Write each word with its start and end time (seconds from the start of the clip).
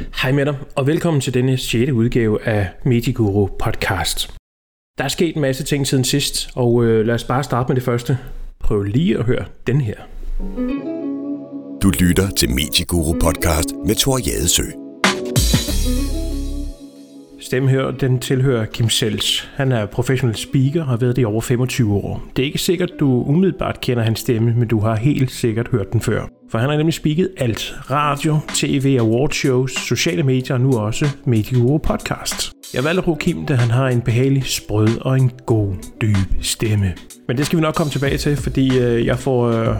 Hej 0.00 0.32
med 0.32 0.46
dig, 0.46 0.56
og 0.76 0.86
velkommen 0.86 1.20
til 1.20 1.34
denne 1.34 1.58
6. 1.58 1.90
udgave 1.90 2.42
af 2.42 2.68
Mediguru 2.84 3.46
podcast. 3.46 4.34
Der 4.98 5.04
er 5.04 5.08
sket 5.08 5.34
en 5.34 5.40
masse 5.40 5.64
ting 5.64 5.86
siden 5.86 6.04
sidst, 6.04 6.50
og 6.54 6.84
øh, 6.84 7.06
lad 7.06 7.14
os 7.14 7.24
bare 7.24 7.44
starte 7.44 7.68
med 7.68 7.76
det 7.76 7.84
første. 7.84 8.18
Prøv 8.60 8.82
lige 8.82 9.18
at 9.18 9.24
høre 9.24 9.44
den 9.66 9.80
her. 9.80 9.94
Du 11.82 11.90
lytter 12.00 12.30
til 12.36 12.50
Mediguru 12.50 13.12
podcast 13.12 13.74
med 13.86 13.94
Thor 13.94 14.18
Jadesø. 14.18 14.62
Stemmen 17.40 17.70
her, 17.70 17.90
den 17.90 18.18
tilhører 18.18 18.66
Kim 18.66 18.88
Sels. 18.88 19.50
Han 19.54 19.72
er 19.72 19.86
professionel 19.86 20.36
speaker 20.36 20.80
og 20.82 20.88
har 20.88 20.96
været 20.96 21.16
det 21.16 21.22
i 21.22 21.24
over 21.24 21.40
25 21.40 21.94
år. 21.94 22.22
Det 22.36 22.42
er 22.42 22.46
ikke 22.46 22.58
sikkert, 22.58 22.90
du 23.00 23.24
umiddelbart 23.26 23.80
kender 23.80 24.02
hans 24.02 24.20
stemme, 24.20 24.54
men 24.54 24.68
du 24.68 24.80
har 24.80 24.96
helt 24.96 25.30
sikkert 25.30 25.68
hørt 25.68 25.92
den 25.92 26.00
før. 26.00 26.39
For 26.50 26.58
han 26.58 26.70
har 26.70 26.76
nemlig 26.76 26.94
speaket 26.94 27.28
alt. 27.36 27.74
Radio, 27.90 28.38
tv, 28.54 28.96
awardshows, 29.00 29.72
sociale 29.72 30.22
medier 30.22 30.54
og 30.54 30.60
nu 30.60 30.78
også 30.78 31.06
Mediguru 31.24 31.78
podcast. 31.78 32.59
Jeg 32.74 32.84
valgte 32.84 33.02
Rokim, 33.02 33.36
Kim, 33.36 33.46
da 33.46 33.54
han 33.54 33.70
har 33.70 33.88
en 33.88 34.00
behagelig 34.00 34.44
sprød 34.44 34.88
og 35.00 35.16
en 35.16 35.30
god, 35.46 35.74
dyb 36.00 36.16
stemme. 36.42 36.92
Men 37.30 37.36
det 37.36 37.46
skal 37.46 37.56
vi 37.56 37.62
nok 37.62 37.74
komme 37.74 37.90
tilbage 37.90 38.18
til, 38.18 38.36
fordi 38.36 38.78
øh, 38.78 39.06
jeg 39.06 39.18
får 39.18 39.48
øh, 39.48 39.76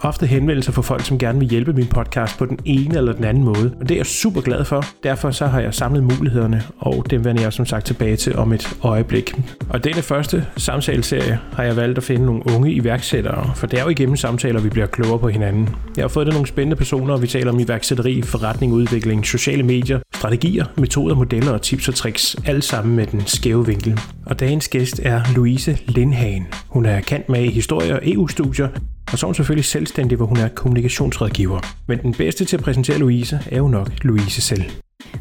ofte 0.00 0.26
henvendelser 0.26 0.72
fra 0.72 0.82
folk, 0.82 1.04
som 1.04 1.18
gerne 1.18 1.38
vil 1.38 1.48
hjælpe 1.48 1.72
min 1.72 1.86
podcast 1.86 2.38
på 2.38 2.46
den 2.46 2.58
ene 2.64 2.96
eller 2.96 3.12
den 3.12 3.24
anden 3.24 3.44
måde. 3.44 3.74
Og 3.80 3.88
det 3.88 3.94
er 3.94 3.98
jeg 3.98 4.06
super 4.06 4.40
glad 4.40 4.64
for. 4.64 4.84
Derfor 5.02 5.30
så 5.30 5.46
har 5.46 5.60
jeg 5.60 5.74
samlet 5.74 6.02
mulighederne, 6.02 6.62
og 6.78 7.06
dem 7.10 7.24
vender 7.24 7.42
jeg 7.42 7.52
som 7.52 7.66
sagt 7.66 7.86
tilbage 7.86 8.16
til 8.16 8.36
om 8.36 8.52
et 8.52 8.76
øjeblik. 8.82 9.34
Og 9.68 9.84
denne 9.84 10.02
første 10.02 10.46
samtaleserie 10.56 11.38
har 11.52 11.62
jeg 11.62 11.76
valgt 11.76 11.98
at 11.98 12.04
finde 12.04 12.26
nogle 12.26 12.42
unge 12.54 12.72
iværksættere, 12.72 13.52
for 13.56 13.66
det 13.66 13.78
er 13.78 13.82
jo 13.82 13.88
igennem 13.88 14.16
samtaler, 14.16 14.60
vi 14.60 14.68
bliver 14.68 14.86
klogere 14.86 15.18
på 15.18 15.28
hinanden. 15.28 15.68
Jeg 15.96 16.02
har 16.02 16.08
fået 16.08 16.26
det 16.26 16.34
nogle 16.34 16.48
spændende 16.48 16.76
personer, 16.76 17.14
og 17.14 17.22
vi 17.22 17.26
taler 17.26 17.52
om 17.52 17.60
iværksætteri, 17.60 18.22
forretning, 18.22 18.72
udvikling, 18.72 19.26
sociale 19.26 19.62
medier, 19.62 19.98
strategier, 20.14 20.64
metoder, 20.76 21.14
modeller 21.14 21.52
og 21.52 21.62
tips 21.62 21.88
og 21.88 21.94
tricks, 21.94 22.33
alt 22.46 22.64
sammen 22.64 22.96
med 22.96 23.06
den 23.06 23.22
skæve 23.26 23.66
vinkel. 23.66 24.00
Og 24.26 24.40
dagens 24.40 24.68
gæst 24.68 25.00
er 25.02 25.22
Louise 25.34 25.78
Lindhagen. 25.86 26.46
Hun 26.68 26.86
er 26.86 27.00
kendt 27.00 27.28
med 27.28 27.48
historie 27.50 27.94
og 27.94 28.00
EU-studier, 28.04 28.68
og 29.12 29.18
så 29.18 29.26
er 29.26 29.28
hun 29.28 29.34
selvfølgelig 29.34 29.64
selvstændig, 29.64 30.16
hvor 30.16 30.26
hun 30.26 30.36
er 30.36 30.48
kommunikationsrådgiver. 30.48 31.60
Men 31.86 31.98
den 31.98 32.14
bedste 32.14 32.44
til 32.44 32.56
at 32.56 32.62
præsentere 32.62 32.98
Louise 32.98 33.40
er 33.50 33.58
jo 33.58 33.68
nok 33.68 33.90
Louise 34.02 34.40
selv. 34.40 34.62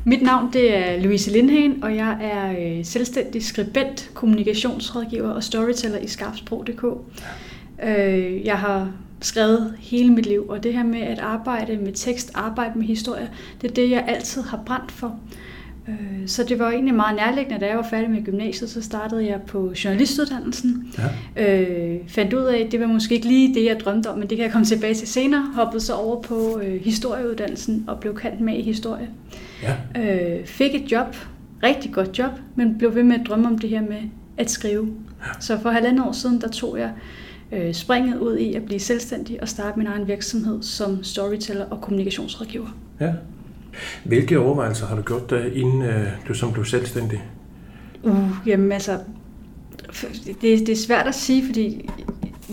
Mit 0.06 0.22
navn 0.22 0.54
det 0.54 0.78
er 0.78 1.02
Louise 1.02 1.32
Lindhagen, 1.32 1.84
og 1.84 1.96
jeg 1.96 2.18
er 2.22 2.78
øh, 2.78 2.86
selvstændig 2.86 3.44
skribent, 3.44 4.12
kommunikationsrådgiver 4.14 5.30
og 5.30 5.44
storyteller 5.44 5.98
i 5.98 6.08
skarpsprog.dk. 6.08 6.84
Øh, 7.84 8.46
Jeg 8.46 8.58
har 8.58 8.92
skrevet 9.22 9.74
hele 9.80 10.14
mit 10.14 10.26
liv, 10.26 10.46
og 10.50 10.64
det 10.64 10.74
her 10.74 10.84
med 10.84 11.02
at 11.02 11.20
arbejde 11.20 11.78
med 11.78 11.94
tekst, 11.94 12.32
arbejde 12.34 12.80
med 12.80 12.88
historie, 12.88 13.30
det 13.62 13.70
er 13.70 13.74
det, 13.74 13.90
jeg 13.90 14.06
altid 14.08 14.42
har 14.42 14.60
brændt 14.66 14.92
for. 14.92 15.20
Øh, 15.88 15.96
Så 16.28 16.44
det 16.44 16.60
var 16.60 16.70
egentlig 16.72 16.96
meget 16.96 17.16
nærliggende, 17.16 17.60
da 17.60 17.68
jeg 17.68 17.78
var 17.78 17.88
færdig 17.90 18.10
med 18.10 18.24
gymnasiet, 18.26 18.70
så 18.70 18.82
startede 18.82 19.26
jeg 19.26 19.42
på 19.48 19.74
journalistuddannelsen. 19.84 20.94
Ja. 21.38 21.62
Øh, 21.62 22.00
fandt 22.08 22.34
ud 22.34 22.44
af, 22.44 22.58
at 22.58 22.72
det 22.72 22.80
var 22.80 22.88
måske 22.88 23.16
ikke 23.16 23.28
lige 23.28 23.54
det, 23.54 23.66
jeg 23.66 23.80
drømte 23.80 24.08
om, 24.10 24.20
men 24.20 24.30
det 24.30 24.38
kan 24.38 24.44
jeg 24.44 24.52
komme 24.52 24.66
tilbage 24.66 24.94
til 24.94 25.08
senere. 25.08 25.46
Hoppede 25.56 25.82
så 25.82 25.94
over 25.94 26.22
på 26.22 26.60
øh, 26.64 26.82
historieuddannelsen 26.82 27.84
og 27.88 28.00
blev 28.00 28.16
kendt 28.18 28.42
med 28.42 28.54
i 28.58 28.62
historie. 28.62 29.10
Ja. 29.64 30.36
Øh, 30.40 30.46
fik 30.46 30.76
et 30.76 30.92
job, 30.92 31.16
rigtig 31.64 31.92
godt 31.94 32.20
job, 32.20 32.32
men 32.56 32.78
blev 32.78 32.96
ved 32.96 33.04
med 33.04 33.16
at 33.20 33.28
drømme 33.28 33.48
om 33.48 33.58
det 33.58 33.70
her 33.70 33.82
med 33.82 34.02
at 34.38 34.52
skrive. 34.52 34.88
Ja. 35.26 35.32
Så 35.40 35.60
for 35.60 35.70
halvandet 35.70 36.06
år 36.06 36.12
siden, 36.12 36.42
der 36.42 36.48
tog 36.48 36.80
jeg 36.80 36.92
øh, 37.52 37.74
springet 37.74 38.18
ud 38.18 38.38
i 38.38 38.54
at 38.54 38.64
blive 38.64 38.80
selvstændig 38.80 39.42
og 39.42 39.48
starte 39.50 39.78
min 39.80 39.88
egen 39.88 40.08
virksomhed 40.08 40.62
som 40.64 41.04
storyteller 41.04 41.66
og 41.66 41.82
kommunikationsrådgiver. 41.82 42.78
Ja. 43.00 43.14
Hvilke 44.04 44.40
overvejelser 44.40 44.88
har 44.88 44.96
du 44.96 45.02
gjort 45.02 45.30
dig, 45.30 45.56
inden 45.56 45.82
øh, 45.82 46.08
du 46.28 46.34
som 46.34 46.54
blev 46.54 46.66
selvstændig? 46.66 47.24
Uh, 48.04 48.30
jamen 48.46 48.72
altså, 48.72 49.00
det, 50.26 50.42
det 50.42 50.70
er 50.70 50.76
svært 50.76 51.08
at 51.08 51.16
sige, 51.16 51.46
fordi 51.46 51.90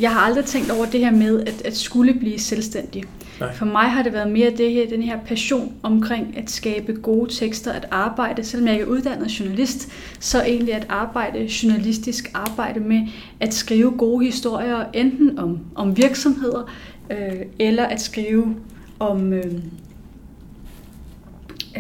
jeg 0.01 0.13
har 0.13 0.21
aldrig 0.21 0.45
tænkt 0.45 0.71
over 0.71 0.87
det 0.87 1.01
her 1.01 1.11
med 1.11 1.41
at, 1.41 1.63
at 1.65 1.77
skulle 1.77 2.15
blive 2.15 2.39
selvstændig. 2.39 3.05
Nej. 3.41 3.55
For 3.55 3.65
mig 3.65 3.91
har 3.91 4.03
det 4.03 4.13
været 4.13 4.31
mere 4.31 4.51
det 4.51 4.73
her, 4.73 4.89
den 4.89 5.03
her 5.03 5.19
passion 5.27 5.73
omkring 5.83 6.39
at 6.39 6.51
skabe 6.51 6.93
gode 6.93 7.33
tekster, 7.33 7.73
at 7.73 7.87
arbejde, 7.91 8.45
selvom 8.45 8.67
jeg 8.67 8.75
ikke 8.75 8.85
er 8.85 8.89
uddannet 8.89 9.41
journalist, 9.41 9.89
så 10.21 10.45
egentlig 10.45 10.75
at 10.75 10.87
arbejde 10.89 11.49
journalistisk, 11.63 12.31
arbejde 12.35 12.81
med 12.81 13.01
at 13.41 13.55
skrive 13.55 13.91
gode 13.91 14.25
historier, 14.25 14.85
enten 14.93 15.39
om, 15.39 15.59
om 15.75 15.97
virksomheder, 15.97 16.71
øh, 17.11 17.41
eller 17.59 17.85
at 17.85 18.01
skrive 18.01 18.57
om 18.99 19.33
øh, 19.33 19.55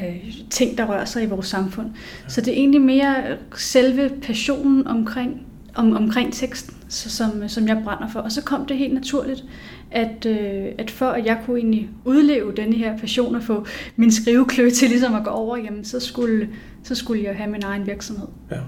øh, 0.09 0.33
ting, 0.51 0.79
der 0.79 0.85
rører 0.87 1.05
sig 1.05 1.23
i 1.23 1.27
vores 1.27 1.47
samfund. 1.47 1.91
Så 2.29 2.41
det 2.41 2.49
er 2.49 2.57
egentlig 2.57 2.81
mere 2.81 3.37
selve 3.57 4.11
passionen 4.23 4.87
omkring, 4.87 5.43
om, 5.75 5.97
omkring 5.97 6.33
teksten, 6.33 6.77
så, 6.89 7.11
som, 7.11 7.49
som 7.49 7.69
jeg 7.69 7.81
brænder 7.85 8.09
for. 8.09 8.21
Og 8.21 8.33
så 8.33 8.43
kom 8.43 8.67
det 8.67 8.77
helt 8.77 8.95
naturligt, 8.95 9.45
at, 9.91 10.27
øh, 10.27 10.65
at 10.79 10.91
for 10.91 11.07
at 11.07 11.27
jeg 11.27 11.39
kunne 11.47 11.59
egentlig 11.59 11.89
udleve 12.05 12.53
denne 12.57 12.77
her 12.77 12.99
passion 12.99 13.35
og 13.35 13.43
få 13.43 13.67
min 13.97 14.13
skriveklø 14.13 14.71
til 14.71 14.89
ligesom 14.89 15.15
at 15.15 15.25
gå 15.25 15.31
over, 15.31 15.57
jamen, 15.57 15.85
så, 15.85 16.01
skulle, 16.01 16.49
så 16.83 16.95
skulle 16.95 17.25
jeg 17.25 17.37
have 17.37 17.51
min 17.51 17.63
egen 17.65 17.87
virksomhed. 17.87 18.27
Ja. 18.51 18.59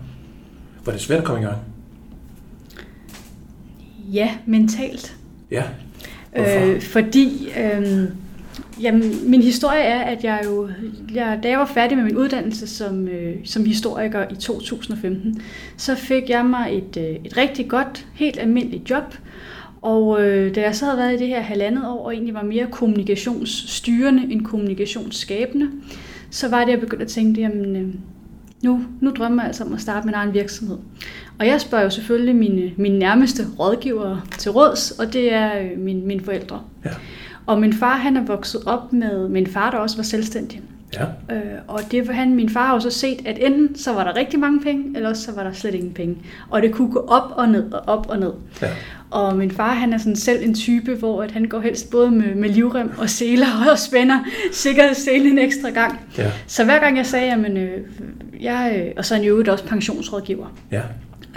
Var 0.84 0.92
det 0.92 1.00
svært 1.00 1.18
at 1.18 1.24
komme 1.24 1.40
i 1.42 1.44
gang? 1.44 1.58
Ja, 4.12 4.34
mentalt. 4.46 5.16
Ja. 5.50 5.62
Hvorfor? 6.32 6.66
Øh, 6.66 6.80
fordi 6.80 7.48
øh, 7.58 8.08
jamen, 8.80 9.30
min 9.30 9.42
historie 9.42 9.80
er, 9.80 10.00
at 10.00 10.24
jeg 10.24 10.42
jo, 10.44 10.68
jeg, 11.14 11.40
da 11.42 11.48
jeg 11.48 11.58
var 11.58 11.66
færdig 11.66 11.96
med 11.96 12.04
min 12.04 12.16
uddannelse 12.16 12.66
som, 12.66 13.08
øh, 13.08 13.36
som 13.44 13.64
historiker 13.64 14.24
i 14.30 14.34
2015, 14.34 15.42
så 15.76 15.94
fik 15.94 16.30
jeg 16.30 16.46
mig 16.46 16.68
et, 16.72 16.96
øh, 16.96 17.16
et 17.24 17.36
rigtig 17.36 17.68
godt, 17.68 18.06
helt 18.14 18.38
almindeligt 18.38 18.90
job. 18.90 19.14
Og 19.82 20.22
øh, 20.24 20.54
da 20.54 20.60
jeg 20.60 20.74
så 20.74 20.84
havde 20.84 20.98
været 20.98 21.14
i 21.14 21.18
det 21.18 21.28
her 21.28 21.40
halvandet 21.40 21.88
år, 21.88 22.04
og 22.04 22.14
egentlig 22.14 22.34
var 22.34 22.42
mere 22.42 22.66
kommunikationsstyrende 22.70 24.32
end 24.32 24.44
kommunikationsskabende, 24.44 25.68
så 26.30 26.48
var 26.48 26.64
det, 26.64 26.72
jeg 26.72 26.80
begyndte 26.80 27.04
at 27.04 27.10
tænke, 27.10 27.40
jamen, 27.40 27.76
øh, 27.76 27.94
nu, 28.62 28.80
nu 29.00 29.10
drømmer 29.10 29.42
jeg 29.42 29.46
altså 29.46 29.64
om 29.64 29.72
at 29.72 29.80
starte 29.80 30.06
min 30.06 30.14
egen 30.14 30.34
virksomhed. 30.34 30.78
Og 31.38 31.46
jeg 31.46 31.60
spørger 31.60 31.84
jo 31.84 31.90
selvfølgelig 31.90 32.36
mine, 32.36 32.72
mine 32.76 32.98
nærmeste 32.98 33.42
rådgivere 33.58 34.20
til 34.38 34.50
råds, 34.50 34.90
og 34.90 35.12
det 35.12 35.32
er 35.32 35.58
øh, 35.58 35.78
min, 35.78 36.06
mine 36.06 36.24
forældre. 36.24 36.62
Ja. 36.84 36.90
Og 37.46 37.60
min 37.60 37.72
far, 37.72 37.96
han 37.96 38.16
er 38.16 38.24
vokset 38.24 38.62
op 38.66 38.92
med 38.92 39.28
min 39.28 39.46
far, 39.46 39.70
der 39.70 39.78
også 39.78 39.96
var 39.96 40.02
selvstændig. 40.02 40.62
Ja. 40.94 41.34
Øh, 41.36 41.58
og 41.68 41.80
det 41.90 42.08
var 42.08 42.14
han, 42.14 42.34
min 42.34 42.48
far 42.48 42.66
har 42.66 42.74
jo 42.74 42.80
så 42.80 42.90
set, 42.90 43.26
at 43.26 43.38
enten 43.40 43.76
så 43.76 43.92
var 43.92 44.04
der 44.04 44.16
rigtig 44.16 44.40
mange 44.40 44.60
penge, 44.60 44.96
eller 44.96 45.08
også 45.08 45.22
så 45.22 45.32
var 45.32 45.42
der 45.42 45.52
slet 45.52 45.74
ingen 45.74 45.92
penge. 45.92 46.16
Og 46.50 46.62
det 46.62 46.72
kunne 46.72 46.92
gå 46.92 46.98
op 46.98 47.32
og 47.36 47.48
ned 47.48 47.72
og 47.72 47.82
op 47.86 48.06
og 48.10 48.18
ned. 48.18 48.32
Ja. 48.62 48.68
Og 49.10 49.36
min 49.36 49.50
far, 49.50 49.74
han 49.74 49.92
er 49.92 49.98
sådan 49.98 50.16
selv 50.16 50.44
en 50.44 50.54
type, 50.54 50.94
hvor 50.94 51.22
at 51.22 51.30
han 51.30 51.44
går 51.44 51.60
helst 51.60 51.90
både 51.90 52.10
med, 52.10 52.34
med 52.34 52.48
livrem 52.48 52.90
og 52.98 53.10
seler 53.10 53.46
og 53.72 53.78
spænder 53.78 54.18
sikkerhedsselen 54.52 55.26
en 55.26 55.38
ekstra 55.38 55.70
gang. 55.70 56.00
Ja. 56.18 56.30
Så 56.46 56.64
hver 56.64 56.78
gang 56.78 56.96
jeg 56.96 57.06
sagde, 57.06 57.26
jamen, 57.26 57.56
øh, 57.56 57.80
jeg, 58.40 58.82
øh, 58.86 58.92
og 58.96 59.04
så 59.04 59.14
er 59.14 59.18
han 59.18 59.26
jo 59.26 59.44
også 59.48 59.64
pensionsrådgiver. 59.64 60.46
Ja. 60.70 60.82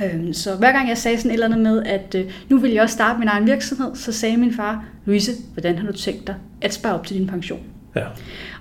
Øhm, 0.03 0.33
Så 0.33 0.55
hver 0.55 0.71
gang 0.71 0.89
jeg 0.89 0.97
sagde 0.97 1.17
sådan 1.17 1.31
et 1.31 1.33
eller 1.33 1.45
andet 1.45 1.59
med, 1.59 1.83
at 1.83 2.15
øh, 2.17 2.25
nu 2.49 2.57
vil 2.57 2.71
jeg 2.71 2.83
også 2.83 2.93
starte 2.93 3.19
min 3.19 3.27
egen 3.27 3.47
virksomhed, 3.47 3.95
så 3.95 4.11
sagde 4.11 4.37
min 4.37 4.53
far, 4.53 4.85
Louise, 5.05 5.31
hvordan 5.53 5.77
har 5.77 5.87
du 5.87 5.93
tænkt 5.97 6.27
dig 6.27 6.35
at 6.61 6.73
spare 6.73 6.93
op 6.93 7.05
til 7.07 7.17
din 7.17 7.27
pension? 7.27 7.59
Ja. 7.95 8.03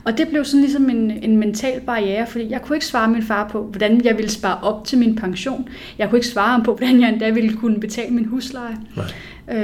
Og 0.05 0.19
det 0.19 0.29
blev 0.29 0.45
sådan 0.45 0.61
ligesom 0.61 0.91
en, 0.91 1.11
en 1.11 1.37
mental 1.37 1.81
barriere, 1.81 2.27
fordi 2.27 2.51
jeg 2.51 2.63
kunne 2.63 2.77
ikke 2.77 2.87
svare 2.87 3.09
min 3.11 3.23
far 3.23 3.49
på, 3.49 3.63
hvordan 3.63 4.05
jeg 4.05 4.17
ville 4.17 4.31
spare 4.31 4.59
op 4.63 4.85
til 4.85 4.99
min 4.99 5.17
pension. 5.17 5.69
Jeg 5.99 6.09
kunne 6.11 6.19
ikke 6.19 6.27
svare 6.29 6.49
ham 6.51 6.63
på, 6.63 6.75
hvordan 6.75 7.01
jeg 7.01 7.09
endda 7.09 7.31
ville 7.31 7.53
kunne 7.57 7.81
betale 7.81 8.15
min 8.15 8.25
husleje. 8.25 8.77
Nej. 8.97 9.07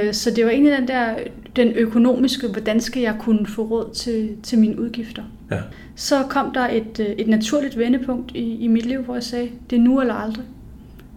Øh, 0.03 0.13
Så 0.13 0.31
det 0.31 0.45
var 0.45 0.51
egentlig 0.51 0.77
den 0.77 0.87
der, 0.87 1.15
den 1.55 1.67
økonomiske, 1.67 2.47
hvordan 2.47 2.81
skal 2.81 3.01
jeg 3.01 3.15
kunne 3.19 3.45
få 3.45 3.61
råd 3.63 3.93
til, 3.95 4.29
til 4.43 4.59
mine 4.59 4.79
udgifter. 4.79 5.23
Ja. 5.51 5.57
Så 5.95 6.23
kom 6.29 6.53
der 6.53 6.67
et, 6.67 6.99
øh, 6.99 7.05
et 7.05 7.27
naturligt 7.27 7.77
vendepunkt 7.77 8.31
i, 8.35 8.55
i 8.55 8.67
mit 8.67 8.85
liv, 8.85 9.01
hvor 9.01 9.13
jeg 9.13 9.23
sagde, 9.23 9.49
det 9.69 9.75
er 9.75 9.81
nu 9.81 10.01
eller 10.01 10.13
aldrig. 10.13 10.45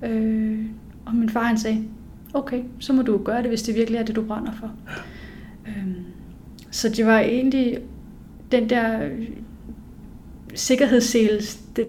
Øh, 0.05 0.59
og 1.07 1.15
min 1.15 1.29
far 1.29 1.43
han 1.45 1.59
sagde, 1.59 1.85
okay, 2.35 2.63
så 2.81 2.93
må 2.93 3.03
du 3.03 3.19
gøre 3.25 3.39
det, 3.43 3.49
hvis 3.49 3.63
det 3.63 3.75
virkelig 3.75 3.99
er 3.99 4.03
det, 4.05 4.17
du 4.17 4.23
brænder 4.23 4.53
for. 4.61 4.71
Øh, 5.69 5.87
så 6.71 6.89
det 6.89 7.07
var 7.07 7.19
egentlig 7.21 7.79
den 8.53 8.71
der 8.71 9.09
sikkerhedssele, 10.55 11.41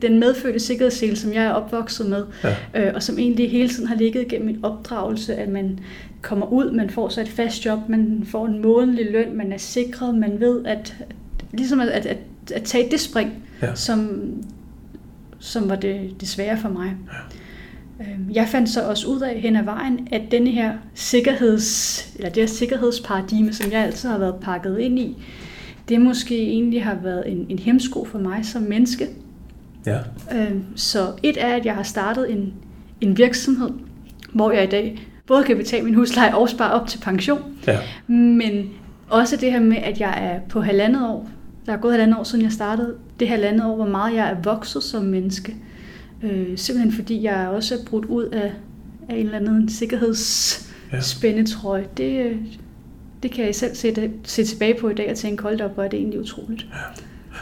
den 0.02 0.20
medfødte 0.20 0.60
sikkerhedssele, 0.60 1.16
som 1.16 1.34
jeg 1.34 1.44
er 1.46 1.52
opvokset 1.52 2.10
med, 2.10 2.26
Ja. 2.44 2.88
øh, 2.88 2.92
og 2.96 3.04
som 3.04 3.20
egentlig 3.20 3.52
hele 3.52 3.70
tiden 3.70 3.88
har 3.88 3.96
ligget 3.96 4.28
gennem 4.28 4.46
min 4.46 4.60
opdragelse, 4.66 5.36
at 5.36 5.50
man 5.50 5.80
kommer 6.22 6.46
ud, 6.54 6.72
man 6.72 6.90
får 6.90 7.10
så 7.10 7.22
et 7.22 7.30
fast 7.30 7.66
job, 7.66 7.80
man 7.90 8.24
får 8.26 8.46
en 8.48 8.62
månedlig 8.62 9.12
løn, 9.12 9.38
man 9.38 9.54
er 9.54 9.58
sikret, 9.58 10.16
man 10.16 10.40
ved, 10.40 10.66
at, 10.66 10.96
ligesom 11.54 11.80
at, 11.80 11.88
at, 11.88 12.06
at, 12.06 12.18
at 12.54 12.64
tage 12.64 12.92
det 12.92 13.00
spring, 13.00 13.32
Ja. 13.62 13.76
som, 13.76 14.22
som 15.40 15.70
var 15.70 15.76
det, 15.76 16.16
det 16.20 16.28
svære 16.28 16.58
for 16.58 16.70
mig. 16.70 16.86
Øhm, 16.88 16.98
Jeg 18.34 18.48
fandt 18.48 18.70
så 18.70 18.90
også 18.90 19.08
ud 19.08 19.22
af 19.22 19.40
hen 19.40 19.56
ad 19.56 19.64
vejen, 19.64 20.08
at 20.12 20.22
denne 20.32 20.52
her 20.52 20.74
sikkerheds, 20.94 22.14
eller 22.16 22.30
det 22.30 22.44
her 22.44 22.48
sikkerhedsparadigme, 22.48 23.54
som 23.54 23.72
jeg 23.72 23.84
altid 23.84 24.10
har 24.10 24.18
været 24.18 24.36
pakket 24.42 24.80
ind 24.80 25.00
i, 25.00 25.24
det 25.90 26.02
måske 26.02 26.42
egentlig 26.42 26.84
har 26.84 26.98
været 27.04 27.32
en, 27.32 27.46
en 27.50 27.60
hemsko 27.60 28.06
for 28.06 28.20
mig 28.20 28.46
som 28.46 28.62
menneske. 28.62 29.08
Ja. 29.86 29.98
Øh, 30.36 30.52
så 30.76 31.08
et 31.24 31.38
er, 31.40 31.56
at 31.56 31.66
jeg 31.66 31.76
har 31.76 31.84
startet 31.84 32.32
en, 32.32 32.54
en 33.02 33.18
virksomhed, 33.18 33.70
hvor 34.34 34.52
jeg 34.52 34.64
i 34.64 34.68
dag 34.68 35.08
både 35.28 35.44
kan 35.44 35.58
betale 35.58 35.86
min 35.86 35.94
husleje 35.94 36.36
og 36.36 36.50
spare 36.50 36.72
op 36.72 36.88
til 36.88 36.98
pension. 36.98 37.40
Ja. 37.68 37.80
Men 38.08 38.70
også 39.10 39.38
det 39.38 39.52
her 39.52 39.60
med, 39.60 39.78
at 39.78 40.00
jeg 40.00 40.32
er 40.34 40.40
på 40.50 40.62
halvandet 40.62 41.10
år. 41.10 41.30
Der 41.66 41.74
er 41.74 41.78
gået 41.78 41.94
halvandet 41.94 42.20
år, 42.20 42.24
siden 42.24 42.44
jeg 42.44 42.52
startede. 42.52 42.96
Det 43.20 43.28
halvandet 43.28 43.66
år, 43.66 43.76
hvor 43.76 43.88
meget 43.88 44.16
jeg 44.16 44.30
er 44.30 44.36
vokset 44.44 44.84
som 44.84 45.04
menneske. 45.04 45.56
Øh, 46.24 46.58
simpelthen 46.58 46.94
fordi 46.94 47.24
jeg 47.24 47.48
også 47.48 47.76
er 47.76 47.80
brudt 47.86 48.06
ud 48.06 48.24
af, 48.24 48.52
af 49.10 49.16
en 49.16 49.26
eller 49.26 49.38
anden 49.38 49.70
sikkerhedsspændetrøje. 49.70 51.86
Det, 51.98 52.26
øh, 52.26 52.36
det 53.24 53.32
kan 53.32 53.46
jeg 53.46 53.56
selv 53.56 53.76
se, 53.76 54.12
se 54.24 54.44
tilbage 54.44 54.76
på 54.82 54.90
i 54.90 54.94
dag 54.94 55.12
og 55.12 55.18
tænke, 55.18 55.44
hold 55.44 55.62
op, 55.62 55.74
hvor 55.74 55.84
er 55.84 55.88
det 55.88 56.00
egentlig 56.00 56.20
utroligt. 56.20 56.68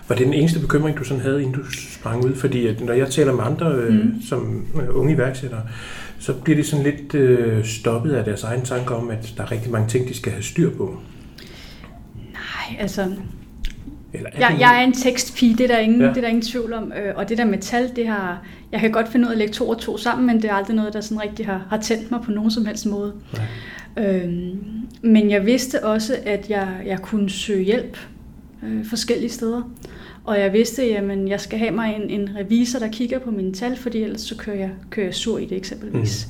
Var 0.08 0.16
det 0.16 0.26
den 0.26 0.34
eneste 0.34 0.60
bekymring, 0.60 0.98
du 0.98 1.04
sådan 1.04 1.24
havde, 1.24 1.42
inden 1.42 1.62
du 1.62 1.72
sprang 1.72 2.26
ud? 2.26 2.36
Fordi 2.36 2.68
at 2.68 2.82
når 2.82 2.94
jeg 2.94 3.10
taler 3.10 3.34
med 3.34 3.44
andre 3.44 3.72
øh, 3.72 3.94
mm. 3.94 4.22
som 4.30 4.68
øh, 4.76 4.98
unge 4.98 5.14
iværksættere, 5.14 5.62
så 6.20 6.34
bliver 6.34 6.58
de 6.58 6.64
sådan 6.64 6.86
lidt 6.86 7.16
øh, 7.16 7.66
stoppet 7.66 8.12
af 8.12 8.26
deres 8.26 8.44
egen 8.44 8.62
tanker 8.62 8.96
om, 8.96 9.10
at 9.10 9.34
der 9.38 9.44
er 9.44 9.52
rigtig 9.52 9.72
mange 9.72 9.90
ting, 9.90 10.08
de 10.08 10.18
skal 10.18 10.32
have 10.32 10.44
styr 10.44 10.70
på. 10.70 11.00
Nej, 12.34 12.78
altså... 12.80 13.12
Eller 14.14 14.30
er 14.34 14.40
Jeg, 14.40 14.58
jeg 14.60 14.80
er 14.82 14.86
en 14.88 14.94
tekstpige, 14.94 15.54
det 15.58 15.64
er 15.64 15.68
der 15.68 15.78
ingen, 15.78 16.00
Ja. 16.00 16.06
ja. 16.06 16.10
det 16.10 16.18
er 16.18 16.22
der 16.22 16.28
ingen 16.28 16.42
tvivl 16.42 16.74
om. 16.74 16.94
Øh, 17.06 17.14
Og 17.16 17.30
det 17.30 17.38
der 17.38 17.46
med 17.46 17.58
tal, 17.58 17.92
det 17.96 18.08
har... 18.08 18.46
Jeg 18.72 18.80
kan 18.80 18.92
godt 18.92 19.08
finde 19.08 19.26
ud 19.26 19.30
af 19.30 19.34
at 19.34 19.38
lægge 19.38 19.54
to 19.54 19.70
og 19.70 19.80
to 19.80 19.98
sammen, 19.98 20.28
men 20.28 20.42
det 20.42 20.46
er 20.50 20.54
aldrig 20.54 20.76
noget, 20.76 20.94
der 20.94 21.02
sådan 21.02 21.22
rigtig 21.24 21.46
har, 21.46 21.66
har 21.70 21.78
tændt 21.78 22.12
mig 22.12 22.22
på 22.22 22.32
nogen 22.32 22.52
som 22.52 22.66
helst 22.66 22.86
måde. 22.86 23.14
Nej. 23.34 23.44
Øhm, 24.08 24.58
men 25.02 25.30
jeg 25.30 25.46
vidste 25.46 25.86
også, 25.86 26.16
at 26.26 26.50
jeg, 26.50 26.68
jeg 26.86 27.00
kunne 27.00 27.30
søge 27.30 27.64
hjælp 27.64 27.98
øh, 28.64 28.86
forskellige 28.86 29.30
steder. 29.30 29.72
Og 30.26 30.40
jeg 30.40 30.54
vidste, 30.54 30.84
at 30.84 31.30
jeg 31.30 31.40
skal 31.40 31.60
have 31.60 31.72
mig 31.72 31.96
en, 31.96 32.10
en 32.22 32.30
revisor, 32.40 32.80
der 32.80 32.88
kigger 32.88 33.20
på 33.20 33.32
mine 33.32 33.54
tal, 33.54 33.76
fordi 33.78 34.02
ellers 34.04 34.22
så 34.22 34.36
kører 34.38 34.56
jeg, 34.58 34.70
kører 34.90 35.06
jeg 35.06 35.14
sur 35.16 35.38
i 35.38 35.46
det 35.46 35.58
eksempelvis. 35.58 36.28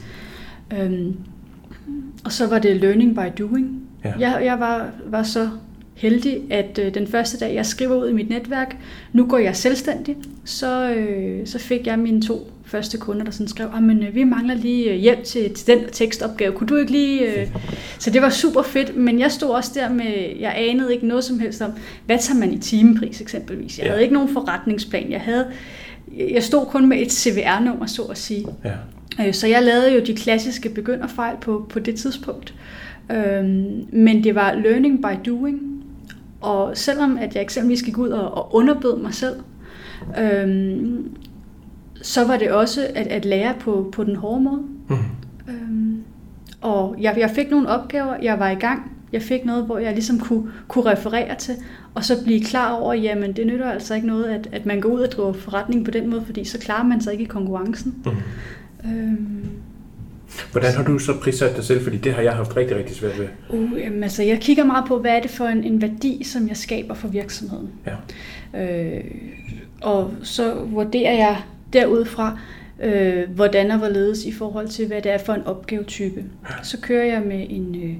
Mm. 0.72 0.78
Øhm, 0.78 1.16
og 2.26 2.32
så 2.32 2.48
var 2.48 2.60
det 2.60 2.76
learning 2.76 3.16
by 3.16 3.42
doing. 3.44 3.82
Ja. 4.06 4.14
Jeg, 4.20 4.42
jeg 4.46 4.60
var, 4.60 4.90
var 5.06 5.24
så 5.24 5.50
heldig, 5.96 6.42
at 6.50 6.80
øh, 6.84 6.94
den 6.94 7.08
første 7.08 7.38
dag, 7.46 7.56
jeg 7.56 7.66
skriver 7.66 7.96
ud 7.96 8.10
i 8.10 8.14
mit 8.14 8.30
netværk, 8.30 8.78
nu 9.14 9.26
går 9.26 9.38
jeg 9.38 9.56
selvstændig, 9.56 10.16
så, 10.46 10.94
øh, 10.94 11.48
så 11.48 11.60
fik 11.60 11.88
jeg 11.88 12.00
mine 12.00 12.22
to 12.22 12.52
første 12.66 12.98
kunder, 12.98 13.24
der 13.24 13.32
sådan 13.32 13.48
skrev, 13.48 13.68
"Ah, 13.74 13.84
men 13.84 14.04
øh, 14.04 14.16
vi 14.16 14.24
mangler 14.24 14.56
lige 14.56 14.90
øh, 14.92 14.96
hjælp 14.96 15.24
til, 15.24 15.54
til 15.54 15.68
den 15.68 15.80
tekstopgave, 15.92 16.52
kunne 16.52 16.68
du 16.68 16.76
ikke 16.76 16.92
lige... 16.92 17.42
Øh? 17.42 17.48
Så 18.00 18.10
det 18.10 18.22
var 18.22 18.30
super 18.30 18.62
fedt, 18.62 18.98
men 18.98 19.20
jeg 19.20 19.32
stod 19.32 19.50
også 19.50 19.72
der 19.76 19.90
med, 19.90 20.14
jeg 20.40 20.54
anede 20.58 20.94
ikke 20.94 21.08
noget 21.08 21.24
som 21.24 21.40
helst 21.40 21.62
om, 21.62 21.72
hvad 22.06 22.18
tager 22.18 22.40
man 22.40 22.54
i 22.54 22.58
timepris 22.58 23.22
eksempelvis. 23.22 23.78
Jeg 23.78 23.86
Ja. 23.86 23.92
havde 23.92 24.02
ikke 24.04 24.14
nogen 24.14 24.30
forretningsplan, 24.30 25.12
jeg 25.12 25.22
havde... 25.22 25.46
Jeg 26.32 26.44
stod 26.44 26.66
kun 26.66 26.90
med 26.90 26.98
et 27.02 27.12
CVR-nummer, 27.12 27.86
så 27.86 28.02
at 28.02 28.18
sige. 28.18 28.46
Ja. 28.66 29.28
Øh, 29.28 29.34
Så 29.34 29.48
jeg 29.48 29.64
lavede 29.64 29.94
jo 29.94 30.00
de 30.06 30.16
klassiske 30.16 30.70
begynderfejl 30.70 31.36
på, 31.42 31.66
på 31.70 31.80
det 31.80 31.96
tidspunkt. 31.96 32.54
Øhm, 33.12 33.86
men 33.92 34.24
det 34.24 34.36
var 34.36 34.54
learning 34.54 35.02
by 35.02 35.30
doing. 35.30 35.73
Og 36.44 36.78
selvom 36.78 37.18
at 37.18 37.36
jeg 37.36 37.42
eksempelvis 37.42 37.84
gik 37.84 37.98
ud 37.98 38.10
og, 38.10 38.38
og 38.38 38.56
underbød 38.56 38.98
mig 39.02 39.14
selv, 39.14 39.36
øhm, 40.20 41.16
så 42.02 42.28
var 42.28 42.38
det 42.38 42.52
også 42.52 42.88
at, 42.96 43.08
at 43.08 43.26
lære 43.26 43.54
på, 43.60 43.90
på 43.92 44.04
den 44.04 44.16
hårde 44.16 44.42
måde. 44.44 44.62
Mm. 44.90 44.96
Øhm, 45.48 46.04
og 46.62 46.96
jeg, 47.00 47.16
jeg 47.18 47.30
fik 47.30 47.52
nogle 47.52 47.70
opgaver, 47.70 48.16
jeg 48.22 48.40
var 48.40 48.50
i 48.50 48.56
gang. 48.56 48.92
Jeg 49.12 49.22
fik 49.22 49.46
noget, 49.46 49.66
hvor 49.66 49.78
jeg 49.78 49.94
ligesom 49.94 50.20
kunne, 50.20 50.52
kunne 50.68 50.86
referere 50.86 51.36
til, 51.36 51.56
og 51.94 52.06
så 52.06 52.24
blive 52.24 52.42
klar 52.42 52.72
over, 52.74 52.94
jamen 52.94 53.34
det 53.34 53.48
nytter 53.48 53.72
altså 53.72 53.96
ikke 53.96 54.08
noget, 54.08 54.26
at, 54.26 54.50
at 54.52 54.66
man 54.66 54.82
går 54.82 54.90
ud 54.90 55.02
og 55.02 55.12
driver 55.12 55.34
forretning 55.34 55.86
på 55.86 55.92
den 55.92 56.10
måde, 56.10 56.24
fordi 56.26 56.44
så 56.44 56.60
klarer 56.60 56.84
man 56.84 57.02
sig 57.02 57.14
ikke 57.14 57.24
i 57.24 57.28
konkurrencen. 57.28 57.96
Mm. 58.06 58.12
Øhm, 58.92 59.50
Hvordan 60.52 60.74
har 60.74 60.84
du 60.84 61.00
så 61.00 61.20
prissat 61.20 61.56
dig 61.56 61.64
selv? 61.64 61.84
Fordi 61.84 61.98
det 61.98 62.14
har 62.14 62.22
jeg 62.22 62.34
haft 62.34 62.58
rigtig, 62.58 62.78
rigtig 62.78 62.96
svært 62.96 63.20
ved. 63.20 63.28
Uh, 63.50 63.80
jamen, 63.80 64.04
altså, 64.04 64.24
jeg 64.24 64.40
kigger 64.40 64.64
meget 64.64 64.86
på, 64.88 65.00
hvad 65.00 65.12
er 65.12 65.22
det 65.22 65.32
for 65.32 65.46
en, 65.46 65.64
en 65.64 65.82
værdi, 65.82 66.24
som 66.24 66.48
jeg 66.48 66.58
skaber 66.58 66.94
for 66.94 67.08
virksomheden. 67.08 67.70
Ja. 67.86 68.64
Øh, 68.64 69.04
og 69.82 70.14
så 70.24 70.54
vurderer 70.54 71.14
jeg 71.14 71.42
derudfra, 71.74 72.40
øh, 72.84 73.30
hvordan 73.30 73.72
og 73.72 73.78
hvorledes 73.78 74.26
i 74.26 74.32
forhold 74.32 74.68
til, 74.68 74.88
hvad 74.88 75.02
det 75.02 75.12
er 75.12 75.18
for 75.18 75.34
en 75.34 75.44
opgavetype. 75.44 76.24
Så 76.64 76.80
kører 76.82 77.06
jeg 77.06 77.22
med 77.26 77.46
en, 77.50 77.76
øh, 77.76 77.96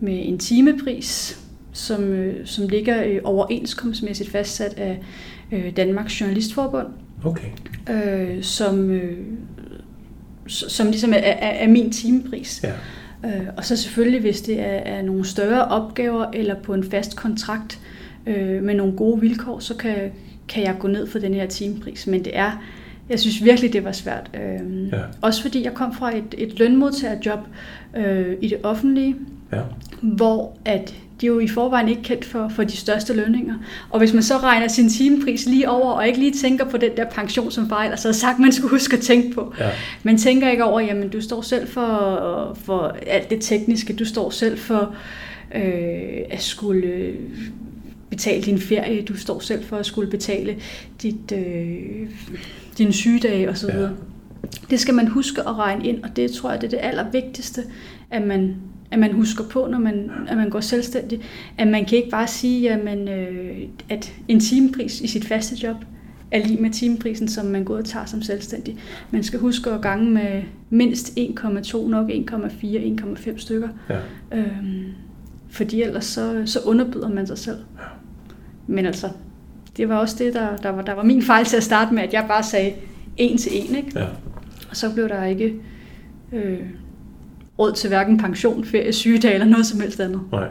med 0.00 0.28
en 0.28 0.38
timepris, 0.38 1.40
som, 1.72 2.04
øh, 2.04 2.46
som 2.46 2.68
ligger 2.68 3.04
øh, 3.04 3.20
overenskomstmæssigt 3.24 4.30
fastsat 4.30 4.74
af 4.76 4.98
øh, 5.52 5.76
Danmarks 5.76 6.20
Journalistforbund, 6.20 6.86
Okay. 7.24 7.48
øh, 7.90 8.42
som, 8.42 8.90
øh, 8.90 9.18
som 10.48 10.86
ligesom 10.86 11.12
er, 11.12 11.16
er, 11.16 11.64
er 11.64 11.68
min 11.68 11.92
timepris. 11.92 12.64
Ja. 12.64 12.72
Øh, 13.28 13.46
og 13.56 13.64
så 13.64 13.76
selvfølgelig, 13.76 14.20
hvis 14.20 14.40
det 14.40 14.60
er, 14.60 14.64
er 14.64 15.02
nogle 15.02 15.24
større 15.26 15.64
opgaver 15.64 16.26
eller 16.32 16.54
på 16.54 16.74
en 16.74 16.90
fast 16.90 17.16
kontrakt 17.16 17.80
øh, 18.26 18.62
med 18.62 18.74
nogle 18.74 18.92
gode 18.96 19.20
vilkår, 19.20 19.58
så 19.58 19.74
kan, 19.74 19.94
kan 20.48 20.62
jeg 20.62 20.76
gå 20.78 20.88
ned 20.88 21.06
for 21.06 21.18
den 21.18 21.34
her 21.34 21.46
timepris. 21.46 22.06
Men 22.06 22.24
det 22.24 22.36
er, 22.36 22.62
jeg 23.08 23.20
synes 23.20 23.44
virkelig, 23.44 23.72
det 23.72 23.84
var 23.84 23.92
svært. 23.92 24.30
Øh, 24.34 24.88
Ja. 24.92 24.98
Også 25.20 25.42
fordi 25.42 25.64
jeg 25.64 25.74
kom 25.74 25.94
fra 25.94 26.16
et, 26.16 26.34
et 26.38 26.58
lønmodtagerjob 26.58 27.40
øh, 27.96 28.36
i 28.40 28.48
det 28.48 28.58
offentlige, 28.62 29.16
Ja. 29.52 29.60
hvor 30.02 30.56
at 30.64 30.94
de 31.20 31.26
er 31.26 31.30
jo 31.30 31.38
i 31.38 31.48
forvejen 31.48 31.88
ikke 31.88 32.02
kendt 32.02 32.24
for, 32.24 32.48
for 32.48 32.64
de 32.64 32.76
største 32.76 33.14
lønninger. 33.14 33.54
Og 33.90 33.98
hvis 33.98 34.12
man 34.12 34.22
så 34.22 34.36
regner 34.36 34.68
sin 34.68 34.88
timepris 34.88 35.46
lige 35.46 35.70
over, 35.70 35.92
og 35.92 36.06
ikke 36.06 36.18
lige 36.18 36.32
tænker 36.32 36.64
på 36.64 36.76
den 36.76 36.90
der 36.96 37.10
pension, 37.10 37.50
som 37.50 37.68
far 37.68 37.84
ellers 37.84 38.02
havde 38.02 38.14
sagt, 38.14 38.38
man 38.38 38.52
skulle 38.52 38.70
huske 38.70 38.96
at 38.96 39.02
tænke 39.02 39.34
på. 39.34 39.54
Ja. 39.58 39.70
Man 40.02 40.18
tænker 40.18 40.50
ikke 40.50 40.64
over, 40.64 40.80
jamen 40.80 41.08
du 41.08 41.20
står 41.20 41.42
selv 41.42 41.68
for, 41.68 42.58
for 42.64 42.96
alt 43.06 43.30
det 43.30 43.40
tekniske, 43.40 43.92
du 43.92 44.04
står 44.04 44.30
selv 44.30 44.58
for 44.58 44.94
øh, 45.54 45.62
at 46.30 46.42
skulle 46.42 47.14
betale 48.10 48.42
din 48.42 48.58
ferie, 48.58 49.02
du 49.02 49.16
står 49.16 49.40
selv 49.40 49.64
for 49.64 49.76
at 49.76 49.86
skulle 49.86 50.10
betale 50.10 50.56
dit, 51.02 51.32
øh, 51.32 52.10
dine 52.78 52.92
sygedage 52.92 53.50
osv. 53.50 53.68
Ja. 53.68 53.88
Det 54.70 54.80
skal 54.80 54.94
man 54.94 55.08
huske 55.08 55.40
at 55.40 55.58
regne 55.58 55.86
ind, 55.86 56.02
og 56.02 56.16
det 56.16 56.30
tror 56.30 56.50
jeg, 56.50 56.60
det 56.60 56.66
er 56.66 56.70
det 56.70 56.80
allervigtigste, 56.82 57.62
at 58.10 58.22
man, 58.22 58.56
at 58.90 58.98
man 58.98 59.12
husker 59.12 59.44
på, 59.44 59.66
når 59.70 59.78
man, 59.78 60.10
at 60.28 60.36
man 60.36 60.50
går 60.50 60.60
selvstændig. 60.60 61.20
At 61.58 61.68
man 61.68 61.84
kan 61.84 61.98
ikke 61.98 62.10
bare 62.10 62.26
sige, 62.26 62.60
jamen, 62.60 63.08
øh, 63.08 63.58
at 63.88 64.12
en 64.28 64.40
timepris 64.40 65.00
i 65.00 65.06
sit 65.06 65.24
faste 65.24 65.56
job 65.62 65.76
er 66.30 66.46
lige 66.46 66.62
med 66.62 66.70
timeprisen, 66.70 67.28
som 67.28 67.46
man 67.46 67.64
går 67.64 67.76
og 67.76 67.84
tager 67.84 68.06
som 68.06 68.22
selvstændig. 68.22 68.78
Man 69.10 69.22
skal 69.22 69.40
huske 69.40 69.70
at 69.70 69.82
gange 69.82 70.10
med 70.10 70.42
mindst 70.70 71.18
1,2, 71.18 71.88
nok 71.88 72.10
1,4, 72.10 72.66
1,5 72.66 73.38
stykker. 73.38 73.68
Ja. 73.88 73.98
Øhm, 74.38 74.84
fordi 75.50 75.82
ellers 75.82 76.04
så, 76.04 76.42
så 76.46 76.60
underbyder 76.64 77.08
man 77.08 77.26
sig 77.26 77.38
selv. 77.38 77.58
Men 78.66 78.86
altså, 78.86 79.08
det 79.76 79.88
var 79.88 79.96
også 79.96 80.16
det, 80.18 80.34
der, 80.34 80.56
der, 80.56 80.70
var, 80.70 80.82
der 80.82 80.92
var 80.92 81.02
min 81.02 81.22
fejl 81.22 81.44
til 81.44 81.56
at 81.56 81.62
starte 81.62 81.94
med, 81.94 82.02
at 82.02 82.12
jeg 82.12 82.24
bare 82.28 82.42
sagde 82.42 82.74
en 83.16 83.38
til 83.38 83.52
en, 83.54 83.76
ikke? 83.76 83.98
Ja. 83.98 84.06
Og 84.70 84.76
så 84.76 84.94
blev 84.94 85.08
der 85.08 85.24
ikke 85.24 85.54
øh, 86.32 86.60
råd 87.58 87.72
til 87.72 87.88
hverken 87.88 88.18
pension, 88.18 88.64
ferie, 88.64 88.92
sygedag 88.92 89.34
eller 89.34 89.46
noget 89.46 89.66
som 89.66 89.80
helst 89.80 90.00
andet. 90.00 90.20
Nej. 90.32 90.48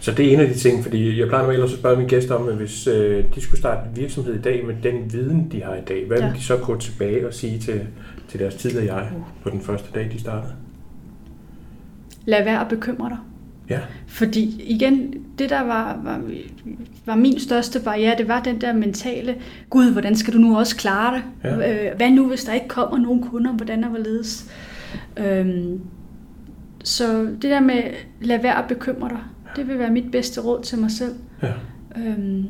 Så 0.00 0.12
det 0.12 0.28
er 0.28 0.32
en 0.32 0.40
af 0.40 0.48
de 0.48 0.54
ting, 0.54 0.82
fordi 0.82 1.20
jeg 1.20 1.28
plejer 1.28 1.42
normalt 1.42 1.62
også 1.62 1.74
at 1.74 1.78
spørge 1.80 1.96
mine 1.96 2.08
gæster 2.08 2.34
om, 2.34 2.48
at 2.48 2.54
hvis 2.54 2.86
øh, 2.86 3.24
de 3.34 3.40
skulle 3.40 3.60
starte 3.60 3.80
en 3.90 3.96
virksomhed 3.96 4.34
i 4.34 4.40
dag 4.40 4.66
med 4.66 4.74
den 4.82 5.12
viden, 5.12 5.48
de 5.52 5.62
har 5.62 5.74
i 5.74 5.80
dag, 5.88 6.04
hvad. 6.06 6.18
Ja. 6.18 6.26
vil 6.26 6.36
de 6.36 6.42
så 6.42 6.56
gå 6.56 6.78
tilbage 6.78 7.26
og 7.26 7.34
sige 7.34 7.58
til, 7.58 7.80
til 8.28 8.40
deres 8.40 8.54
tidligere 8.54 8.94
jeg 8.94 9.08
på 9.42 9.50
den 9.50 9.60
første 9.60 9.88
dag, 9.94 10.08
de 10.12 10.20
startede? 10.20 10.52
Lad 12.26 12.44
være 12.44 12.60
at 12.60 12.68
bekymre 12.68 13.08
dig. 13.08 13.18
Ja. 13.70 13.80
Fordi 14.06 14.62
igen, 14.66 15.14
det 15.38 15.50
der 15.50 15.60
var, 15.60 16.00
var, 16.04 16.20
var 17.06 17.16
min 17.16 17.40
største 17.40 17.80
barriere, 17.80 18.18
det 18.18 18.28
var 18.28 18.42
den 18.42 18.60
der 18.60 18.72
mentale, 18.72 19.34
gud, 19.70 19.92
hvordan 19.92 20.16
skal 20.16 20.34
du 20.34 20.38
nu 20.38 20.58
også 20.58 20.76
klare 20.76 21.14
det? 21.14 21.22
Ja. 21.44 21.90
Øh, 21.90 21.96
hvad 21.96 22.10
nu, 22.10 22.28
hvis 22.28 22.44
der 22.44 22.52
ikke 22.52 22.68
kommer 22.68 22.98
nogen 22.98 23.22
kunder, 23.22 23.52
hvordan 23.52 23.84
og 23.84 23.90
hvorledes? 23.90 24.50
Øhm, 25.16 25.80
så 26.84 27.22
det 27.24 27.42
der 27.42 27.60
med, 27.60 27.82
lad 28.20 28.42
være 28.42 28.58
at 28.62 28.68
bekymre 28.68 29.08
dig, 29.08 29.18
det 29.56 29.68
vil 29.68 29.78
være 29.78 29.90
mit 29.90 30.10
bedste 30.12 30.40
råd 30.40 30.62
til 30.62 30.78
mig 30.78 30.90
selv. 30.90 31.14
ja. 31.42 31.52
Øhm, 31.96 32.44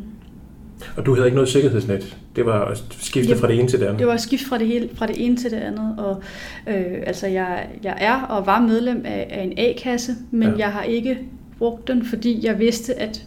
Og 0.97 1.07
du 1.07 1.15
havde 1.15 1.27
ikke 1.27 1.35
noget 1.37 1.49
sikkerhedsnet. 1.49 2.17
Det 2.37 2.47
var 2.47 2.65
at 2.65 2.85
skifte 3.01 3.29
Jamen, 3.29 3.41
fra 3.41 3.49
det 3.49 3.59
ene 3.59 3.69
til 3.69 3.81
det 3.81 3.87
andet. 3.87 3.99
Det 3.99 4.07
var 4.07 4.15
et 4.15 4.21
skift 4.21 4.45
fra 4.45 4.59
det, 4.59 4.67
hele, 4.67 4.89
fra 4.95 5.07
det 5.07 5.25
ene 5.27 5.37
til 5.37 5.51
det 5.51 5.57
andet. 5.57 5.95
Og, 5.99 6.23
øh, 6.67 7.03
altså 7.07 7.27
jeg, 7.27 7.69
jeg 7.83 7.97
er 8.01 8.21
og 8.23 8.47
var 8.47 8.61
medlem 8.61 9.03
af, 9.05 9.27
af 9.31 9.43
en 9.43 9.53
A-kasse, 9.57 10.12
men 10.31 10.43
Ja. 10.43 10.49
ja. 10.55 10.59
jeg 10.59 10.69
har 10.73 10.83
ikke 10.83 11.19
brugt 11.59 11.89
den, 11.89 12.05
fordi 12.05 12.47
jeg 12.47 12.59
vidste, 12.59 12.95
at 12.95 13.25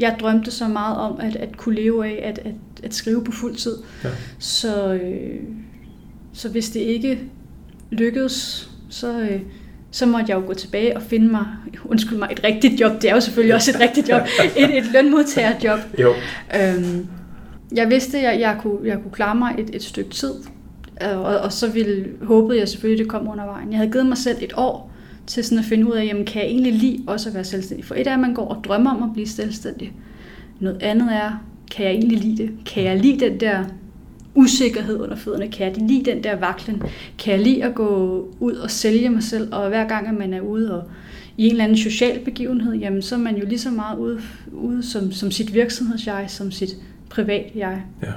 jeg 0.00 0.16
drømte 0.20 0.50
så 0.50 0.68
meget 0.68 0.96
om 0.96 1.20
at, 1.20 1.36
at 1.36 1.56
kunne 1.56 1.74
leve 1.74 2.06
af 2.06 2.28
at, 2.28 2.38
at, 2.38 2.54
at 2.84 2.94
skrive 2.94 3.24
på 3.24 3.32
fuld 3.32 3.54
tid. 3.56 3.76
Ja. 4.04 4.08
Så, 4.38 4.92
øh, 4.94 5.40
så 6.32 6.48
hvis 6.48 6.70
det 6.70 6.80
ikke 6.80 7.18
lykkedes, 7.90 8.70
så, 8.88 9.20
øh, 9.20 9.40
så 9.92 10.06
måtte 10.06 10.26
jeg 10.28 10.36
jo 10.36 10.46
gå 10.46 10.54
tilbage 10.54 10.96
og 10.96 11.02
finde 11.02 11.28
mig, 11.28 11.46
undskyld 11.84 12.18
mig, 12.18 12.28
et 12.32 12.44
rigtigt 12.44 12.80
job. 12.80 13.02
Det 13.02 13.10
er 13.10 13.14
jo 13.14 13.20
selvfølgelig 13.20 13.54
også 13.54 13.70
et 13.70 13.80
rigtigt 13.80 14.08
job. 14.08 14.20
Et, 14.56 14.78
et 14.78 14.84
lønmodtagerjob. 14.92 15.78
Jo. 15.98 16.14
Øhm, 16.60 17.06
jeg 17.74 17.90
vidste, 17.90 18.18
at 18.18 18.24
jeg, 18.24 18.40
jeg, 18.40 18.56
kunne, 18.60 18.78
jeg 18.84 18.98
kunne 19.02 19.12
klare 19.12 19.34
mig 19.34 19.54
et, 19.58 19.70
et 19.72 19.82
stykke 19.82 20.10
tid, 20.10 20.32
og, 21.00 21.22
og 21.22 21.52
så 21.52 21.70
ville, 21.70 22.08
håbede 22.22 22.58
jeg 22.58 22.68
selvfølgelig, 22.68 23.00
at 23.00 23.04
det 23.04 23.10
kom 23.10 23.28
under 23.28 23.44
vejen. 23.44 23.70
Jeg 23.70 23.78
havde 23.78 23.92
givet 23.92 24.06
mig 24.06 24.18
selv 24.18 24.38
et 24.40 24.52
år 24.56 24.92
til 25.26 25.44
sådan 25.44 25.58
at 25.58 25.64
finde 25.64 25.86
ud 25.86 25.92
af, 25.92 26.04
jamen, 26.04 26.24
kan 26.24 26.42
jeg 26.42 26.50
egentlig 26.50 26.72
lide 26.72 27.04
også 27.06 27.28
at 27.28 27.34
være 27.34 27.44
selvstændig? 27.44 27.84
For 27.84 27.94
et 27.94 28.06
er, 28.06 28.14
at 28.14 28.20
man 28.20 28.34
går 28.34 28.48
og 28.48 28.64
drømmer 28.64 28.90
om 28.90 29.02
at 29.02 29.08
blive 29.12 29.28
selvstændig. 29.28 29.92
Noget 30.60 30.82
andet 30.82 31.08
er, 31.12 31.44
kan 31.70 31.84
jeg 31.84 31.92
egentlig 31.92 32.18
lide 32.18 32.42
det? 32.42 32.50
Kan 32.66 32.84
jeg 32.84 32.98
lide 32.98 33.20
den 33.20 33.40
der 33.40 33.64
usikkerhed 34.34 35.00
under 35.00 35.16
fødderne? 35.16 35.48
Kan 35.48 35.66
jeg 35.66 35.88
lide 35.88 36.10
den 36.10 36.24
der 36.24 36.36
vaklen? 36.36 36.82
Kan 37.18 37.32
jeg 37.32 37.42
lide 37.42 37.64
at 37.64 37.74
gå 37.74 38.28
ud 38.40 38.52
og 38.52 38.70
sælge 38.70 39.10
mig 39.10 39.22
selv? 39.22 39.54
Og 39.54 39.68
hver 39.68 39.88
gang, 39.88 40.08
at 40.08 40.14
man 40.14 40.34
er 40.34 40.40
ude 40.40 40.82
og 40.82 40.90
i 41.36 41.44
en 41.44 41.50
eller 41.50 41.64
anden 41.64 41.78
social 41.78 42.24
begivenhed, 42.24 42.74
jamen 42.74 43.02
så 43.02 43.14
er 43.14 43.18
man 43.18 43.36
jo 43.36 43.46
lige 43.46 43.58
så 43.58 43.70
meget 43.70 43.98
ude, 43.98 44.20
ude 44.52 44.82
som, 44.82 45.12
som 45.12 45.30
sit 45.30 45.54
virksomhedsjeg, 45.54 46.24
som 46.28 46.50
sit 46.50 46.76
privat 47.10 47.52
jeg. 47.54 47.82
Ja. 48.02 48.12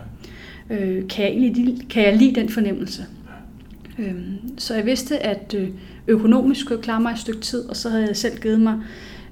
Øh, 0.76 1.08
kan, 1.08 1.26
jeg 1.26 1.32
egentlig, 1.32 1.90
kan 1.90 2.04
jeg 2.04 2.18
lide 2.18 2.36
den 2.36 2.50
fornemmelse? 2.50 3.06
Øh, 4.00 4.16
så 4.58 4.76
jeg 4.76 4.86
vidste, 4.86 5.20
at 5.20 5.56
øh, 5.58 5.70
økonomisk 6.08 6.62
skulle 6.62 6.78
jeg 6.78 6.84
klare 6.84 7.02
mig 7.02 7.12
et 7.12 7.20
stykke 7.20 7.42
tid, 7.42 7.70
og 7.70 7.76
så 7.76 7.90
havde 7.90 8.08
jeg 8.08 8.18
selv 8.18 8.40
givet 8.40 8.62
mig 8.62 8.80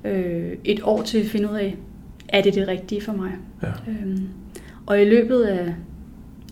øh, 0.06 0.52
et 0.64 0.80
år 0.84 1.02
til 1.02 1.18
at 1.18 1.26
finde 1.26 1.52
ud 1.52 1.56
af, 1.56 1.78
er 2.30 2.42
det 2.42 2.56
det 2.56 2.68
rigtige 2.68 3.02
for 3.02 3.14
mig? 3.14 3.32
Ja. 3.64 3.68
Øh, 3.68 4.18
og 4.86 5.02
i 5.02 5.06
løbet 5.06 5.42
af, 5.42 5.74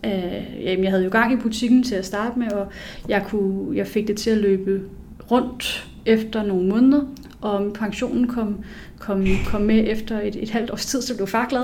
af 0.04 0.48
jamen 0.64 0.84
jeg 0.84 0.92
havde 0.92 1.04
jo 1.04 1.10
gang 1.10 1.34
i 1.34 1.36
butikken 1.36 1.84
til 1.84 1.96
at 1.96 2.06
starte 2.06 2.40
med, 2.40 2.52
og 2.52 2.68
jeg, 3.10 3.24
kunne, 3.24 3.78
jeg 3.78 3.88
fik 3.88 4.08
det 4.08 4.18
til 4.18 4.30
at 4.30 4.38
løbe 4.38 4.82
rundt 5.32 5.88
efter 6.06 6.44
nogle 6.44 6.70
måneder, 6.70 7.02
og 7.42 7.74
pensionen 7.74 8.28
kom, 8.28 8.64
kom, 9.00 9.26
kom 9.46 9.62
med 9.62 9.84
efter 9.88 10.20
et, 10.20 10.36
et 10.36 10.50
halvt 10.50 10.72
års 10.72 10.86
tid, 10.86 11.02
så 11.02 11.16
blev 11.16 11.28
far 11.28 11.48
glad. 11.50 11.64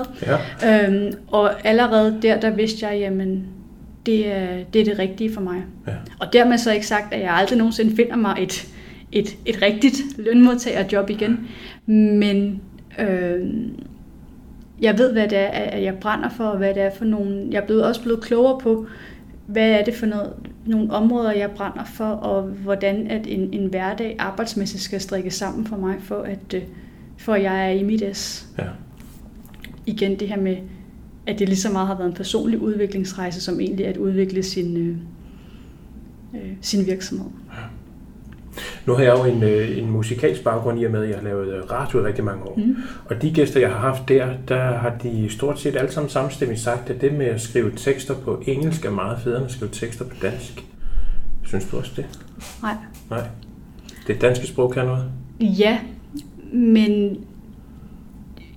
Ja. 0.62 0.88
Øhm, 0.88 1.12
og 1.28 1.66
allerede 1.66 2.18
der, 2.22 2.40
der 2.40 2.50
vidste 2.50 2.86
jeg, 2.86 2.98
jamen, 2.98 3.46
det 4.06 4.32
er, 4.32 4.64
det 4.72 4.80
er 4.80 4.84
det 4.84 4.98
rigtige 4.98 5.34
for 5.34 5.40
mig. 5.40 5.64
Ja. 5.86 5.92
Og 6.20 6.32
dermed 6.32 6.58
så 6.58 6.72
ikke 6.72 6.86
sagt, 6.86 7.14
at 7.14 7.20
jeg 7.20 7.34
aldrig 7.34 7.58
nogensinde 7.58 7.96
finder 7.96 8.16
mig 8.16 8.36
et, 8.40 8.68
et, 9.12 9.36
et 9.46 9.62
rigtigt 9.62 9.96
lønmodtagerjob 10.18 11.10
igen. 11.10 11.48
Men 11.86 12.60
øh, 12.98 13.46
jeg 14.80 14.98
ved, 14.98 15.12
hvad 15.12 15.28
det 15.28 15.38
er, 15.38 15.46
at 15.46 15.82
jeg 15.82 15.94
brænder 15.94 16.28
for, 16.28 16.44
og 16.44 16.58
hvad 16.58 16.74
det 16.74 16.82
er 16.82 16.90
for 16.90 17.04
nogle... 17.04 17.48
Jeg 17.50 17.62
er 17.62 17.66
blevet, 17.66 17.84
også 17.84 18.02
blevet 18.02 18.22
klogere 18.22 18.60
på, 18.60 18.86
hvad 19.46 19.70
er 19.70 19.84
det 19.84 19.94
for 19.94 20.06
noget, 20.06 20.32
nogle 20.66 20.92
områder, 20.92 21.32
jeg 21.32 21.50
brænder 21.50 21.84
for, 21.84 22.04
og 22.04 22.42
hvordan 22.42 23.06
at 23.06 23.26
en, 23.26 23.52
en 23.52 23.66
hverdag 23.66 24.16
arbejdsmæssigt 24.18 24.82
skal 24.82 25.00
strikkes 25.00 25.34
sammen 25.34 25.66
for 25.66 25.76
mig, 25.76 25.96
for 26.00 26.22
at, 26.22 26.54
øh, 26.54 26.62
for 27.18 27.34
at 27.34 27.42
jeg 27.42 27.66
er 27.66 27.70
i 27.70 27.82
mit 27.82 28.16
S. 28.16 28.48
Ja. 28.58 28.64
Igen 29.86 30.18
det 30.18 30.28
her 30.28 30.40
med, 30.40 30.56
at 31.26 31.38
det 31.38 31.48
lige 31.48 31.58
så 31.58 31.72
meget 31.72 31.86
har 31.86 31.94
været 31.94 32.08
en 32.08 32.14
personlig 32.14 32.58
udviklingsrejse, 32.58 33.40
som 33.40 33.60
egentlig 33.60 33.86
at 33.86 33.96
udvikle 33.96 34.42
sin, 34.42 34.76
øh, 34.76 34.96
øh, 36.34 36.52
sin 36.60 36.86
virksomhed. 36.86 37.30
Nu 38.86 38.92
har 38.92 39.02
jeg 39.02 39.18
jo 39.18 39.24
en, 39.24 39.42
øh, 39.42 39.78
en 39.78 39.90
musikalsk 39.90 40.44
baggrund 40.44 40.80
i 40.80 40.84
og 40.84 40.90
med, 40.90 41.02
at 41.02 41.08
jeg 41.08 41.18
har 41.18 41.24
lavet 41.24 41.54
øh, 41.54 41.70
radio 41.70 42.00
i 42.00 42.06
rigtig 42.06 42.24
mange 42.24 42.42
år. 42.42 42.54
Mm. 42.56 42.76
Og 43.04 43.22
de 43.22 43.32
gæster, 43.32 43.60
jeg 43.60 43.70
har 43.70 43.78
haft 43.78 44.08
der, 44.08 44.28
der 44.48 44.72
har 44.72 44.92
de 45.02 45.30
stort 45.30 45.60
set 45.60 45.76
alle 45.76 45.92
sammen 45.92 46.10
samstemmigt 46.10 46.60
sagt, 46.60 46.90
at 46.90 47.00
det 47.00 47.12
med 47.12 47.26
at 47.26 47.40
skrive 47.40 47.72
tekster 47.76 48.14
på 48.14 48.42
engelsk 48.46 48.84
er 48.84 48.90
meget 48.90 49.18
federe 49.24 49.38
end 49.38 49.46
at 49.46 49.52
skrive 49.52 49.70
tekster 49.72 50.04
på 50.04 50.14
dansk. 50.22 50.64
Synes 51.46 51.64
du 51.70 51.78
også 51.78 51.92
det? 51.96 52.06
Nej. 52.62 52.74
Nej. 53.10 53.26
Det 54.06 54.20
danske 54.20 54.46
sprog 54.46 54.72
kan 54.72 54.86
noget? 54.86 55.04
Ja, 55.40 55.78
men 56.52 57.16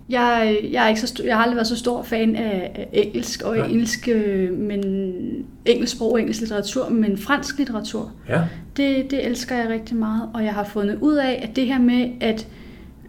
jeg, 0.09 0.57
jeg, 0.71 0.83
er 0.83 0.87
ikke 0.89 1.01
så 1.01 1.07
stor, 1.07 1.23
jeg 1.23 1.35
har 1.35 1.41
aldrig 1.43 1.55
været 1.55 1.67
så 1.67 1.77
stor 1.77 2.03
fan 2.03 2.35
af, 2.35 2.87
engelsk 2.93 3.41
og 3.41 3.57
Nej. 3.57 3.67
engelsk, 3.67 4.07
øh, 4.07 4.53
men 4.53 4.83
engelsk 5.65 5.95
sprog 5.95 6.11
og 6.11 6.19
engelsk 6.19 6.39
litteratur, 6.41 6.89
men 6.89 7.17
fransk 7.17 7.57
litteratur, 7.57 8.11
Ja. 8.29 8.41
det, 8.77 9.11
det 9.11 9.25
elsker 9.25 9.55
jeg 9.55 9.69
rigtig 9.69 9.95
meget. 9.95 10.29
Og 10.33 10.43
jeg 10.43 10.53
har 10.53 10.63
fundet 10.63 10.97
ud 11.01 11.15
af, 11.15 11.39
at 11.49 11.55
det 11.55 11.65
her 11.65 11.79
med 11.79 12.09
at, 12.21 12.47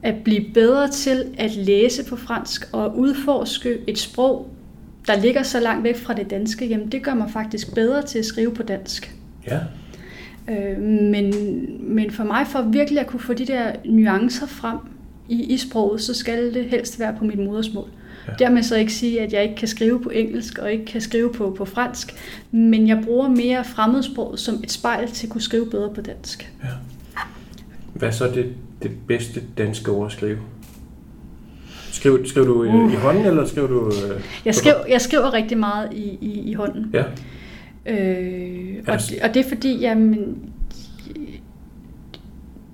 at 0.02 0.14
blive 0.24 0.44
bedre 0.54 0.88
til 0.88 1.24
at 1.38 1.56
læse 1.56 2.04
på 2.04 2.16
fransk 2.16 2.68
og 2.72 2.98
udforske 2.98 3.78
et 3.86 3.98
sprog, 3.98 4.50
der 5.06 5.20
ligger 5.20 5.42
så 5.42 5.60
langt 5.60 5.84
væk 5.84 5.96
fra 5.96 6.14
det 6.14 6.30
danske, 6.30 6.66
jamen 6.66 6.88
det 6.92 7.02
gør 7.02 7.14
mig 7.14 7.30
faktisk 7.30 7.74
bedre 7.74 8.02
til 8.02 8.18
at 8.18 8.24
skrive 8.24 8.54
på 8.54 8.62
dansk. 8.62 9.14
Ja. 9.46 9.58
Øh, 10.50 10.78
men, 10.82 11.34
men 11.80 12.10
for 12.10 12.24
mig, 12.24 12.46
for 12.46 12.62
virkelig 12.62 13.00
at 13.00 13.06
kunne 13.06 13.20
få 13.20 13.32
de 13.34 13.46
der 13.46 13.72
nuancer 13.84 14.46
frem 14.46 14.76
i, 15.28 15.42
i 15.54 15.56
sproget, 15.56 16.00
så 16.00 16.14
skal 16.14 16.54
det 16.54 16.64
helst 16.64 17.00
være 17.00 17.14
på 17.18 17.24
mit 17.24 17.38
modersmål. 17.38 17.88
Ja. 18.28 18.32
Dermed 18.38 18.62
så 18.62 18.76
ikke 18.76 18.92
sige, 18.92 19.20
at 19.20 19.32
jeg 19.32 19.42
ikke 19.42 19.54
kan 19.56 19.68
skrive 19.68 20.00
på 20.00 20.08
engelsk 20.10 20.58
og 20.58 20.72
ikke 20.72 20.84
kan 20.84 21.00
skrive 21.00 21.32
på, 21.32 21.54
på 21.58 21.64
fransk, 21.64 22.14
men 22.50 22.88
jeg 22.88 23.02
bruger 23.04 23.28
mere 23.28 23.64
fremmedsproget 23.64 24.40
som 24.40 24.54
et 24.64 24.70
spejl 24.72 25.08
til 25.08 25.26
at 25.26 25.30
kunne 25.32 25.40
skrive 25.40 25.70
bedre 25.70 25.90
på 25.94 26.00
dansk. 26.00 26.52
ja. 26.62 26.68
Hvad 27.94 28.08
er 28.08 28.12
så 28.12 28.28
det, 28.34 28.46
det 28.82 28.90
bedste 29.08 29.42
danske 29.58 29.90
ord 29.90 30.06
at 30.06 30.12
skrive? 30.12 30.38
Skriver, 31.92 32.18
skriver 32.24 32.46
du 32.46 32.64
i, 32.64 32.68
Uh. 32.68 32.92
i 32.92 32.96
hånden, 32.96 33.26
eller 33.26 33.46
skriver 33.46 33.66
du... 33.68 33.86
Øh, 33.86 34.20
Jeg, 34.44 34.54
skriver, 34.54 34.86
jeg 34.88 35.00
skriver 35.00 35.32
rigtig 35.32 35.58
meget 35.58 35.88
i, 35.92 36.18
i, 36.20 36.50
i 36.50 36.54
hånden. 36.54 36.94
Ja. 36.94 37.02
Øh, 37.86 38.84
og, 38.86 38.98
det, 38.98 39.18
og 39.22 39.34
det 39.34 39.44
er 39.44 39.48
fordi, 39.48 39.78
jamen, 39.78 40.38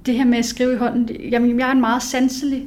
det 0.09 0.17
her 0.17 0.25
med 0.25 0.38
at 0.38 0.45
skrive 0.45 0.73
i 0.73 0.77
hånden, 0.77 1.11
jamen, 1.31 1.61
jeg 1.61 1.69
er 1.69 1.73
en 1.73 1.81
meget 1.81 2.03
sanselig, 2.03 2.67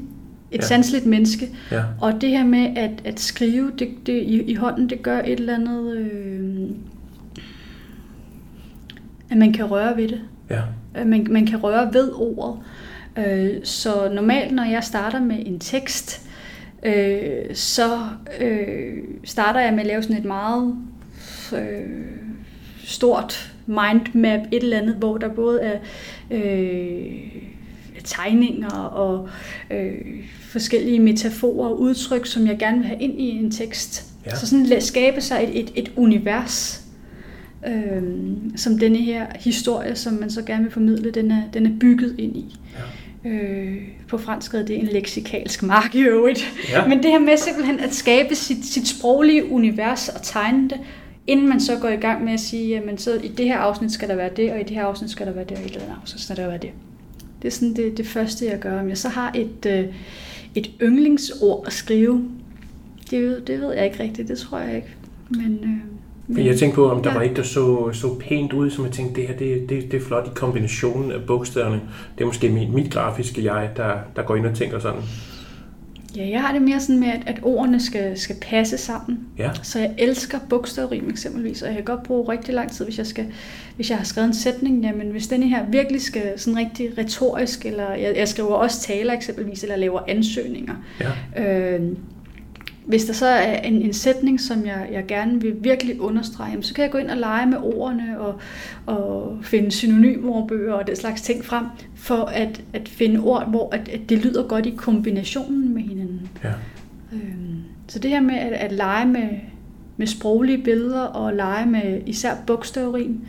et 0.51 0.57
ja. 0.57 0.65
sanseligt 0.65 1.05
menneske, 1.05 1.49
Ja. 1.71 1.83
og 2.01 2.21
det 2.21 2.29
her 2.29 2.43
med 2.45 2.77
at, 2.77 2.91
at 3.05 3.19
skrive 3.19 3.71
det, 3.79 3.89
det, 4.05 4.13
i, 4.13 4.41
i 4.41 4.55
hånden, 4.55 4.89
det 4.89 5.03
gør 5.03 5.19
et 5.19 5.39
eller 5.39 5.55
andet, 5.55 5.97
øh, 5.97 6.69
at 9.31 9.37
man 9.37 9.53
kan 9.53 9.65
røre 9.65 9.97
ved 9.97 10.07
det. 10.07 10.21
Ja. 10.49 10.61
At 10.93 11.07
man, 11.07 11.27
man 11.29 11.45
kan 11.45 11.63
røre 11.63 11.93
ved 11.93 12.11
ordet. 12.15 12.59
Øh, 13.17 13.49
så 13.63 14.11
normalt, 14.13 14.51
når 14.51 14.63
jeg 14.63 14.83
starter 14.83 15.19
med 15.19 15.37
en 15.45 15.59
tekst, 15.59 16.27
øh, 16.83 17.55
så 17.55 17.99
øh, 18.41 18.97
starter 19.23 19.59
jeg 19.59 19.73
med 19.73 19.79
at 19.79 19.87
lave 19.87 20.03
sådan 20.03 20.17
et 20.17 20.25
meget 20.25 20.75
øh, 21.53 22.05
stort 22.83 23.50
mindmap, 23.71 24.39
et 24.51 24.63
eller 24.63 24.77
andet, 24.77 24.95
hvor 24.95 25.17
der 25.17 25.27
både 25.27 25.61
er 25.61 25.79
øh, 26.31 27.11
tegninger 28.03 28.71
og 28.71 29.29
øh, 29.71 29.93
forskellige 30.41 30.99
metaforer 30.99 31.69
og 31.69 31.79
udtryk, 31.79 32.25
som 32.25 32.47
jeg 32.47 32.57
gerne 32.59 32.77
vil 32.77 32.87
have 32.87 33.01
ind 33.01 33.21
i 33.21 33.29
en 33.29 33.51
tekst. 33.51 34.07
Ja. 34.25 34.35
Så 34.35 34.47
sådan 34.47 34.81
skabe 34.81 35.21
sig 35.21 35.43
et, 35.43 35.59
et, 35.59 35.71
et 35.75 35.91
univers, 35.95 36.85
øh, 37.67 38.03
som 38.55 38.79
denne 38.79 38.97
her 38.97 39.25
historie, 39.39 39.95
som 39.95 40.13
man 40.13 40.29
så 40.29 40.41
gerne 40.41 40.63
vil 40.63 40.71
formidle, 40.71 41.11
den 41.11 41.31
er, 41.31 41.41
den 41.53 41.65
er 41.65 41.71
bygget 41.79 42.15
ind 42.17 42.37
i. 42.37 42.55
Ja. 42.75 43.29
Øh, 43.29 43.77
på 44.07 44.17
fransk 44.17 44.51
hedder 44.51 44.65
det 44.65 44.79
en 44.79 44.87
leksikalsk 44.87 45.63
mark 45.63 45.95
i 45.95 46.01
øvrigt. 46.01 46.53
Ja. 46.69 46.87
Men 46.87 47.03
det 47.03 47.11
her 47.11 47.19
med 47.19 47.37
simpelthen 47.37 47.79
at 47.79 47.93
skabe 47.93 48.35
sit, 48.35 48.65
sit 48.65 48.87
sproglige 48.87 49.51
univers 49.51 50.09
og 50.09 50.21
tegne 50.21 50.69
det, 50.69 50.77
inden 51.27 51.49
man 51.49 51.59
så 51.61 51.77
går 51.81 51.89
i 51.89 51.95
gang 51.95 52.23
med 52.25 52.33
at 52.33 52.39
sige, 52.39 52.69
jamen 52.69 52.97
så 52.97 53.13
i 53.23 53.27
det 53.27 53.45
her 53.45 53.57
afsnit 53.57 53.91
skal 53.91 54.09
der 54.09 54.15
være 54.15 54.29
det, 54.35 54.51
og 54.51 54.59
i 54.59 54.63
det 54.63 54.71
her 54.75 54.85
afsnit 54.85 55.09
skal 55.11 55.27
der 55.27 55.33
være 55.33 55.45
det, 55.49 55.57
og 55.57 55.63
i 55.63 55.67
det 55.67 55.81
her 55.81 55.95
afsnit 56.01 56.21
skal 56.21 56.35
der 56.35 56.47
være 56.47 56.57
det. 56.57 56.69
Det 57.41 57.47
er 57.47 57.51
sådan 57.51 57.73
det, 57.75 57.97
det 57.97 58.07
første, 58.07 58.45
jeg 58.45 58.59
gør. 58.59 58.79
Om 58.81 58.89
jeg 58.89 58.97
så 58.97 59.09
har 59.09 59.31
et, 59.35 59.65
øh, 59.67 59.85
et 60.55 60.71
yndlingsord 60.81 61.63
at 61.67 61.73
skrive, 61.73 62.23
det, 63.11 63.21
ved- 63.21 63.41
det 63.41 63.61
ved 63.61 63.73
jeg 63.73 63.85
ikke 63.85 64.03
rigtigt, 64.03 64.27
det 64.27 64.37
tror 64.37 64.59
jeg 64.59 64.75
ikke. 64.75 64.87
Men, 65.29 65.59
øh, 65.63 66.35
Men 66.37 66.45
jeg 66.45 66.59
tænkte 66.59 66.75
på, 66.75 66.89
om 66.91 67.03
der 67.03 67.09
Ja. 67.11 67.15
var 67.17 67.23
et, 67.23 67.35
der 67.37 67.43
så, 67.43 67.89
så 67.93 68.15
pænt 68.19 68.53
ud, 68.53 68.69
som 68.69 68.85
jeg 68.85 68.93
tænkte, 68.93 69.21
det 69.21 69.27
her 69.29 69.37
det, 69.37 69.69
det, 69.69 69.91
det 69.91 70.01
er 70.01 70.05
flot 70.05 70.27
i 70.27 70.29
kombinationen 70.35 71.11
af 71.11 71.17
bogstaverne. 71.27 71.81
Det 72.17 72.21
er 72.23 72.25
måske 72.27 72.49
mit, 72.49 72.73
mit 72.73 72.93
grafiske 72.93 73.43
jeg, 73.53 73.69
der, 73.77 73.93
der 74.15 74.21
går 74.23 74.35
ind 74.35 74.45
og 74.45 74.55
tænker 74.55 74.79
sådan. 74.79 75.01
Ja, 76.15 76.29
jeg 76.29 76.41
har 76.41 76.53
det 76.53 76.61
mere 76.61 76.79
sådan 76.79 76.99
med, 76.99 77.07
at, 77.07 77.21
at 77.25 77.39
ordene 77.43 77.79
skal, 77.79 78.17
skal 78.17 78.35
passe 78.41 78.77
sammen. 78.77 79.19
Ja, 79.37 79.49
Så 79.63 79.79
jeg 79.79 79.93
elsker 79.97 80.39
bogstavrim 80.49 81.09
eksempelvis, 81.09 81.61
og 81.61 81.67
jeg 81.67 81.75
kan 81.75 81.85
godt 81.85 82.03
bruge 82.03 82.31
rigtig 82.31 82.53
lang 82.53 82.71
tid, 82.71 82.85
hvis 82.85 82.97
jeg, 82.97 83.07
skal, 83.07 83.25
hvis 83.75 83.89
jeg 83.89 83.97
har 83.97 84.05
skrevet 84.05 84.27
en 84.27 84.33
sætning. 84.33 84.83
Jamen, 84.83 85.07
hvis 85.07 85.27
denne 85.27 85.47
her 85.49 85.65
virkelig 85.65 86.01
skal 86.01 86.39
sådan 86.39 86.57
rigtig 86.57 86.97
retorisk, 86.97 87.65
eller 87.65 87.93
jeg, 87.93 88.13
jeg 88.17 88.27
skriver 88.27 88.53
også 88.53 88.81
taler 88.81 89.13
eksempelvis, 89.13 89.63
eller 89.63 89.75
laver 89.75 89.99
ansøgninger. 90.07 90.75
ja, 90.99 91.77
Øh, 91.77 91.81
hvis 92.85 93.05
der 93.05 93.13
så 93.13 93.25
er 93.25 93.57
en, 93.57 93.81
en 93.81 93.93
sætning, 93.93 94.41
som 94.41 94.65
jeg, 94.65 94.89
jeg 94.91 95.05
gerne 95.07 95.41
vil 95.41 95.55
virkelig 95.59 96.01
understrege, 96.01 96.63
så 96.63 96.73
kan 96.73 96.83
jeg 96.83 96.91
gå 96.91 96.97
ind 96.97 97.09
og 97.09 97.17
lege 97.17 97.45
med 97.45 97.57
ordene 97.57 98.19
og, 98.19 98.39
og 98.85 99.37
finde 99.43 99.71
synonymordbøger 99.71 100.73
og 100.73 100.87
den 100.87 100.95
slags 100.95 101.21
ting 101.21 101.45
frem, 101.45 101.65
for 101.95 102.15
at, 102.15 102.61
at 102.73 102.89
finde 102.89 103.19
ord, 103.19 103.49
hvor 103.49 103.75
at, 103.75 103.89
at 103.89 104.09
det 104.09 104.17
lyder 104.17 104.43
godt 104.43 104.65
i 104.65 104.73
kombinationen 104.77 105.73
med 105.73 105.81
hinanden 105.81 106.00
ja. 106.43 106.51
Øhm, 107.13 107.57
Så 107.87 107.99
det 107.99 108.11
her 108.11 108.21
med 108.21 108.35
at, 108.35 108.53
at 108.53 108.71
lege 108.71 109.05
med, 109.07 109.29
med 109.97 110.07
sproglige 110.07 110.63
billeder 110.63 111.01
og 111.01 111.33
lege 111.33 111.65
med 111.65 112.01
især 112.05 112.35
bogstavrim, 112.47 113.21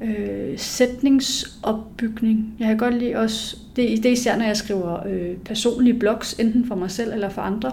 øh, 0.00 0.58
sætningsopbygning. 0.58 2.54
Jeg 2.58 2.68
kan 2.68 2.78
godt 2.78 2.98
lide 2.98 3.16
også, 3.16 3.56
det, 3.76 3.88
det 4.02 4.06
er 4.06 4.12
især 4.12 4.36
når 4.36 4.44
jeg 4.44 4.56
skriver 4.56 5.06
øh, 5.06 5.36
personlige 5.36 5.98
blogs, 5.98 6.32
enten 6.32 6.66
for 6.66 6.74
mig 6.74 6.90
selv 6.90 7.12
eller 7.12 7.28
for 7.28 7.42
andre, 7.42 7.72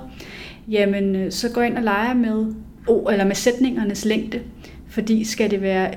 jamen 0.70 1.16
øh, 1.16 1.32
så 1.32 1.50
går 1.54 1.62
jeg 1.62 1.70
ind 1.70 1.78
og 1.78 1.84
leger 1.84 2.14
med, 2.14 2.54
oh, 2.88 3.14
eller 3.14 3.26
med 3.26 3.36
sætningernes 3.36 4.06
længde. 4.06 4.40
Fordi 4.88 5.24
skal 5.24 5.52
det 5.52 5.62
være 5.62 5.94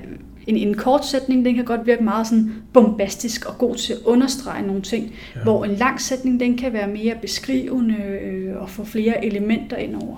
en, 0.46 0.56
en 0.56 0.74
kort 0.74 1.06
sætning, 1.06 1.44
den 1.44 1.54
kan 1.54 1.64
godt 1.64 1.86
virke 1.86 2.04
meget 2.04 2.26
sådan 2.26 2.52
bombastisk 2.72 3.44
og 3.44 3.58
god 3.58 3.74
til 3.74 3.92
at 3.92 3.98
understrege 4.04 4.66
nogle 4.66 4.82
ting, 4.82 5.12
ja. 5.36 5.40
hvor 5.42 5.64
en 5.64 5.70
lang 5.70 6.00
sætning, 6.00 6.40
den 6.40 6.56
kan 6.56 6.72
være 6.72 6.88
mere 6.88 7.14
beskrivende 7.22 7.94
øh, 8.22 8.56
og 8.56 8.70
få 8.70 8.84
flere 8.84 9.24
elementer 9.24 9.76
ind 9.76 9.94
over. 9.94 10.16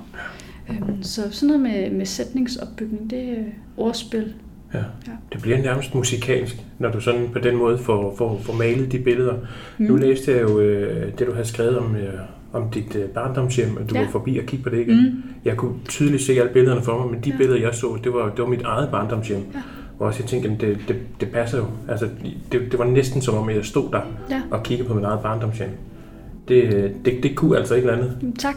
Ja. 0.68 0.74
Øhm, 0.74 1.02
så 1.02 1.22
sådan 1.30 1.46
noget 1.46 1.62
med, 1.62 1.90
med 1.90 2.06
sætningsopbygning, 2.06 3.10
det 3.10 3.22
er 3.22 3.42
ordspil. 3.76 4.34
Ja. 4.74 4.78
ja. 4.78 5.12
Det 5.32 5.42
bliver 5.42 5.58
nærmest 5.58 5.94
musikalsk, 5.94 6.56
når 6.78 6.90
du 6.90 7.00
sådan 7.00 7.28
på 7.32 7.38
den 7.38 7.56
måde 7.56 7.78
får, 7.78 8.14
får, 8.18 8.40
får 8.42 8.52
malet 8.52 8.92
de 8.92 8.98
billeder. 8.98 9.34
Mm. 9.78 9.86
Nu 9.86 9.96
læste 9.96 10.32
jeg 10.32 10.42
jo 10.42 10.60
øh, 10.60 11.12
det, 11.18 11.26
du 11.26 11.32
har 11.32 11.42
skrevet 11.42 11.78
om, 11.78 11.96
øh, 11.96 12.12
om 12.52 12.70
dit 12.70 12.96
øh, 12.96 13.08
barndomshjem, 13.08 13.78
at 13.80 13.90
du 13.90 13.94
ja. 13.94 14.00
var 14.04 14.10
forbi 14.10 14.38
og 14.38 14.44
kigge 14.44 14.62
på 14.62 14.70
det 14.70 14.80
igen. 14.80 15.02
Mm. 15.02 15.22
Jeg 15.44 15.56
kunne 15.56 15.74
tydeligt 15.88 16.22
se 16.22 16.32
alle 16.32 16.52
billederne 16.52 16.82
for 16.82 16.98
mig, 16.98 17.10
men 17.10 17.24
de 17.24 17.30
ja. 17.30 17.36
billeder, 17.36 17.60
jeg 17.60 17.74
så, 17.74 17.98
det 18.04 18.12
var, 18.12 18.30
det 18.30 18.38
var 18.38 18.46
mit 18.46 18.62
eget 18.62 18.88
barndomshjem. 18.90 19.40
Ja. 19.54 19.60
Hvor 19.98 20.06
også 20.06 20.22
jeg 20.22 20.28
tænkte, 20.28 20.66
det, 20.66 20.78
det, 20.88 20.96
det 21.20 21.28
passer 21.28 21.58
jo. 21.58 21.64
Altså, 21.88 22.08
det, 22.52 22.60
det 22.70 22.78
var 22.78 22.84
næsten 22.84 23.22
som 23.22 23.34
om, 23.34 23.50
jeg 23.50 23.64
stod 23.64 23.90
der 23.92 24.00
ja. 24.30 24.42
og 24.50 24.62
kiggede 24.62 24.88
på 24.88 24.94
mit 24.94 25.04
eget 25.04 25.20
barndomshjem. 25.20 25.70
Det, 26.48 26.92
det, 27.04 27.22
det 27.22 27.36
kunne 27.36 27.58
altså 27.58 27.74
ikke 27.74 27.92
andet. 27.92 28.34
Tak. 28.38 28.56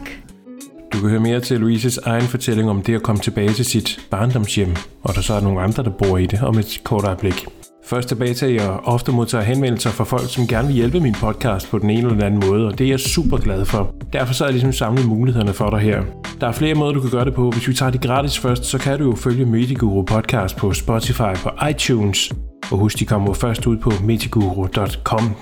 Du 0.92 1.00
kan 1.00 1.10
høre 1.10 1.20
mere 1.20 1.40
til 1.40 1.60
Louises 1.60 1.98
egen 1.98 2.22
fortælling 2.22 2.70
om 2.70 2.82
det 2.82 2.94
at 2.94 3.02
komme 3.02 3.20
tilbage 3.20 3.52
til 3.52 3.64
sit 3.64 4.06
barndomshjem, 4.10 4.76
og 5.02 5.14
der 5.14 5.20
så 5.20 5.34
er 5.34 5.40
nogle 5.40 5.60
andre, 5.60 5.82
der 5.82 5.90
bor 5.90 6.18
i 6.18 6.26
det 6.26 6.42
om 6.42 6.58
et 6.58 6.80
kort 6.84 7.04
øjeblik. 7.04 7.46
Først 7.92 8.08
tilbage 8.08 8.34
til, 8.34 8.46
at 8.46 8.54
jeg 8.54 8.68
ofte 8.84 9.12
modtager 9.12 9.44
henvendelser 9.44 9.90
fra 9.90 10.04
folk, 10.04 10.30
som 10.30 10.46
gerne 10.46 10.66
vil 10.66 10.76
hjælpe 10.76 11.00
min 11.00 11.14
podcast 11.14 11.70
på 11.70 11.78
den 11.78 11.90
ene 11.90 11.98
eller 11.98 12.12
den 12.12 12.22
anden 12.22 12.50
måde, 12.50 12.66
og 12.66 12.78
det 12.78 12.84
er 12.84 12.88
jeg 12.88 13.00
super 13.00 13.36
glad 13.36 13.64
for. 13.64 13.94
Derfor 14.12 14.34
så 14.34 14.44
har 14.44 14.48
jeg 14.48 14.52
ligesom 14.52 14.72
samlet 14.72 15.06
mulighederne 15.08 15.52
for 15.52 15.70
dig 15.70 15.78
her. 15.78 16.02
Der 16.40 16.48
er 16.48 16.52
flere 16.52 16.74
måder, 16.74 16.92
du 16.92 17.00
kan 17.00 17.10
gøre 17.10 17.24
det 17.24 17.34
på. 17.34 17.50
Hvis 17.50 17.68
vi 17.68 17.74
tager 17.74 17.90
det 17.90 18.00
gratis 18.00 18.38
først, 18.38 18.64
så 18.64 18.78
kan 18.78 18.98
du 18.98 19.04
jo 19.04 19.16
følge 19.16 19.44
Mediguru 19.44 20.02
podcast 20.02 20.56
på 20.56 20.72
Spotify 20.72 21.34
på 21.36 21.50
iTunes. 21.70 22.32
Og 22.70 22.78
husk, 22.78 22.98
de 22.98 23.04
kommer 23.04 23.34
først 23.34 23.66
ud 23.66 23.76
på 23.76 23.92
mediguru.com. 24.04 25.34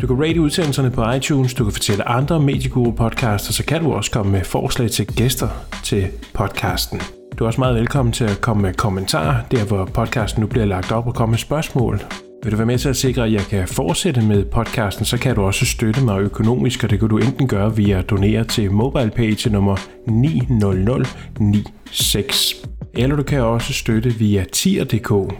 Du 0.00 0.06
kan 0.06 0.22
rate 0.22 0.40
udsendelserne 0.40 0.90
på 0.90 1.10
iTunes, 1.10 1.54
du 1.54 1.64
kan 1.64 1.72
fortælle 1.72 2.08
andre 2.08 2.40
medieguru 2.40 2.90
podcaster, 2.90 3.52
så 3.52 3.64
kan 3.64 3.84
du 3.84 3.92
også 3.92 4.10
komme 4.10 4.32
med 4.32 4.44
forslag 4.44 4.90
til 4.90 5.06
gæster 5.06 5.48
til 5.84 6.06
podcasten. 6.34 7.00
Du 7.38 7.44
er 7.44 7.46
også 7.46 7.60
meget 7.60 7.76
velkommen 7.76 8.12
til 8.12 8.24
at 8.24 8.40
komme 8.40 8.62
med 8.62 8.74
kommentarer, 8.74 9.44
der 9.50 9.64
hvor 9.64 9.84
podcasten 9.84 10.40
nu 10.40 10.46
bliver 10.46 10.64
lagt 10.64 10.92
op 10.92 11.06
og 11.06 11.14
komme 11.14 11.30
med 11.30 11.38
spørgsmål. 11.38 12.00
Vil 12.42 12.52
du 12.52 12.56
være 12.56 12.66
med 12.66 12.78
til 12.78 12.88
at 12.88 12.96
sikre, 12.96 13.24
at 13.24 13.32
jeg 13.32 13.42
kan 13.42 13.68
fortsætte 13.68 14.20
med 14.20 14.44
podcasten, 14.44 15.04
så 15.04 15.18
kan 15.18 15.34
du 15.34 15.42
også 15.42 15.66
støtte 15.66 16.04
mig 16.04 16.20
økonomisk, 16.20 16.84
og 16.84 16.90
det 16.90 17.00
kan 17.00 17.08
du 17.08 17.18
enten 17.18 17.48
gøre 17.48 17.76
via 17.76 17.98
at 17.98 18.10
donere 18.10 18.44
til 18.44 18.72
MobilePay 18.72 19.34
til 19.34 19.52
nummer 19.52 19.76
90096. 20.06 22.77
Eller 22.98 23.16
du 23.16 23.22
kan 23.22 23.40
også 23.40 23.72
støtte 23.72 24.10
via 24.10 24.44
tier.dk. 24.52 25.34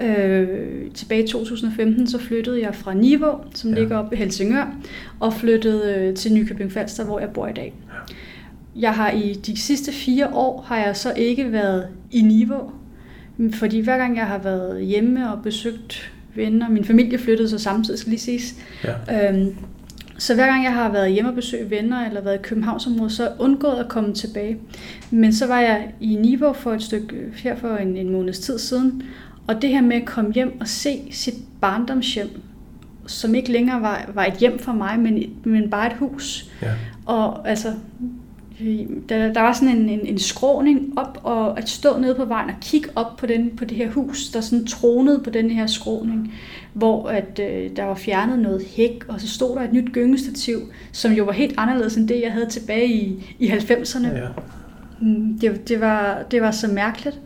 øh, 0.00 0.48
tilbage 0.94 1.24
i 1.24 1.26
2015, 1.26 2.06
så 2.06 2.18
flyttede 2.18 2.62
jeg 2.62 2.74
fra 2.74 2.94
Niveau, 2.94 3.34
som 3.54 3.70
ja. 3.70 3.80
ligger 3.80 3.98
oppe 3.98 4.16
i 4.16 4.18
Helsingør, 4.18 4.74
og 5.20 5.34
flyttede 5.34 5.94
øh, 5.94 6.14
til 6.16 6.32
Nykøbing 6.32 6.72
Falster, 6.72 7.04
hvor 7.04 7.20
jeg 7.20 7.28
bor 7.30 7.46
i 7.46 7.52
dag. 7.52 7.74
Ja. 7.88 8.14
Jeg 8.76 8.92
har 8.92 9.10
i 9.10 9.32
de 9.32 9.60
sidste 9.60 9.92
fire 9.92 10.28
år, 10.34 10.64
har 10.66 10.76
jeg 10.76 10.96
så 10.96 11.12
ikke 11.16 11.52
været 11.52 11.88
i 12.10 12.20
Niveau, 12.20 12.70
fordi 13.52 13.80
hver 13.80 13.98
gang 13.98 14.16
jeg 14.16 14.26
har 14.26 14.38
været 14.38 14.84
hjemme 14.84 15.32
og 15.32 15.42
besøgt 15.42 16.12
venner, 16.34 16.68
min 16.68 16.84
familie 16.84 17.18
flyttede 17.18 17.48
så 17.48 17.58
samtidig, 17.58 17.98
skal 17.98 18.10
lige 18.10 18.20
siges, 18.20 18.54
ja. 18.84 19.30
øhm, 19.30 19.56
så 20.18 20.34
hver 20.34 20.46
gang 20.46 20.64
jeg 20.64 20.74
har 20.74 20.92
været 20.92 21.12
hjemme 21.12 21.30
og 21.30 21.34
besøgt 21.34 21.70
venner, 21.70 22.06
eller 22.06 22.20
været 22.20 22.34
i 22.34 22.42
Københavnsområdet, 22.42 23.12
så 23.12 23.30
undgået 23.38 23.76
at 23.76 23.88
komme 23.88 24.14
tilbage. 24.14 24.58
Men 25.10 25.32
så 25.32 25.46
var 25.46 25.60
jeg 25.60 25.92
i 26.00 26.14
Niveau 26.14 26.52
for 26.52 26.72
et 26.72 26.82
stykke, 26.82 27.16
her 27.36 27.56
for 27.56 27.76
en, 27.76 27.96
en 27.96 28.12
måneds 28.12 28.38
tid 28.38 28.58
siden, 28.58 29.02
og 29.46 29.62
det 29.62 29.70
her 29.70 29.80
med 29.80 29.96
at 29.96 30.04
komme 30.04 30.32
hjem 30.32 30.60
og 30.60 30.68
se 30.68 31.08
sit 31.10 31.34
barndomshjem, 31.60 32.28
som 33.06 33.34
ikke 33.34 33.52
længere 33.52 33.80
var, 33.80 34.10
var 34.14 34.24
et 34.24 34.34
hjem 34.34 34.58
for 34.58 34.72
mig, 34.72 34.98
men, 34.98 35.22
men 35.44 35.70
bare 35.70 35.86
et 35.86 35.96
hus. 35.96 36.50
Ja. 36.62 36.72
Og 37.06 37.48
altså, 37.48 37.68
der, 39.08 39.32
der 39.32 39.40
var 39.40 39.52
sådan 39.52 39.76
en, 39.76 39.88
en, 39.88 40.06
en 40.06 40.18
skråning 40.18 40.92
op, 40.98 41.20
og 41.22 41.58
at 41.58 41.68
stå 41.68 41.98
nede 41.98 42.14
på 42.14 42.24
vejen 42.24 42.50
og 42.50 42.56
kigge 42.60 42.88
op 42.94 43.16
på, 43.16 43.26
den, 43.26 43.50
på 43.56 43.64
det 43.64 43.76
her 43.76 43.90
hus, 43.90 44.28
der 44.28 44.40
sådan 44.40 44.66
tronede 44.66 45.20
på 45.24 45.30
den 45.30 45.50
her 45.50 45.66
skråning, 45.66 46.34
hvor 46.72 47.08
at, 47.08 47.40
øh, 47.42 47.76
der 47.76 47.84
var 47.84 47.94
fjernet 47.94 48.38
noget 48.38 48.62
hæk, 48.76 49.04
og 49.08 49.20
så 49.20 49.28
stod 49.28 49.56
der 49.56 49.62
et 49.62 49.72
nyt 49.72 49.92
gyngestativ, 49.92 50.58
som 50.92 51.12
jo 51.12 51.24
var 51.24 51.32
helt 51.32 51.54
anderledes 51.56 51.96
end 51.96 52.08
det, 52.08 52.20
jeg 52.22 52.32
havde 52.32 52.46
tilbage 52.46 52.88
i, 52.88 53.34
i 53.38 53.48
90'erne. 53.48 54.06
Ja, 54.06 54.18
ja. 54.18 54.28
Mm, 55.00 55.38
det, 55.38 55.68
det, 55.68 55.80
var, 55.80 56.22
det 56.30 56.42
var 56.42 56.50
så 56.50 56.68
mærkeligt. 56.68 57.20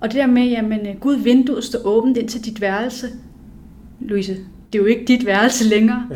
Og 0.00 0.08
det 0.08 0.16
der 0.16 0.26
med, 0.26 0.42
jamen 0.42 0.86
øh, 0.86 0.96
Gud, 1.00 1.16
vinduet 1.16 1.64
står 1.64 1.78
åbent 1.84 2.16
ind 2.16 2.28
til 2.28 2.44
dit 2.44 2.60
værelse. 2.60 3.06
Louise, 4.00 4.32
det 4.72 4.78
er 4.78 4.82
jo 4.82 4.84
ikke 4.84 5.04
dit 5.04 5.26
værelse 5.26 5.64
længere. 5.64 6.08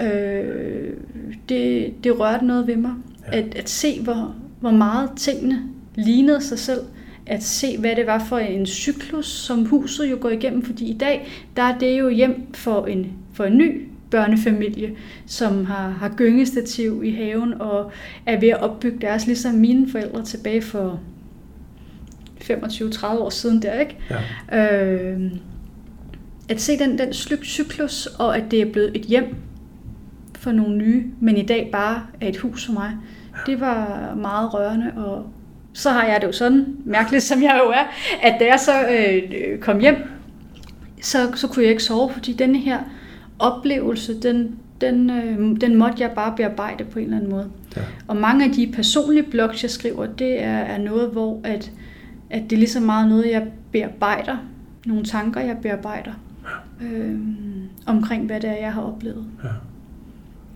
Ja. 0.00 0.06
Øh, 0.06 0.96
det, 1.48 1.92
det 2.04 2.20
rørte 2.20 2.46
noget 2.46 2.66
ved 2.66 2.76
mig. 2.76 2.92
Ja. 3.26 3.38
At, 3.38 3.54
at 3.54 3.68
se, 3.68 4.00
hvor, 4.00 4.34
hvor 4.60 4.70
meget 4.70 5.10
tingene 5.16 5.62
lignede 5.94 6.40
sig 6.40 6.58
selv. 6.58 6.80
At 7.26 7.42
se, 7.42 7.78
hvad 7.78 7.96
det 7.96 8.06
var 8.06 8.24
for 8.28 8.38
en 8.38 8.66
cyklus, 8.66 9.26
som 9.26 9.64
huset 9.64 10.10
jo 10.10 10.18
går 10.20 10.30
igennem. 10.30 10.64
Fordi 10.64 10.84
i 10.84 10.98
dag, 10.98 11.28
der 11.56 11.62
er 11.62 11.78
det 11.78 11.98
jo 11.98 12.08
hjem 12.08 12.54
for 12.54 12.86
en, 12.86 13.12
for 13.34 13.44
en 13.44 13.58
ny 13.58 13.88
børnefamilie, 14.10 14.90
som 15.26 15.64
har, 15.64 15.88
har 15.88 16.08
gyngestativ 16.16 17.02
i 17.04 17.10
haven 17.10 17.54
og 17.60 17.92
er 18.26 18.40
ved 18.40 18.48
at 18.48 18.60
opbygge 18.60 18.98
deres, 19.00 19.26
ligesom 19.26 19.54
mine 19.54 19.90
forældre 19.90 20.24
tilbage 20.24 20.62
for 20.62 21.00
25-30 22.40 23.06
år 23.06 23.30
siden 23.30 23.62
der, 23.62 23.80
ikke? 23.80 23.96
Ja. 24.50 24.88
Øh, 24.88 25.20
at 26.48 26.60
se 26.60 26.78
den, 26.78 26.98
den 26.98 27.12
cyklus, 27.42 28.06
og 28.06 28.36
at 28.36 28.44
det 28.50 28.60
er 28.60 28.72
blevet 28.72 28.96
et 28.96 29.02
hjem 29.02 29.34
for 30.42 30.52
nogle 30.52 30.76
nye, 30.76 31.04
men 31.20 31.36
i 31.36 31.42
dag 31.42 31.68
bare 31.72 32.02
er 32.20 32.28
et 32.28 32.36
hus 32.36 32.66
for 32.66 32.72
mig, 32.72 32.90
det 33.46 33.60
var 33.60 34.12
meget 34.16 34.54
rørende, 34.54 34.92
og 34.96 35.26
så 35.72 35.90
har 35.90 36.04
jeg 36.04 36.20
det 36.20 36.26
jo 36.26 36.32
sådan, 36.32 36.76
mærkeligt 36.84 37.22
som 37.22 37.42
jeg 37.42 37.60
jo 37.64 37.70
er, 37.70 37.84
at 38.22 38.40
da 38.40 38.46
jeg 38.46 38.60
så 38.60 38.72
øh, 38.72 39.58
kom 39.58 39.78
hjem, 39.80 39.96
så, 41.00 41.18
så 41.34 41.48
kunne 41.48 41.62
jeg 41.62 41.70
ikke 41.70 41.82
sove, 41.82 42.10
fordi 42.10 42.32
denne 42.32 42.58
her 42.58 42.78
oplevelse, 43.38 44.20
den, 44.20 44.58
den, 44.80 45.10
øh, 45.10 45.60
den 45.60 45.76
måtte 45.76 46.02
jeg 46.02 46.10
bare 46.10 46.34
bearbejde 46.36 46.84
på 46.84 46.98
en 46.98 47.04
eller 47.04 47.16
anden 47.16 47.30
måde. 47.30 47.50
Ja. 47.76 47.80
Og 48.08 48.16
mange 48.16 48.44
af 48.44 48.50
de 48.50 48.72
personlige 48.74 49.30
blogs, 49.30 49.62
jeg 49.62 49.70
skriver, 49.70 50.06
det 50.06 50.42
er, 50.42 50.58
er 50.58 50.78
noget, 50.78 51.10
hvor 51.10 51.40
at, 51.44 51.72
at 52.30 52.42
det 52.42 52.52
er 52.52 52.58
lige 52.58 52.70
så 52.70 52.80
meget 52.80 53.08
noget, 53.08 53.30
jeg 53.30 53.46
bearbejder. 53.72 54.36
Nogle 54.86 55.04
tanker, 55.04 55.40
jeg 55.40 55.56
bearbejder. 55.62 56.12
Øh, 56.82 57.18
omkring, 57.86 58.26
hvad 58.26 58.40
det 58.40 58.50
er, 58.50 58.56
jeg 58.56 58.72
har 58.72 58.82
oplevet. 58.82 59.24
Ja. 59.44 59.48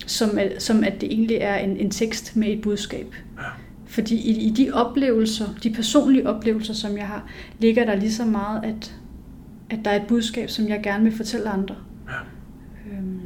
Som, 0.07 0.39
at, 0.39 0.63
som 0.63 0.85
at 0.85 1.01
det 1.01 1.13
egentlig 1.13 1.37
er 1.41 1.57
en, 1.57 1.77
en 1.77 1.91
tekst 1.91 2.37
med 2.37 2.49
et 2.49 2.61
budskab. 2.61 3.15
Ja. 3.39 3.43
Fordi 3.87 4.17
i, 4.17 4.47
i 4.47 4.51
de 4.51 4.73
oplevelser, 4.73 5.45
de 5.63 5.71
personlige 5.71 6.29
oplevelser, 6.29 6.75
som 6.75 6.97
jeg 6.97 7.07
har, 7.07 7.25
ligger 7.59 7.85
der 7.85 7.95
lige 7.95 8.13
så 8.13 8.25
meget, 8.25 8.65
at, 8.65 8.95
at 9.71 9.79
der 9.85 9.91
er 9.91 9.97
et 9.97 10.07
budskab, 10.09 10.51
som 10.51 10.69
jeg 10.69 10.81
gerne 10.83 11.05
vil 11.05 11.17
fortælle 11.17 11.49
andre. 11.49 11.75
Ja. 12.09 12.13
Øhm. 12.93 13.21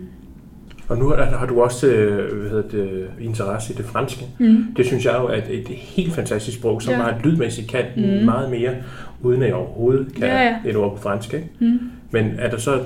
Og 0.89 0.99
nu 0.99 1.09
har 1.09 1.47
du 1.47 1.63
også 1.63 1.87
øh, 1.87 2.39
hvad 2.39 2.51
hedder 2.51 2.69
det, 2.69 3.11
interesse 3.21 3.73
i 3.73 3.77
det 3.77 3.85
franske. 3.85 4.25
Mm. 4.39 4.67
Det 4.77 4.87
synes 4.87 5.05
jeg 5.05 5.15
jo 5.21 5.27
er 5.27 5.37
et, 5.37 5.61
et 5.61 5.69
helt 5.69 6.13
fantastisk 6.13 6.57
sprog, 6.59 6.83
som 6.83 6.93
ja. 6.93 7.03
har 7.03 7.15
et 7.17 7.25
lydmæssigt 7.25 7.69
kan 7.69 7.85
mm. 7.97 8.25
meget 8.25 8.51
mere, 8.51 8.75
uden 9.23 9.43
at 9.43 9.49
jeg 9.49 9.57
overhovedet 9.57 10.15
kan 10.15 10.23
ja, 10.23 10.43
ja. 10.43 10.57
et 10.67 10.77
ord 10.77 10.97
på 10.97 11.03
fransk. 11.03 11.35
Ikke? 11.35 11.49
Mm. 11.59 11.79
Men 12.11 12.33
er 12.39 12.51
der 12.51 12.59
så 12.59 12.83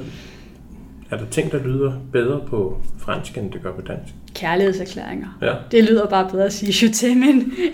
er 1.10 1.16
der 1.16 1.24
ting, 1.30 1.52
der 1.52 1.58
lyder 1.58 1.92
bedre 2.12 2.40
på 2.46 2.80
fransk, 2.98 3.38
end 3.38 3.52
det 3.52 3.62
gør 3.62 3.72
på 3.72 3.80
dansk? 3.80 4.14
kærlighedserklæringer. 4.34 5.38
Ja. 5.42 5.54
Det 5.70 5.84
lyder 5.84 6.06
bare 6.06 6.30
bedre 6.30 6.44
at 6.44 6.52
sige 6.52 6.86
je 6.86 6.90
t'aime, 6.92 7.24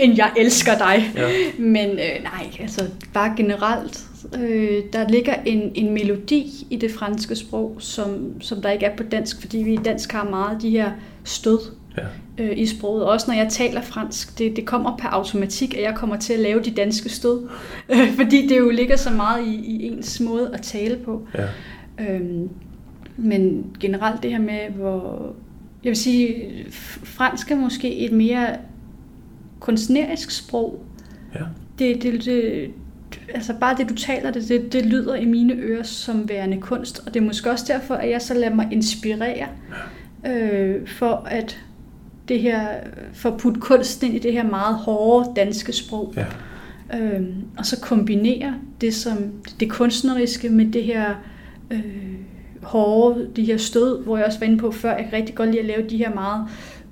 end, 0.01 0.17
jeg 0.17 0.33
elsker 0.37 0.79
dig. 0.79 1.11
Ja. 1.17 1.29
Men 1.59 1.91
øh, 1.91 2.23
nej, 2.23 2.47
altså 2.61 2.85
bare 3.15 3.35
generelt, 3.37 4.05
øh, 4.39 4.83
der 4.93 5.09
ligger 5.09 5.35
en, 5.47 5.73
en 5.75 5.95
melodi 5.95 6.67
i 6.71 6.77
det 6.77 6.91
franske 6.91 7.37
sprog, 7.37 7.77
som, 7.79 8.41
som 8.41 8.63
der 8.63 8.71
ikke 8.71 8.87
er 8.87 8.97
på 8.97 9.03
dansk, 9.03 9.41
fordi 9.41 9.59
vi 9.59 9.73
i 9.73 9.79
dansk 9.85 10.13
har 10.13 10.25
meget 10.25 10.63
de 10.63 10.71
her 10.71 10.91
stød 11.25 11.59
Ja. 11.99 12.45
øh, 12.45 12.59
i 12.59 12.67
sproget. 12.67 13.05
Også 13.05 13.27
når 13.31 13.35
jeg 13.35 13.49
taler 13.51 13.81
fransk, 13.83 14.39
det, 14.39 14.57
det 14.57 14.67
kommer 14.67 14.97
per 14.97 15.09
automatik, 15.09 15.75
at 15.77 15.83
jeg 15.83 15.95
kommer 15.95 16.17
til 16.17 16.33
at 16.33 16.39
lave 16.41 16.63
de 16.63 16.71
danske 16.71 17.09
stød, 17.09 17.49
øh, 17.93 18.15
fordi 18.17 18.47
det 18.47 18.59
jo 18.59 18.71
ligger 18.71 18.97
så 18.97 19.11
meget 19.11 19.47
i, 19.47 19.55
i 19.55 19.87
ens 19.87 20.21
måde 20.21 20.51
at 20.55 20.63
tale 20.63 20.97
på. 20.97 21.27
Ja. 21.35 21.47
Øhm, 22.15 22.49
men 23.21 23.67
generelt 23.81 24.23
det 24.23 24.31
her 24.31 24.39
med, 24.39 24.71
hvor... 24.77 25.33
Jeg 25.85 25.91
vil 25.91 25.97
sige, 25.97 26.51
fransk 27.05 27.51
er 27.51 27.57
måske 27.57 27.97
et 27.97 28.13
mere 28.13 28.57
kunstnerisk 29.61 30.31
sprog. 30.31 30.85
Ja. 31.35 31.41
Det, 31.79 32.03
det, 32.03 32.25
det, 32.25 32.71
altså 33.35 33.55
bare 33.61 33.77
det, 33.77 33.89
du 33.89 33.95
taler, 33.95 34.31
det, 34.31 34.49
det, 34.49 34.73
det 34.73 34.87
lyder 34.87 35.15
i 35.15 35.25
mine 35.25 35.55
ører 35.55 35.83
som 35.83 36.29
værende 36.29 36.61
kunst. 36.61 37.03
Og 37.07 37.15
det 37.15 37.21
er 37.21 37.25
måske 37.25 37.51
også 37.51 37.65
derfor, 37.69 37.95
at 37.95 38.11
jeg 38.11 38.23
så 38.23 38.35
lader 38.35 38.55
mig 38.55 38.69
inspirere 38.73 39.47
øh, 40.27 40.89
for 40.89 41.27
at 41.31 41.61
det 42.29 42.41
her, 42.41 42.67
for 43.13 43.31
at 43.31 43.41
putte 43.41 43.61
kunsten 43.61 44.07
ind 44.07 44.17
i 44.17 44.19
det 44.19 44.33
her 44.33 44.45
meget 44.45 44.75
hårde 44.75 45.33
danske 45.37 45.73
sprog. 45.73 46.15
Ja. 46.17 46.27
Øhm, 46.99 47.35
og 47.59 47.67
så 47.67 47.81
kombinere 47.81 48.55
det 48.81 48.95
som 48.95 49.19
det 49.61 49.71
kunstneriske 49.71 50.49
med 50.49 50.73
det 50.73 50.85
her 50.85 51.15
øh, 51.71 51.81
hårde, 52.63 53.29
de 53.37 53.45
her 53.45 53.57
stød, 53.57 54.03
hvor 54.05 54.17
jeg 54.17 54.27
også 54.27 54.39
var 54.39 54.47
inde 54.47 54.59
på 54.59 54.71
før, 54.71 54.97
jeg 54.97 55.05
kan 55.05 55.13
rigtig 55.13 55.35
godt 55.35 55.49
lide 55.51 55.61
at 55.61 55.67
lave 55.67 55.89
de 55.89 55.97
her 55.97 56.15
meget 56.15 56.47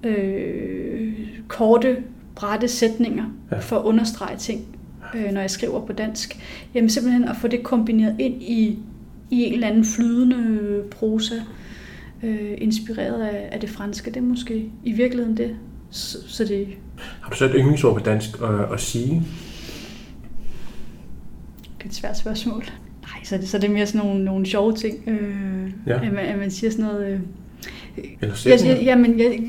øh, 0.04 1.12
korte, 1.48 1.96
brætte 2.34 2.68
sætninger 2.68 3.24
Ja. 3.52 3.58
for 3.58 3.76
at 3.78 3.84
understrege 3.84 4.36
ting, 4.36 4.64
øh, 5.14 5.32
når 5.32 5.40
jeg 5.40 5.50
skriver 5.50 5.86
på 5.86 5.92
dansk. 5.92 6.38
Jamen 6.74 6.90
simpelthen 6.90 7.24
at 7.28 7.36
få 7.36 7.48
det 7.48 7.62
kombineret 7.62 8.16
ind 8.18 8.42
i, 8.42 8.78
i 9.30 9.42
en 9.44 9.52
eller 9.52 9.66
anden 9.68 9.84
flydende 9.84 10.82
prosa, 10.90 11.34
øh, 12.22 12.54
inspireret 12.58 13.22
af, 13.22 13.48
af 13.52 13.60
det 13.60 13.70
franske. 13.70 14.10
Det 14.10 14.16
er 14.16 14.20
måske 14.22 14.70
i 14.84 14.92
virkeligheden 14.92 15.36
det. 15.36 15.56
Så, 15.90 16.18
så 16.28 16.44
det, 16.44 16.68
Har 17.20 17.30
du 17.30 17.36
så 17.36 17.44
et 17.44 17.52
yndlingsord 17.54 17.94
på 17.94 18.00
dansk 18.04 18.28
at, 18.42 18.72
at 18.72 18.80
sige? 18.80 19.22
Det 21.78 21.84
er 21.84 21.88
et 21.88 21.94
svært 21.94 22.18
spørgsmål. 22.18 22.64
Så 23.28 23.34
er 23.34 23.38
det, 23.38 23.48
så 23.48 23.56
er 23.56 23.60
det 23.60 23.70
mere 23.70 23.86
sådan 23.86 24.06
nogle, 24.06 24.24
nogle 24.24 24.46
sjove 24.46 24.72
ting, 24.76 24.96
øh, 25.06 25.70
Ja. 25.86 25.94
at, 25.94 26.12
man, 26.12 26.24
at 26.24 26.38
man 26.38 26.50
siger 26.50 26.70
sådan 26.70 26.84
noget... 26.84 27.06
Øh, 27.12 28.04
Eller 28.22 28.34
jeg, 28.46 28.60
jeg, 28.66 28.78
jamen, 28.82 29.18
jeg, 29.18 29.40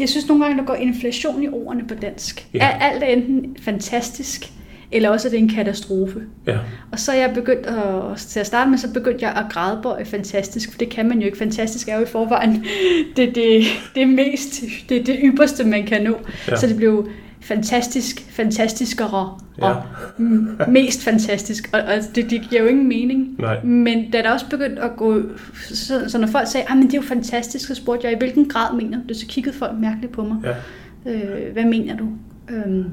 jeg 0.00 0.08
synes 0.08 0.28
nogle 0.28 0.44
gange, 0.44 0.58
der 0.58 0.64
går 0.66 0.74
inflation 0.74 1.42
i 1.42 1.48
ordene 1.48 1.84
på 1.88 1.94
dansk. 1.94 2.46
Ja. 2.54 2.68
Alt 2.80 3.02
er 3.02 3.06
enten 3.06 3.56
fantastisk, 3.60 4.50
eller 4.92 5.08
også 5.08 5.28
er 5.28 5.30
det 5.30 5.38
en 5.38 5.48
katastrofe. 5.48 6.20
Ja. 6.46 6.58
Og 6.92 6.98
så 6.98 7.12
er 7.12 7.16
jeg 7.16 7.30
begyndt 7.34 7.66
at, 7.66 8.16
til 8.18 8.40
at 8.40 8.46
starte 8.46 8.70
med, 8.70 8.78
så 8.78 8.92
begyndte 8.92 9.24
jeg 9.24 9.32
at 9.36 9.44
grædebøje 9.52 10.04
fantastisk, 10.04 10.70
for 10.72 10.78
det 10.78 10.88
kan 10.88 11.08
man 11.08 11.18
jo 11.18 11.26
ikke. 11.26 11.38
Fantastisk 11.38 11.88
er 11.88 11.96
jo 11.96 12.02
i 12.02 12.06
forvejen 12.06 12.64
det, 13.16 13.34
det, 13.34 13.62
det 13.94 14.08
mest, 14.08 14.62
det, 14.88 15.06
det 15.06 15.18
ypperste, 15.24 15.64
man 15.64 15.86
kan 15.86 16.02
nå. 16.02 16.14
Ja. 16.48 16.56
Så 16.56 16.66
det 16.66 16.76
blev 16.76 17.08
fantastisk, 17.40 18.24
fantastiskere 18.30 19.38
Ja. 19.58 19.68
og 19.70 19.82
mm, 20.18 20.48
mest 20.68 21.02
fantastisk. 21.04 21.70
Og, 21.72 21.80
og 21.80 21.94
det, 22.14 22.30
det 22.30 22.46
giver 22.50 22.62
jo 22.62 22.68
ingen 22.68 22.88
mening. 22.88 23.36
Nej. 23.38 23.64
Men 23.64 24.10
da 24.10 24.22
der 24.22 24.30
også 24.30 24.46
begyndt 24.50 24.78
at 24.78 24.90
gå, 24.96 25.22
så, 25.54 26.04
så 26.08 26.18
når 26.18 26.26
folk 26.26 26.48
sagde, 26.48 26.66
at 26.70 26.76
det 26.82 26.92
er 26.94 26.98
jo 26.98 27.02
fantastisk, 27.02 27.66
så 27.68 27.74
spurgte 27.74 28.06
jeg, 28.06 28.14
i 28.14 28.18
hvilken 28.18 28.48
grad 28.48 28.74
mener 28.76 28.98
du 28.98 29.04
det? 29.08 29.16
Så 29.16 29.26
kiggede 29.26 29.56
folk 29.56 29.78
mærkeligt 29.78 30.12
på 30.12 30.24
mig. 30.24 30.36
Ja. 30.44 31.12
Øh, 31.12 31.52
hvad 31.52 31.64
mener 31.64 31.96
du? 31.96 32.08
Øhm, 32.50 32.84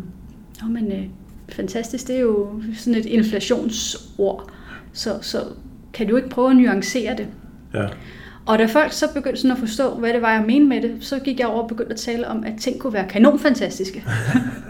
nå, 0.62 0.68
men 0.68 0.92
øh, 0.92 1.04
fantastisk, 1.50 2.08
det 2.08 2.16
er 2.16 2.20
jo 2.20 2.62
sådan 2.78 3.00
et 3.00 3.06
inflationsord. 3.06 4.52
Så, 4.94 5.18
så 5.22 5.38
kan 5.94 6.08
du 6.08 6.16
ikke 6.16 6.30
prøve 6.30 6.50
at 6.50 6.56
nuancere 6.56 7.16
det? 7.18 7.28
Ja. 7.74 7.88
Og 8.48 8.60
da 8.60 8.66
folk 8.66 8.92
så 8.92 9.14
begyndte 9.14 9.42
sådan 9.42 9.52
at 9.52 9.58
forstå, 9.58 9.90
hvad 9.90 10.14
det 10.14 10.22
var, 10.22 10.32
jeg 10.34 10.44
mente 10.48 10.68
med 10.68 10.82
det, 10.82 10.92
så 11.02 11.20
gik 11.20 11.40
jeg 11.40 11.48
over 11.48 11.62
og 11.62 11.68
begyndte 11.68 11.94
at 11.94 12.00
tale 12.00 12.28
om, 12.28 12.44
at 12.44 12.54
ting 12.60 12.80
kunne 12.80 12.94
være 12.94 13.08
kanonfantastiske. 13.10 14.04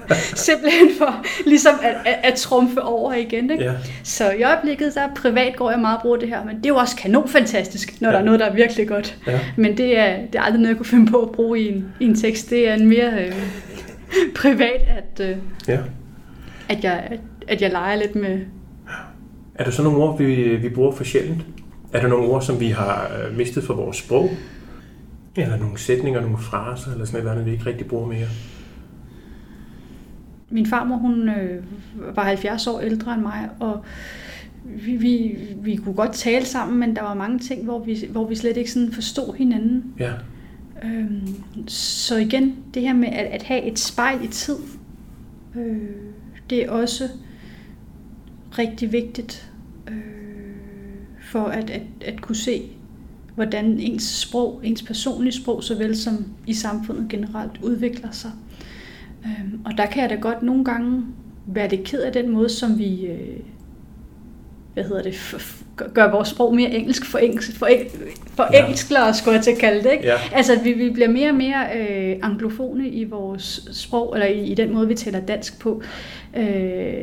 Simpelthen 0.35 0.87
for 0.97 1.25
ligesom 1.45 1.73
at, 1.83 1.95
at, 2.05 2.19
at 2.23 2.33
trumfe 2.33 2.81
over 2.81 3.13
igen. 3.13 3.51
Ikke? 3.51 3.63
Ja. 3.63 3.73
Så 4.03 4.31
i 4.31 4.43
øjeblikket, 4.43 4.95
der 4.95 5.07
privat 5.15 5.55
går 5.55 5.71
jeg 5.71 5.79
meget 5.79 5.95
og 5.97 6.01
bruger 6.01 6.17
det 6.17 6.27
her, 6.29 6.45
men 6.45 6.57
det 6.57 6.65
er 6.65 6.69
jo 6.69 6.75
også 6.75 6.95
kanonfantastisk, 6.95 8.01
når 8.01 8.09
Ja. 8.09 8.13
der 8.13 8.19
er 8.19 8.25
noget, 8.25 8.39
der 8.39 8.45
er 8.45 8.53
virkelig 8.53 8.87
godt. 8.87 9.17
Ja. 9.27 9.39
Men 9.57 9.77
det 9.77 9.97
er, 9.99 10.17
det 10.17 10.35
er 10.35 10.41
aldrig 10.41 10.59
noget, 10.61 10.69
jeg 10.69 10.77
kunne 10.77 10.85
finde 10.85 11.11
på 11.11 11.17
at 11.17 11.31
bruge 11.31 11.59
i 11.59 11.67
en, 11.67 11.85
i 11.99 12.05
en 12.05 12.15
tekst. 12.15 12.49
Det 12.49 12.69
er 12.69 12.73
en 12.73 12.87
mere 12.89 13.11
øh, 13.25 13.33
privat, 14.35 14.81
at, 14.97 15.29
øh, 15.29 15.37
ja. 15.67 15.77
at, 16.69 16.83
jeg, 16.83 17.19
at, 17.47 17.61
jeg 17.61 17.71
leger 17.71 17.95
lidt 17.95 18.15
med... 18.15 18.39
Er 19.55 19.63
der 19.63 19.71
så 19.71 19.83
nogle 19.83 19.97
ord, 19.97 20.17
vi, 20.17 20.55
vi 20.55 20.69
bruger 20.69 20.91
for 20.91 21.03
sjældent? 21.03 21.41
Er 21.93 22.01
der 22.01 22.07
nogle 22.07 22.27
ord, 22.27 22.41
som 22.41 22.59
vi 22.59 22.67
har 22.67 23.11
øh, 23.17 23.37
mistet 23.37 23.63
fra 23.63 23.73
vores 23.73 23.97
sprog? 23.97 24.29
Eller 25.35 25.57
nogle 25.57 25.77
sætninger, 25.77 26.21
nogle 26.21 26.37
fraser, 26.37 26.91
eller 26.91 27.05
sådan 27.05 27.17
et 27.17 27.19
eller 27.19 27.31
andet, 27.31 27.45
vi 27.45 27.51
ikke 27.51 27.65
rigtig 27.65 27.87
bruger 27.87 28.07
mere? 28.07 28.27
Min 30.49 30.65
farmor, 30.65 30.95
hun 30.95 31.29
øh, 31.29 31.63
var 32.15 32.23
70 32.23 32.67
år 32.67 32.79
ældre 32.79 33.13
end 33.13 33.21
mig, 33.21 33.49
og 33.59 33.83
vi, 34.65 34.95
vi, 34.95 35.37
vi 35.55 35.75
kunne 35.75 35.95
godt 35.95 36.13
tale 36.13 36.45
sammen, 36.45 36.79
men 36.79 36.95
der 36.95 37.01
var 37.01 37.13
mange 37.13 37.39
ting, 37.39 37.63
hvor 37.63 37.79
vi, 37.79 38.07
hvor 38.09 38.27
vi 38.27 38.35
slet 38.35 38.57
ikke 38.57 38.71
sådan 38.71 38.91
forstod 38.91 39.37
hinanden. 39.37 39.93
Ja. 39.99 40.13
Øhm, 40.83 41.43
så 41.67 42.17
igen, 42.17 42.55
det 42.73 42.81
her 42.81 42.93
med 42.93 43.07
at, 43.07 43.25
at 43.25 43.43
have 43.43 43.63
et 43.63 43.79
spejl 43.79 44.23
i 44.23 44.27
tid, 44.27 44.57
øh, 45.55 45.77
det 46.49 46.65
er 46.65 46.71
også 46.71 47.03
rigtig 48.57 48.91
vigtigt 48.91 49.51
øh, 49.87 50.16
for 51.37 51.45
at, 51.47 51.69
at, 51.69 51.81
at 52.01 52.21
kunne 52.21 52.35
se, 52.35 52.61
hvordan 53.35 53.65
ens 53.65 54.03
sprog, 54.03 54.61
ens 54.63 54.81
personlige 54.81 55.33
sprog, 55.33 55.63
såvel 55.63 55.97
som 55.97 56.25
i 56.47 56.53
samfundet 56.53 57.09
generelt, 57.09 57.51
udvikler 57.63 58.11
sig. 58.11 58.31
Øhm, 59.25 59.61
og 59.65 59.71
der 59.77 59.85
kan 59.85 60.01
jeg 60.01 60.09
da 60.09 60.15
godt 60.15 60.43
nogle 60.43 60.65
gange 60.65 61.05
være 61.45 61.69
lidt 61.69 61.83
ked 61.83 62.01
af 62.01 62.13
den 62.13 62.29
måde, 62.29 62.49
som 62.49 62.77
vi 62.77 63.05
øh, 63.05 63.39
hvad 64.73 64.83
hedder 64.83 65.03
det, 65.03 65.15
gør- 65.93 66.11
vores 66.11 66.27
sprog 66.27 66.55
mere 66.55 66.69
engelsk 66.69 67.05
for 67.05 67.17
engelsk, 67.17 67.57
for, 67.57 67.65
eng, 67.65 67.87
for 68.35 68.47
Ja. 68.53 68.63
engelskere, 68.63 69.13
skulle 69.13 69.35
jeg 69.35 69.43
til 69.43 69.51
at 69.51 69.57
kalde 69.57 69.83
det. 69.83 69.91
Ikke? 69.91 70.05
Ja. 70.05 70.15
Altså, 70.33 70.59
vi, 70.63 70.73
vi 70.73 70.89
bliver 70.89 71.09
mere 71.09 71.29
og 71.29 71.35
mere 71.35 71.65
øh, 71.77 72.15
anglofone 72.23 72.89
i 72.89 73.03
vores 73.03 73.69
sprog, 73.73 74.13
eller 74.13 74.27
i, 74.27 74.45
i 74.45 74.53
den 74.55 74.73
måde, 74.73 74.87
vi 74.87 74.95
taler 74.95 75.19
dansk 75.19 75.59
på. 75.59 75.81
Øh, 76.37 76.43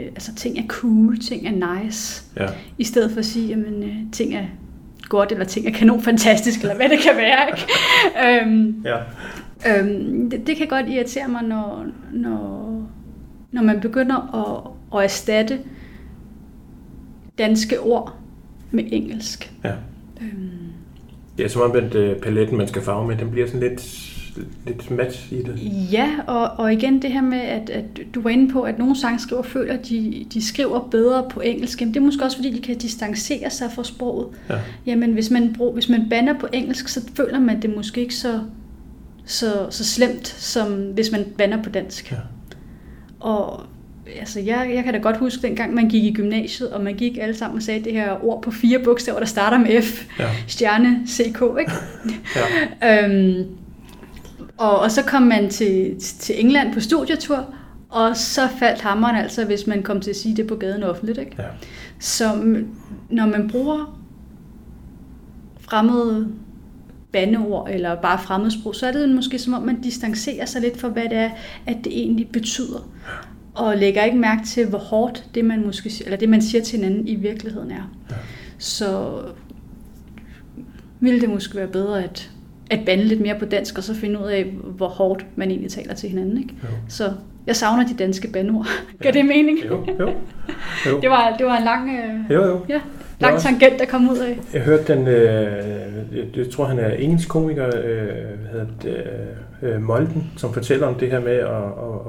altså, 0.06 0.34
ting 0.34 0.58
er 0.58 0.66
cool, 0.68 1.18
ting 1.18 1.46
er 1.46 1.82
nice, 1.84 2.24
Ja. 2.36 2.46
i 2.78 2.84
stedet 2.84 3.10
for 3.10 3.18
at 3.18 3.26
sige, 3.26 3.48
jamen, 3.48 3.82
øh, 3.82 3.96
ting 4.12 4.34
er 4.34 4.44
godt, 5.08 5.32
eller 5.32 5.44
ting 5.44 5.66
er 5.66 5.70
kanon 5.72 6.02
fantastisk, 6.02 6.60
eller 6.60 6.76
hvad 6.76 6.88
det 6.88 6.98
kan 6.98 7.12
være. 7.16 7.46
Ikke? 7.48 7.66
øhm, 8.44 8.84
Ja. 8.84 8.96
Øhm, 9.78 10.30
det, 10.30 10.46
det 10.46 10.56
kan 10.56 10.66
godt 10.66 10.86
irritere 10.88 11.28
mig, 11.28 11.42
når, 11.42 11.84
når, 12.12 12.82
når 13.52 13.62
man 13.62 13.80
begynder 13.80 14.16
at, 14.94 14.98
at 14.98 15.04
erstatte 15.04 15.58
danske 17.38 17.80
ord 17.80 18.14
med 18.74 18.84
engelsk. 18.92 19.52
Ja. 19.64 19.72
Øhm, 20.20 20.64
er 21.38 21.48
som 21.48 21.62
om, 21.62 21.72
at 21.72 21.94
øh, 21.94 22.16
paletten, 22.16 22.58
man 22.58 22.68
skal 22.68 22.82
farve 22.82 23.06
med, 23.06 23.16
den 23.16 23.30
bliver 23.30 23.46
sådan 23.46 23.60
lidt, 23.60 24.10
lidt 24.66 24.90
mat 24.90 25.26
i 25.30 25.42
det. 25.42 25.58
ja, 25.92 26.10
og, 26.26 26.50
og 26.64 26.72
igen 26.72 27.02
det 27.02 27.12
her 27.12 27.22
med, 27.22 27.40
at, 27.40 27.70
at 27.70 27.84
du 28.14 28.20
var 28.20 28.30
inde 28.30 28.52
på, 28.52 28.62
at 28.62 28.78
nogle 28.78 28.96
sangskriver 28.96 29.42
føler, 29.42 29.74
at 29.74 29.88
de, 29.88 30.26
de 30.34 30.46
skriver 30.46 30.88
bedre 30.90 31.26
på 31.30 31.40
engelsk. 31.40 31.80
Jamen, 31.80 31.94
det 31.94 32.00
er 32.00 32.04
måske 32.04 32.24
også, 32.24 32.36
fordi 32.36 32.50
de 32.50 32.62
kan 32.62 32.78
distancere 32.78 33.50
sig 33.50 33.70
fra 33.74 33.84
sproget. 33.84 34.28
Ja. 34.50 34.58
Jamen, 34.86 35.12
hvis 35.12 35.30
man, 35.30 35.54
brug, 35.56 35.74
hvis 35.74 35.88
man 35.88 36.06
banner 36.10 36.38
på 36.38 36.48
engelsk, 36.52 36.88
så 36.88 37.00
føler 37.16 37.40
man 37.40 37.62
det 37.62 37.76
måske 37.76 38.00
ikke 38.00 38.14
så, 38.14 38.40
så, 39.24 39.66
så 39.70 39.84
slemt, 39.84 40.26
som 40.28 40.82
hvis 40.82 41.12
man 41.12 41.24
banner 41.38 41.62
på 41.62 41.70
dansk. 41.70 42.12
Ja. 42.12 42.16
Og 43.20 43.60
altså, 44.18 44.40
jeg, 44.40 44.70
jeg 44.74 44.84
kan 44.84 44.92
da 44.94 44.98
godt 44.98 45.16
huske 45.16 45.42
dengang, 45.42 45.74
man 45.74 45.88
gik 45.88 46.04
i 46.04 46.12
gymnasiet, 46.12 46.70
og 46.70 46.80
man 46.84 46.94
gik 46.94 47.18
alle 47.20 47.36
sammen 47.36 47.56
og 47.56 47.62
sagde 47.62 47.84
det 47.84 47.92
her 47.92 48.24
ord 48.24 48.42
på 48.42 48.50
fire 48.50 48.78
bogstaver, 48.78 49.18
der 49.18 49.26
starter 49.26 49.58
med 49.58 49.82
F, 49.82 50.04
Ja. 50.18 50.30
stjerne, 50.46 51.00
CK, 51.08 51.42
ikke? 51.60 51.72
Ja. 52.36 53.04
øhm, 53.08 53.46
og, 54.56 54.78
og 54.78 54.90
så 54.90 55.02
kom 55.02 55.22
man 55.22 55.50
til, 55.50 55.94
til 56.00 56.40
England 56.44 56.74
på 56.74 56.80
studietur, 56.80 57.44
og 57.90 58.16
så 58.16 58.48
faldt 58.58 58.80
hammeren 58.80 59.16
altså, 59.16 59.44
hvis 59.44 59.66
man 59.66 59.82
kom 59.82 60.00
til 60.00 60.10
at 60.10 60.16
sige 60.16 60.36
det 60.36 60.46
på 60.46 60.54
gaden 60.54 60.82
offentligt, 60.82 61.18
ikke? 61.18 61.34
Ja. 61.38 61.44
Så 61.98 62.24
når 63.10 63.26
man 63.26 63.48
bruger 63.50 64.00
fremmede 65.60 66.28
bandeord 67.12 67.68
eller 67.70 67.94
bare 67.94 68.18
fremmedsprog, 68.18 68.74
så 68.74 68.86
er 68.86 68.92
det 68.92 69.08
måske 69.08 69.38
som 69.38 69.54
om, 69.54 69.62
man 69.62 69.80
distancerer 69.80 70.46
sig 70.46 70.60
lidt 70.62 70.80
fra, 70.80 70.88
hvad 70.88 71.02
det 71.02 71.12
er, 71.18 71.30
at 71.66 71.76
det 71.84 71.98
egentlig 71.98 72.28
betyder. 72.28 72.88
Og 73.54 73.76
lægger 73.76 74.04
ikke 74.04 74.18
mærke 74.18 74.44
til, 74.46 74.66
hvor 74.66 74.78
hårdt 74.78 75.24
det, 75.34 75.44
man, 75.44 75.66
måske, 75.66 75.90
eller 76.04 76.16
det, 76.16 76.28
man 76.28 76.42
siger 76.42 76.62
til 76.62 76.78
hinanden 76.78 77.08
i 77.08 77.14
virkeligheden 77.14 77.70
er. 77.70 77.96
Ja. 78.10 78.14
Så 78.58 79.20
ville 81.00 81.20
det 81.20 81.28
måske 81.28 81.56
være 81.56 81.68
bedre, 81.68 82.04
at 82.04 82.30
at 82.70 82.80
bande 82.86 83.04
lidt 83.04 83.20
mere 83.20 83.38
på 83.38 83.44
dansk, 83.44 83.78
og 83.78 83.84
så 83.84 83.94
finde 83.94 84.20
ud 84.20 84.26
af, 84.26 84.44
hvor 84.76 84.88
hårdt 84.88 85.26
man 85.36 85.50
egentlig 85.50 85.70
taler 85.70 85.94
til 85.94 86.08
hinanden. 86.08 86.38
Ikke? 86.38 86.54
Jo. 86.62 86.68
Så 86.88 87.12
jeg 87.46 87.56
savner 87.56 87.86
de 87.86 87.94
danske 87.94 88.28
bandord. 88.28 88.66
Gør 89.02 89.10
det 89.10 89.24
mening? 89.24 89.58
Jo, 89.68 89.84
jo. 89.98 90.12
jo. 90.86 91.00
Det 91.00 91.10
var, 91.10 91.34
det 91.38 91.46
var 91.46 91.56
en 91.56 91.64
lang, 91.64 91.90
øh, 91.90 92.34
Jo, 92.34 92.44
jo. 92.44 92.60
ja, 92.68 92.80
lang 93.20 93.40
tangent, 93.40 93.78
der 93.78 93.84
kom 93.84 94.10
ud 94.10 94.18
af. 94.18 94.38
Jeg 94.54 94.62
hørte 94.62 94.94
den, 94.94 95.08
øh, 95.08 95.42
jeg, 96.16 96.36
jeg 96.36 96.50
tror 96.50 96.64
han 96.64 96.78
er 96.78 96.90
engelsk 96.90 97.28
komiker, 97.28 97.66
øh, 97.66 97.72
hvad 97.72 98.50
hedder 98.52 98.66
det, 98.82 98.96
øh, 98.96 99.02
Molden, 99.80 100.30
som 100.36 100.52
fortæller 100.52 100.86
om 100.86 100.94
det 100.94 101.10
her 101.10 101.20
med 101.20 101.32
at, 101.32 101.46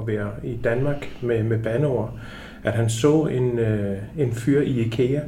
at, 0.00 0.06
være 0.06 0.30
i 0.44 0.56
Danmark 0.64 1.08
med, 1.22 1.42
med 1.42 1.58
bandeord. 1.58 2.18
At 2.64 2.72
han 2.72 2.90
så 2.90 3.22
en, 3.24 3.58
øh, 3.58 3.96
en 4.18 4.32
fyr 4.32 4.60
i 4.60 4.80
IKEA 4.80 5.20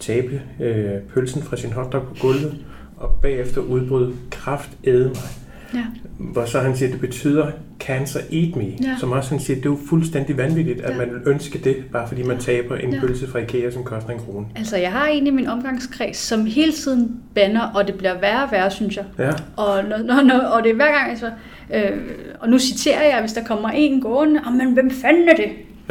tabe 0.00 0.42
øh, 0.60 0.94
pølsen 1.14 1.42
fra 1.42 1.56
sin 1.56 1.72
hotdog 1.72 2.02
på 2.02 2.14
gulvet, 2.20 2.54
og 2.96 3.18
bagefter 3.22 3.60
udbrød 3.60 4.12
kraft 4.30 4.70
æde 4.84 5.08
mig. 5.08 5.28
Ja. 5.74 5.84
Hvor 6.18 6.44
så 6.44 6.58
han 6.60 6.76
siger, 6.76 6.88
at 6.88 6.92
det 6.92 7.00
betyder 7.00 7.46
cancer 7.80 8.20
eat 8.32 8.56
me. 8.56 8.64
Ja. 8.64 8.96
Som 8.98 9.12
også 9.12 9.30
han 9.30 9.40
siger, 9.40 9.56
det 9.56 9.66
er 9.66 9.70
jo 9.70 9.78
fuldstændig 9.88 10.36
vanvittigt, 10.36 10.80
at 10.80 10.90
Ja. 10.90 10.96
man 10.98 11.10
vil 11.10 11.20
ønske 11.26 11.58
det, 11.58 11.76
bare 11.92 12.08
fordi 12.08 12.22
man 12.22 12.38
taber 12.38 12.76
en 12.76 12.94
Ja. 12.94 13.00
pølse 13.00 13.26
fra 13.28 13.38
IKEA, 13.38 13.70
som 13.70 13.84
koster 13.84 14.10
en 14.10 14.18
krone. 14.18 14.46
Altså, 14.56 14.76
jeg 14.76 14.92
har 14.92 15.06
en 15.06 15.26
i 15.26 15.30
min 15.30 15.46
omgangskreds, 15.48 16.16
som 16.16 16.46
hele 16.46 16.72
tiden 16.72 17.20
banner, 17.34 17.62
og 17.74 17.86
det 17.86 17.94
bliver 17.94 18.20
værre 18.20 18.44
og 18.44 18.52
værre, 18.52 18.70
synes 18.70 18.96
jeg. 18.96 19.04
Ja, 19.18 19.30
Og, 19.56 19.84
når, 19.84 19.98
når, 19.98 20.22
når, 20.22 20.38
og 20.38 20.62
det 20.62 20.70
er 20.70 20.74
hver 20.74 20.92
gang, 20.98 21.10
altså, 21.10 21.30
øh, 21.74 21.98
og 22.40 22.48
nu 22.48 22.58
citerer 22.58 23.02
jeg, 23.14 23.20
hvis 23.20 23.32
der 23.32 23.44
kommer 23.44 23.68
en 23.68 24.00
gående, 24.00 24.40
oh, 24.46 24.52
men 24.54 24.72
hvem 24.72 24.90
fanden 24.90 25.28
er 25.28 25.34
det? 25.36 25.46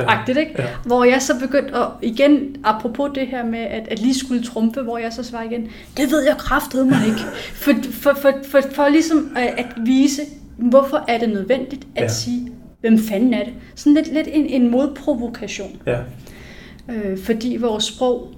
Agtigt, 0.08 0.38
ikke? 0.38 0.52
Ja. 0.58 0.68
Hvor 0.86 1.04
jeg 1.04 1.22
så 1.22 1.40
begyndte 1.40 1.76
at, 1.76 1.88
igen, 2.02 2.56
apropos 2.64 3.10
det 3.16 3.28
her 3.28 3.46
med, 3.46 3.60
at, 3.60 3.88
at 3.88 4.00
lige 4.00 4.16
skulle 4.20 4.44
trumfe, 4.44 4.82
hvor 4.82 4.98
jeg 4.98 5.14
så 5.14 5.24
svarer 5.24 5.44
igen, 5.44 5.68
det 5.98 6.12
ved 6.12 6.24
jeg 6.28 6.36
kraftede 6.38 6.86
mig 6.86 7.00
ikke. 7.08 7.20
For, 7.64 7.72
for, 7.92 8.14
for, 8.22 8.32
for, 8.44 8.62
for 8.72 8.90
ligesom 8.90 9.32
at, 9.36 9.54
at 9.58 9.66
vise, 9.86 10.22
hvorfor 10.58 11.06
er 11.08 11.18
det 11.18 11.30
nødvendigt 11.30 11.88
at 11.96 12.04
Ja. 12.04 12.08
sige, 12.08 12.52
hvem 12.82 12.98
fanden 13.00 13.34
er 13.34 13.44
det? 13.44 13.54
Sådan 13.76 13.94
lidt, 13.94 14.14
lidt 14.14 14.28
en, 14.32 14.46
en 14.46 14.72
modprovokation. 14.72 15.72
ja, 15.88 15.98
Øh, 16.90 17.18
fordi 17.18 17.58
vores 17.60 17.84
sprog, 17.84 18.32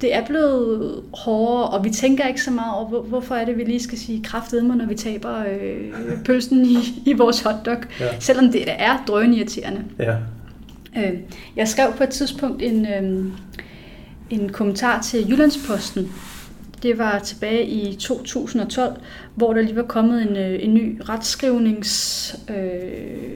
det 0.00 0.14
er 0.14 0.26
blevet 0.26 1.02
hårdere, 1.12 1.68
og 1.68 1.84
vi 1.84 1.90
tænker 1.90 2.26
ikke 2.26 2.42
så 2.42 2.50
meget 2.50 2.74
over, 2.74 2.88
hvor, 2.88 3.02
hvorfor 3.02 3.34
er 3.34 3.44
det, 3.44 3.56
vi 3.56 3.64
lige 3.64 3.82
skal 3.82 3.98
sige 3.98 4.22
kraftedme, 4.22 4.76
når 4.76 4.86
vi 4.86 4.94
taber 4.94 5.38
øh, 5.38 5.92
pølsen 6.26 6.66
i, 6.66 6.76
i 7.06 7.12
vores 7.12 7.40
hotdog. 7.40 7.76
Ja. 8.00 8.20
Selvom 8.20 8.52
det 8.52 8.64
er 8.68 9.04
drønirriterende. 9.08 9.84
ja. 9.98 10.16
Øh, 10.96 11.18
jeg 11.56 11.68
skrev 11.68 11.92
på 11.92 12.02
et 12.02 12.08
tidspunkt 12.08 12.62
en, 12.62 12.86
øh, 12.86 13.24
en 14.30 14.48
kommentar 14.48 15.02
til 15.02 15.30
Jyllandsposten. 15.30 16.12
Det 16.82 16.98
var 16.98 17.18
tilbage 17.18 17.66
i 17.66 17.94
2012, 17.94 18.92
hvor 19.34 19.52
der 19.52 19.62
lige 19.62 19.76
var 19.76 19.82
kommet 19.82 20.22
en, 20.22 20.36
øh, 20.36 20.64
en 20.64 20.74
ny 20.74 21.00
retskrivnings... 21.08 22.34
Øh, 22.48 22.56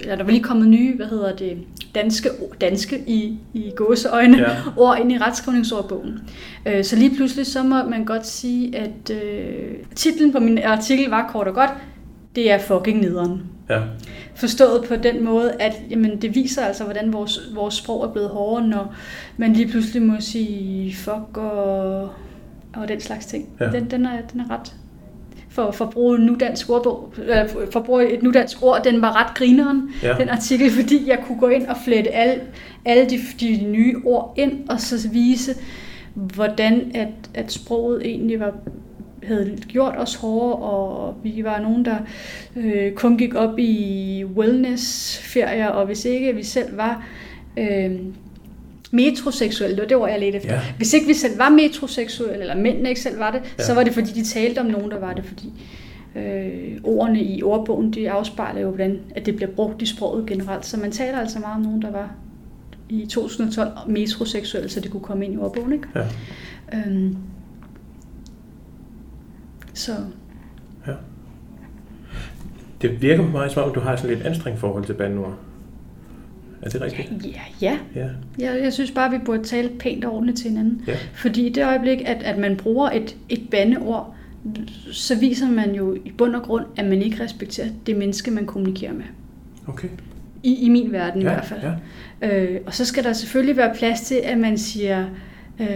eller 0.00 0.16
der 0.16 0.24
var 0.24 0.30
lige 0.30 0.42
kommet 0.42 0.68
nye, 0.68 0.96
hvad 0.96 1.06
hedder 1.06 1.36
det, 1.36 1.58
danske, 1.94 2.28
danske 2.60 3.02
i, 3.06 3.38
i 3.54 3.70
gåseøjne 3.76 4.38
Ja. 4.38 4.56
ord 4.82 4.98
ind 5.00 5.12
i 5.12 5.18
retskrivningsordbogen. 5.18 6.18
Øh, 6.66 6.84
så 6.84 6.96
lige 6.96 7.16
pludselig 7.16 7.46
så 7.46 7.62
må 7.62 7.82
man 7.88 8.04
godt 8.04 8.26
sige, 8.26 8.76
at 8.76 9.10
øh, 9.10 9.72
titlen 9.94 10.32
på 10.32 10.40
min 10.40 10.58
artikel 10.58 11.10
var 11.10 11.30
kort 11.32 11.48
og 11.48 11.54
godt, 11.54 11.70
det 12.36 12.50
er 12.50 12.58
fucking 12.58 13.00
nederen. 13.00 13.42
ja. 13.70 13.80
Forstået 14.34 14.84
på 14.88 14.96
den 14.96 15.24
måde, 15.24 15.52
at 15.52 15.72
jamen, 15.90 16.22
det 16.22 16.34
viser 16.34 16.62
altså, 16.62 16.84
hvordan 16.84 17.12
vores, 17.12 17.40
vores 17.54 17.74
sprog 17.74 18.04
er 18.04 18.08
blevet 18.12 18.28
hårdere, 18.28 18.68
når 18.68 18.94
man 19.36 19.52
lige 19.52 19.68
pludselig 19.68 20.02
må 20.02 20.14
sige 20.20 20.94
fuck 20.94 21.36
og, 21.36 22.10
og 22.76 22.88
den 22.88 23.00
slags 23.00 23.26
ting. 23.26 23.48
Ja. 23.60 23.64
Den, 23.70 23.90
den, 23.90 24.06
er, 24.06 24.20
den 24.32 24.40
er 24.40 24.50
ret. 24.50 24.74
For, 25.48 25.70
for 25.70 25.84
at 25.84 25.90
bruge 25.90 26.18
en 26.18 26.26
nudansk 26.26 26.70
ordbog, 26.70 27.12
eller 27.18 27.48
for 27.72 27.80
at 27.80 27.86
bruge 27.86 28.12
et 28.12 28.22
nudansk 28.22 28.62
ord, 28.62 28.80
den 28.84 29.02
var 29.02 29.24
ret 29.24 29.34
grineren, 29.34 29.90
Ja. 30.02 30.14
den 30.18 30.28
artikel, 30.28 30.70
fordi 30.70 31.08
jeg 31.08 31.18
kunne 31.26 31.38
gå 31.40 31.48
ind 31.48 31.66
og 31.66 31.76
flette 31.84 32.10
alle, 32.10 32.40
alle 32.84 33.10
de, 33.10 33.18
de 33.40 33.64
nye 33.64 33.96
ord 34.04 34.34
ind, 34.36 34.68
og 34.68 34.80
så 34.80 35.08
vise, 35.08 35.54
hvordan 36.14 36.90
at, 36.94 37.08
at 37.34 37.52
sproget 37.52 38.02
egentlig 38.06 38.40
var 38.40 38.52
havde 39.22 39.56
gjort 39.68 39.94
os 39.98 40.14
hårdere, 40.14 40.56
og 40.56 41.14
vi 41.22 41.44
var 41.44 41.60
nogen, 41.60 41.84
der 41.84 41.96
øh, 42.56 42.92
kun 42.92 43.18
gik 43.18 43.34
op 43.34 43.58
i 43.58 44.24
wellness-ferier, 44.36 45.68
og 45.68 45.86
hvis 45.86 46.04
ikke 46.04 46.34
vi 46.34 46.42
selv 46.42 46.76
var 46.76 47.04
øh, 47.58 47.90
metroseksuelle, 48.90 49.76
det 49.76 49.82
var 49.82 49.88
det 49.88 49.96
ord, 49.96 50.10
jeg 50.10 50.20
ledte 50.20 50.36
efter. 50.38 50.54
Ja. 50.54 50.60
Hvis 50.76 50.92
ikke 50.94 51.06
vi 51.06 51.14
selv 51.14 51.38
var 51.38 51.48
metroseksuelle, 51.48 52.40
eller 52.40 52.56
mændene 52.56 52.88
ikke 52.88 53.00
selv 53.00 53.18
var 53.18 53.30
det, 53.30 53.40
Ja. 53.58 53.64
så 53.64 53.74
var 53.74 53.82
det 53.84 53.92
fordi, 53.94 54.10
de 54.12 54.24
talte 54.24 54.58
om 54.58 54.66
nogen, 54.66 54.90
der 54.90 54.98
var 55.00 55.12
det, 55.12 55.24
fordi 55.24 55.52
øh, 56.16 56.76
ordene 56.84 57.22
i 57.22 57.42
ordbogen, 57.42 57.92
de 57.92 58.10
afspejler 58.10 58.60
jo, 58.60 58.68
hvordan 58.68 58.98
at 59.16 59.26
det 59.26 59.36
bliver 59.36 59.50
brugt 59.50 59.82
i 59.82 59.86
sproget 59.86 60.26
generelt. 60.26 60.66
Så 60.66 60.76
man 60.76 60.92
taler 60.92 61.18
altså 61.18 61.38
meget 61.38 61.54
om 61.56 61.62
nogen, 61.62 61.82
der 61.82 61.90
var 61.90 62.10
i 62.88 63.06
2012 63.06 63.68
metroseksuelle, 63.88 64.68
så 64.70 64.80
det 64.80 64.90
kunne 64.90 65.02
komme 65.02 65.24
ind 65.24 65.34
i 65.34 65.36
ordbogen, 65.36 65.72
ikke? 65.72 65.88
Ja. 65.94 66.06
Øhm, 66.78 67.16
så 69.74 69.92
ja. 70.86 70.92
Det 72.82 73.02
virker 73.02 73.22
på 73.22 73.30
mig 73.30 73.50
som 73.50 73.62
om, 73.68 73.74
du 73.74 73.80
har 73.80 73.96
sådan 73.96 74.14
lidt 74.16 74.26
anstrengt 74.26 74.60
forhold 74.60 74.84
til 74.84 74.92
bandeord. 74.94 75.34
Er 76.62 76.68
det 76.68 76.82
rigtigt? 76.82 77.10
ja, 77.26 77.40
ja. 77.60 77.78
Ja. 77.94 78.08
Jeg, 78.38 78.60
jeg 78.62 78.72
synes 78.72 78.90
bare, 78.90 79.06
at 79.06 79.12
vi 79.20 79.24
burde 79.24 79.42
tale 79.44 79.68
pænt 79.68 80.04
og 80.04 80.12
ordentligt 80.12 80.38
til 80.38 80.48
hinanden. 80.50 80.82
Ja. 80.86 80.96
Fordi 81.14 81.46
i 81.46 81.52
det 81.52 81.64
øjeblik, 81.64 81.98
at, 82.04 82.22
at 82.22 82.38
man 82.38 82.56
bruger 82.56 82.90
et, 82.90 83.16
et 83.28 83.48
bandeord, 83.50 84.14
så 84.92 85.18
viser 85.18 85.50
man 85.50 85.74
jo 85.74 85.94
i 86.04 86.12
bund 86.18 86.34
og 86.34 86.42
grund, 86.42 86.64
at 86.76 86.84
man 86.86 87.02
ikke 87.02 87.24
respekterer 87.24 87.68
det 87.86 87.96
menneske, 87.96 88.30
man 88.30 88.46
kommunikerer 88.46 88.92
med. 88.92 89.04
Okay. 89.66 89.88
I, 90.42 90.54
i 90.54 90.68
min 90.68 90.92
verden 90.92 91.22
Ja, 91.22 91.30
i 91.30 91.34
hvert 91.34 91.44
fald. 91.44 91.60
ja. 92.22 92.44
Øh, 92.44 92.60
og 92.66 92.74
så 92.74 92.84
skal 92.84 93.04
der 93.04 93.12
selvfølgelig 93.12 93.56
være 93.56 93.74
plads 93.74 94.00
til, 94.00 94.14
at 94.24 94.38
man 94.38 94.58
siger 94.58 95.04
øh, 95.60 95.66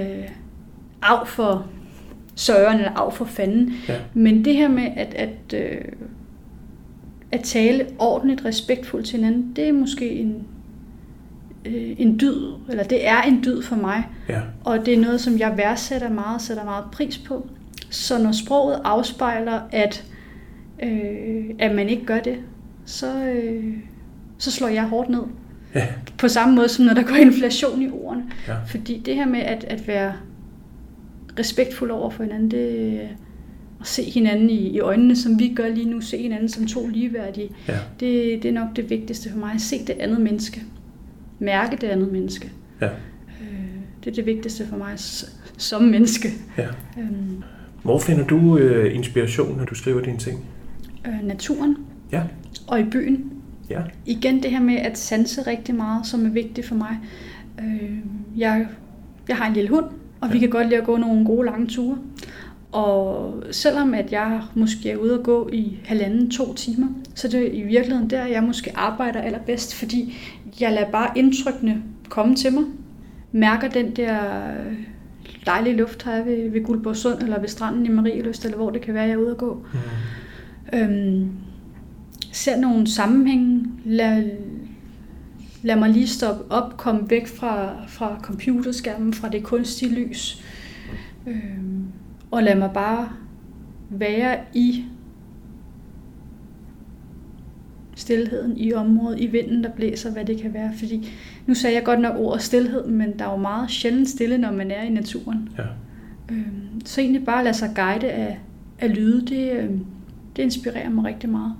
af 1.02 1.28
for 1.28 1.66
søren 2.34 2.78
eller 2.78 2.90
af 2.92 3.12
for 3.12 3.24
fanden. 3.24 3.72
Ja. 3.88 3.96
Men 4.14 4.44
det 4.44 4.54
her 4.56 4.68
med 4.68 4.86
at, 4.96 5.14
at, 5.14 5.54
øh, 5.54 5.80
at 7.32 7.40
tale 7.40 7.86
ordentligt, 7.98 8.44
respektfuldt 8.44 9.06
til 9.06 9.16
hinanden, 9.18 9.52
det 9.56 9.68
er 9.68 9.72
måske 9.72 10.10
en, 10.10 10.34
øh, 11.64 11.94
en 11.98 12.20
dyd, 12.20 12.52
eller 12.70 12.84
det 12.84 13.08
er 13.08 13.22
en 13.22 13.42
dyd 13.44 13.62
for 13.62 13.76
mig. 13.76 14.04
Ja. 14.28 14.40
Og 14.64 14.86
det 14.86 14.94
er 14.94 15.00
noget, 15.00 15.20
som 15.20 15.38
jeg 15.38 15.54
værdsætter 15.56 16.10
meget, 16.10 16.42
sætter 16.42 16.64
meget 16.64 16.84
pris 16.92 17.18
på. 17.18 17.48
Så 17.90 18.22
når 18.22 18.32
sproget 18.32 18.80
afspejler, 18.84 19.60
at, 19.72 20.04
øh, 20.82 21.44
at 21.58 21.74
man 21.74 21.88
ikke 21.88 22.04
gør 22.04 22.20
det, 22.20 22.36
så, 22.84 23.24
øh, 23.24 23.64
så 24.38 24.50
slår 24.50 24.68
jeg 24.68 24.82
hårdt 24.84 25.08
ned. 25.08 25.22
Ja. 25.74 25.86
På 26.18 26.28
samme 26.28 26.54
måde 26.54 26.68
som 26.68 26.84
når 26.84 26.94
der 26.94 27.02
går 27.02 27.14
inflation 27.14 27.82
i 27.82 27.90
ordene. 27.90 28.24
Ja. 28.48 28.54
Fordi 28.66 29.02
det 29.06 29.14
her 29.14 29.26
med 29.26 29.40
at, 29.40 29.64
at 29.64 29.88
være 29.88 30.12
respektfuld 31.38 31.90
over 31.90 32.10
for 32.10 32.22
hinanden, 32.22 32.50
det 32.50 32.98
at 33.80 33.86
se 33.86 34.02
hinanden 34.02 34.50
i, 34.50 34.68
i 34.68 34.80
øjnene, 34.80 35.16
som 35.16 35.38
vi 35.38 35.52
gør 35.56 35.68
lige 35.68 35.90
nu, 35.90 36.00
se 36.00 36.18
hinanden 36.22 36.48
som 36.48 36.66
to 36.66 36.86
ligeværdige, 36.88 37.48
Ja. 37.68 37.72
det, 38.00 38.42
det 38.42 38.48
er 38.48 38.52
nok 38.52 38.76
det 38.76 38.90
vigtigste 38.90 39.30
for 39.30 39.38
mig. 39.38 39.52
At 39.54 39.60
se 39.60 39.78
det 39.86 39.96
andet 40.00 40.20
menneske. 40.20 40.62
Mærke 41.44 41.76
det 41.76 41.86
andet 41.86 42.12
menneske. 42.12 42.52
Ja. 42.80 42.86
Øh, 42.86 42.90
det 44.04 44.10
er 44.10 44.14
det 44.14 44.26
vigtigste 44.26 44.66
for 44.66 44.76
mig 44.76 44.92
som 45.58 45.82
menneske. 45.82 46.28
ja. 46.58 46.66
Øhm, 46.98 47.42
Hvor 47.82 47.98
finder 47.98 48.26
du 48.26 48.58
øh, 48.58 48.94
inspiration, 48.94 49.58
når 49.58 49.64
du 49.64 49.74
skriver 49.74 50.00
dine 50.02 50.18
ting? 50.18 50.44
øh, 51.06 51.26
naturen 51.26 51.76
Ja. 52.12 52.22
og 52.66 52.80
i 52.80 52.84
byen. 52.84 53.32
Ja. 53.70 53.80
Igen 54.06 54.42
det 54.42 54.50
her 54.50 54.60
med 54.60 54.76
at 54.76 54.98
sanse 54.98 55.42
rigtig 55.42 55.74
meget, 55.74 56.06
som 56.06 56.26
er 56.26 56.30
vigtigt 56.30 56.66
for 56.66 56.74
mig. 56.74 56.98
Øh, 57.60 57.98
jeg, 58.36 58.66
jeg 59.28 59.36
har 59.36 59.46
en 59.48 59.54
lille 59.54 59.70
hund, 59.70 59.84
og 60.20 60.28
vi 60.28 60.34
Ja. 60.34 60.40
kan 60.40 60.50
godt 60.50 60.66
lide 60.68 60.80
at 60.80 60.86
gå 60.86 60.96
nogle 60.96 61.24
gode 61.24 61.44
lange 61.46 61.66
ture. 61.66 61.98
Og 62.72 63.34
selvom 63.50 63.94
at 63.94 64.12
jeg 64.12 64.40
måske 64.54 64.90
er 64.90 64.96
ude 64.96 65.14
at 65.14 65.22
gå 65.22 65.50
i 65.52 65.78
halvanden, 65.84 66.30
to 66.30 66.54
timer, 66.54 66.86
så 67.14 67.26
er 67.26 67.30
det 67.30 67.50
i 67.54 67.62
virkeligheden 67.62 68.10
der, 68.10 68.26
jeg 68.26 68.42
måske 68.42 68.70
arbejder 68.74 69.20
allerbedst, 69.20 69.74
fordi 69.74 70.16
jeg 70.60 70.72
lader 70.72 70.90
bare 70.90 71.18
indtrykkene 71.18 71.82
komme 72.08 72.36
til 72.36 72.52
mig. 72.52 72.64
Mærker 73.32 73.68
den 73.68 73.96
der 73.96 74.20
øh, 74.50 74.76
dejlige 75.46 75.76
luft 75.76 76.02
her 76.02 76.24
ved, 76.24 76.50
ved 76.50 76.64
Guldborgsund, 76.64 77.22
eller 77.22 77.40
ved 77.40 77.48
stranden 77.48 77.86
i 77.86 77.88
Marieløst, 77.88 78.44
eller 78.44 78.56
hvor 78.56 78.70
det 78.70 78.80
kan 78.80 78.94
være, 78.94 79.04
jeg 79.04 79.12
er 79.12 79.16
ude 79.16 79.30
at 79.30 79.36
gå. 79.36 79.66
Mm. 79.72 80.78
Øhm, 80.78 81.30
ser 82.32 82.56
nogle 82.56 82.86
sammenhænge, 82.86 83.66
lad, 83.84 84.30
lad 85.62 85.76
mig 85.76 85.90
lige 85.90 86.08
stoppe 86.08 86.52
op, 86.52 86.76
komme 86.76 87.10
væk 87.10 87.26
fra, 87.26 87.72
fra 87.88 88.18
computerskærmen, 88.22 89.14
fra 89.14 89.28
det 89.28 89.42
kunstige 89.42 89.94
lys, 89.94 90.44
øhm, 91.26 91.84
og 92.30 92.42
lad 92.42 92.54
mig 92.54 92.70
bare 92.74 93.08
være 93.90 94.38
i 94.54 94.84
stilheden 97.96 98.56
i 98.56 98.72
området, 98.72 99.20
i 99.20 99.26
vinden, 99.26 99.64
der 99.64 99.70
blæser, 99.70 100.10
hvad 100.10 100.24
det 100.24 100.40
kan 100.40 100.54
være. 100.54 100.70
Fordi 100.78 101.08
nu 101.46 101.54
sagde 101.54 101.76
jeg 101.76 101.84
godt 101.84 102.00
nok 102.00 102.16
ordet 102.18 102.42
stillhed, 102.42 102.86
men 102.86 103.18
der 103.18 103.24
er 103.24 103.30
jo 103.30 103.36
meget 103.36 103.70
sjældent 103.70 104.08
stille, 104.08 104.38
når 104.38 104.52
man 104.52 104.70
er 104.70 104.82
i 104.82 104.88
naturen. 104.90 105.48
Ja. 105.58 105.62
Øhm, 106.30 106.80
så 106.84 107.00
egentlig 107.00 107.24
bare 107.24 107.44
lade 107.44 107.54
sig 107.54 107.70
guide 107.74 108.10
af, 108.10 108.38
af 108.80 108.94
lyde, 108.96 109.26
det, 109.26 109.52
øhm, 109.52 109.84
Det 110.36 110.42
inspirerer 110.42 110.90
mig 110.90 111.04
rigtig 111.04 111.30
meget. 111.30 111.54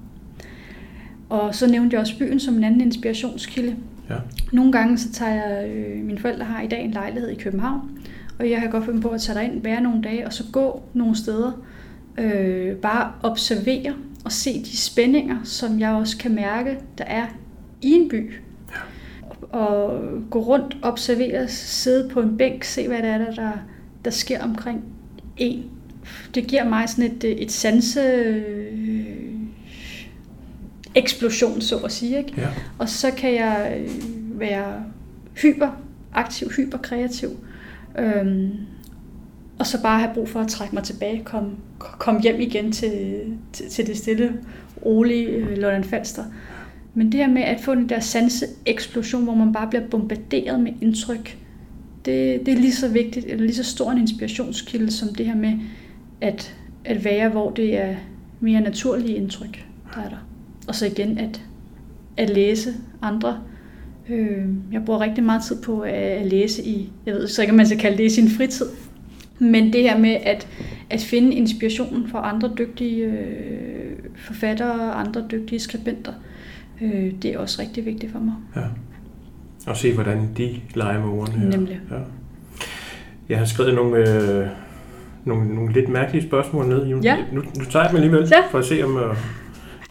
Og 1.28 1.54
så 1.54 1.70
nævnte 1.70 1.94
jeg 1.94 2.00
også 2.00 2.18
byen 2.18 2.40
som 2.40 2.54
en 2.54 2.64
anden 2.64 2.80
inspirationskilde. 2.80 3.76
Ja. 4.10 4.14
Nogle 4.52 4.72
gange 4.72 4.98
så 4.98 5.12
tager 5.12 5.32
jeg, 5.32 5.68
øh, 5.68 6.04
mine 6.04 6.18
forældre 6.18 6.44
har 6.44 6.62
i 6.62 6.66
dag 6.68 6.84
en 6.84 6.90
lejlighed 6.90 7.30
i 7.30 7.34
København, 7.34 7.80
og 8.38 8.50
jeg 8.50 8.60
har 8.60 8.68
godt 8.68 8.84
finde 8.84 9.00
på 9.00 9.08
at 9.08 9.20
tage 9.20 9.44
ind, 9.44 9.62
være 9.62 9.80
nogle 9.80 10.02
dage, 10.02 10.26
og 10.26 10.32
så 10.32 10.44
gå 10.52 10.82
nogle 10.94 11.16
steder, 11.16 11.52
øh, 12.18 12.76
bare 12.76 13.12
observere 13.22 13.94
og 14.24 14.32
se 14.32 14.62
de 14.64 14.76
spændinger, 14.76 15.36
som 15.44 15.80
jeg 15.80 15.90
også 15.90 16.18
kan 16.18 16.34
mærke, 16.34 16.78
der 16.98 17.04
er 17.04 17.26
i 17.82 17.90
en 17.90 18.08
by. 18.08 18.32
Ja. 18.70 19.58
Og 19.58 20.02
gå 20.30 20.40
rundt, 20.40 20.76
observere, 20.82 21.48
sidde 21.48 22.08
på 22.08 22.20
en 22.20 22.36
bænk, 22.36 22.64
se 22.64 22.88
hvad 22.88 22.98
det 22.98 23.06
er, 23.06 23.18
der, 23.18 23.30
der, 23.30 23.52
der 24.04 24.10
sker 24.10 24.42
omkring 24.42 24.84
en. 25.36 25.70
Det 26.34 26.46
giver 26.46 26.64
mig 26.64 26.88
sådan 26.88 27.12
et, 27.12 27.42
et 27.42 27.52
sanse 27.52 28.00
øh, 28.00 29.34
eksplosion, 30.94 31.60
så 31.60 31.76
at 31.76 31.92
sige. 31.92 32.18
Ikke? 32.18 32.32
Ja. 32.36 32.48
Og 32.78 32.88
så 32.88 33.10
kan 33.10 33.34
jeg 33.34 33.78
øh, 33.80 34.40
være 34.40 34.84
hyperaktiv, 35.42 36.50
hyperkreativ. 36.50 37.30
Øhm, 37.98 38.50
og 39.58 39.66
så 39.66 39.82
bare 39.82 40.00
have 40.00 40.14
brug 40.14 40.28
for 40.28 40.40
at 40.40 40.48
trække 40.48 40.74
mig 40.74 40.84
tilbage, 40.84 41.22
komme 41.24 41.50
kom 41.78 42.20
hjem 42.20 42.40
igen 42.40 42.72
til, 42.72 43.18
til, 43.52 43.68
til 43.68 43.86
det 43.86 43.96
stille, 43.96 44.32
rolige 44.84 45.40
London 45.40 45.56
Lolland 45.56 45.84
Falster. 45.84 46.24
Men 46.94 47.12
det 47.12 47.20
her 47.20 47.28
med 47.28 47.42
at 47.42 47.60
få 47.60 47.74
den 47.74 47.88
der 47.88 48.00
sanse 48.00 48.46
eksplosion, 48.66 49.24
hvor 49.24 49.34
man 49.34 49.52
bare 49.52 49.68
bliver 49.68 49.86
bombarderet 49.88 50.60
med 50.60 50.72
indtryk, 50.80 51.38
det, 52.04 52.46
det 52.46 52.54
er 52.54 52.58
lige 52.58 52.72
så 52.72 52.88
vigtigt, 52.88 53.26
eller 53.26 53.44
lige 53.44 53.54
så 53.54 53.64
stor 53.64 53.90
en 53.90 53.98
inspirationskilde, 53.98 54.90
som 54.90 55.14
det 55.14 55.26
her 55.26 55.34
med 55.34 55.52
at, 56.20 56.56
at 56.84 57.04
være, 57.04 57.28
hvor 57.28 57.50
det 57.50 57.76
er 57.76 57.94
mere 58.40 58.60
naturlige 58.60 59.16
indtryk, 59.16 59.64
der 59.94 60.00
er 60.00 60.08
der. 60.08 60.26
Og 60.68 60.74
så 60.74 60.86
igen 60.86 61.18
at, 61.18 61.42
at 62.16 62.30
læse 62.30 62.74
andre. 63.02 63.40
Øh, 64.08 64.46
jeg 64.72 64.84
bruger 64.84 65.00
rigtig 65.00 65.24
meget 65.24 65.42
tid 65.42 65.62
på 65.62 65.80
at 65.80 66.26
læse 66.26 66.64
i, 66.64 66.92
jeg 67.06 67.14
ved 67.14 67.28
så 67.28 67.42
ikke, 67.42 67.52
om 67.52 67.56
man 67.56 67.66
skal 67.66 67.78
kalde 67.78 67.96
det 67.98 68.04
i 68.04 68.14
sin 68.14 68.28
fritid, 68.28 68.66
men 69.38 69.72
det 69.72 69.82
her 69.82 69.98
med 69.98 70.16
at, 70.22 70.48
at 70.90 71.00
finde 71.00 71.34
inspirationen 71.34 72.08
fra 72.08 72.28
andre 72.34 72.50
dygtige 72.58 73.04
øh, 73.04 73.92
forfattere 74.16 74.72
og 74.72 75.00
andre 75.00 75.24
dygtige 75.30 75.58
skribenter, 75.58 76.12
øh, 76.82 77.12
det 77.22 77.24
er 77.24 77.38
også 77.38 77.62
rigtig 77.62 77.84
vigtigt 77.86 78.12
for 78.12 78.18
mig. 78.18 78.34
Ja. 78.56 78.62
Og 79.66 79.76
se, 79.76 79.94
hvordan 79.94 80.28
de 80.36 80.60
leger 80.74 80.98
med 81.00 81.08
ordene 81.08 81.38
her. 81.38 81.50
Nemlig. 81.50 81.80
Ja. 81.90 81.96
Jeg 83.28 83.38
har 83.38 83.44
skrevet 83.44 83.74
nogle, 83.74 83.96
øh, 83.98 84.46
nogle, 85.24 85.54
nogle 85.54 85.72
lidt 85.72 85.88
mærkelige 85.88 86.26
spørgsmål 86.26 86.68
ned. 86.68 86.86
Nu, 86.86 87.00
Ja. 87.02 87.16
nu, 87.32 87.40
nu 87.58 87.64
tager 87.64 87.82
jeg 87.84 87.90
dem 87.90 87.96
alligevel, 87.96 88.28
Ja. 88.32 88.40
for 88.50 88.58
at 88.58 88.64
se 88.64 88.82
om... 88.84 88.96
Øh, 88.96 89.16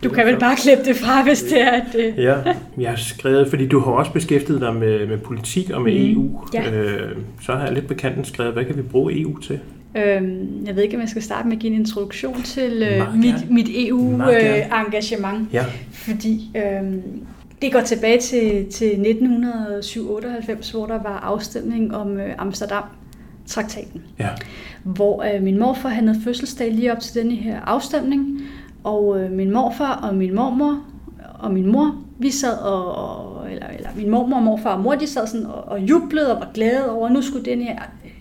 Du 0.03 0.09
kan 0.09 0.25
vel 0.25 0.39
bare 0.39 0.55
klippe 0.55 0.83
det 0.85 0.95
fra, 0.95 1.23
hvis 1.23 1.41
det 1.43 1.61
er, 1.61 1.69
at... 1.71 1.95
Øh, 1.99 2.17
Ja, 2.23 2.35
jeg 2.77 2.89
har 2.89 2.97
skrevet, 2.97 3.47
fordi 3.49 3.67
du 3.67 3.79
har 3.79 3.91
også 3.91 4.11
beskæftiget 4.11 4.61
dig 4.61 4.75
med, 4.75 5.07
med 5.07 5.17
politik 5.17 5.69
og 5.69 5.81
med 5.81 5.93
Mm, 5.93 6.13
EU. 6.13 6.39
ja. 6.53 6.71
Øh, 6.71 7.17
så 7.41 7.51
har 7.51 7.65
jeg 7.65 7.73
lidt 7.73 7.87
bekendt 7.87 8.27
skrevet, 8.27 8.53
hvad 8.53 8.65
kan 8.65 8.77
vi 8.77 8.81
bruge 8.81 9.21
EU 9.21 9.37
til? 9.39 9.59
Øhm, 9.97 10.47
jeg 10.65 10.75
ved 10.75 10.83
ikke, 10.83 10.95
om 10.95 11.01
jeg 11.01 11.09
skal 11.09 11.21
starte 11.21 11.47
med 11.47 11.55
at 11.55 11.61
give 11.61 11.73
en 11.73 11.79
introduktion 11.79 12.41
til 12.43 12.83
øh, 12.91 13.15
mit, 13.19 13.49
mit. 13.51 13.67
EU-engagement. 13.89 15.53
Ja, 15.53 15.65
Fordi 15.91 16.49
øhm, 16.55 17.01
det 17.61 17.71
går 17.73 17.81
tilbage 17.81 18.19
til, 18.19 18.65
til 18.71 18.87
1997, 18.87 20.71
hvor 20.71 20.85
der 20.85 21.03
var 21.03 21.19
afstemning 21.23 21.95
om 21.95 22.17
øh, 22.19 22.29
Amsterdam-traktaten. 22.37 24.01
ja, 24.19 24.27
Hvor 24.83 25.23
øh, 25.35 25.43
min 25.43 25.59
morfar 25.59 25.89
havde 25.89 26.15
fødselsdag 26.23 26.71
lige 26.71 26.91
op 26.91 26.99
til 26.99 27.15
denne 27.21 27.35
her 27.35 27.59
afstemning. 27.61 28.41
Og 28.83 29.19
øh, 29.19 29.31
min 29.31 29.51
morfar 29.51 29.99
og 30.09 30.15
min 30.15 30.35
mormor 30.35 30.83
og 31.39 31.51
min 31.51 31.71
mor, 31.71 31.95
vi 32.19 32.31
sad 32.31 32.57
og, 32.57 32.95
og 32.95 33.51
eller, 33.51 33.67
eller 33.77 33.89
min 33.95 34.09
mormor 34.09 34.37
og 34.37 34.43
morfar 34.43 34.73
og 34.73 34.79
mor, 34.79 34.95
de 34.95 35.07
sad 35.07 35.27
sådan 35.27 35.45
og, 35.45 35.67
og 35.67 35.79
jublede 35.79 36.35
og 36.35 36.39
var 36.39 36.49
glade 36.53 36.91
over, 36.91 37.07
at 37.07 37.13
nu 37.13 37.21
skulle 37.21 37.45
den 37.45 37.61
her 37.61 37.79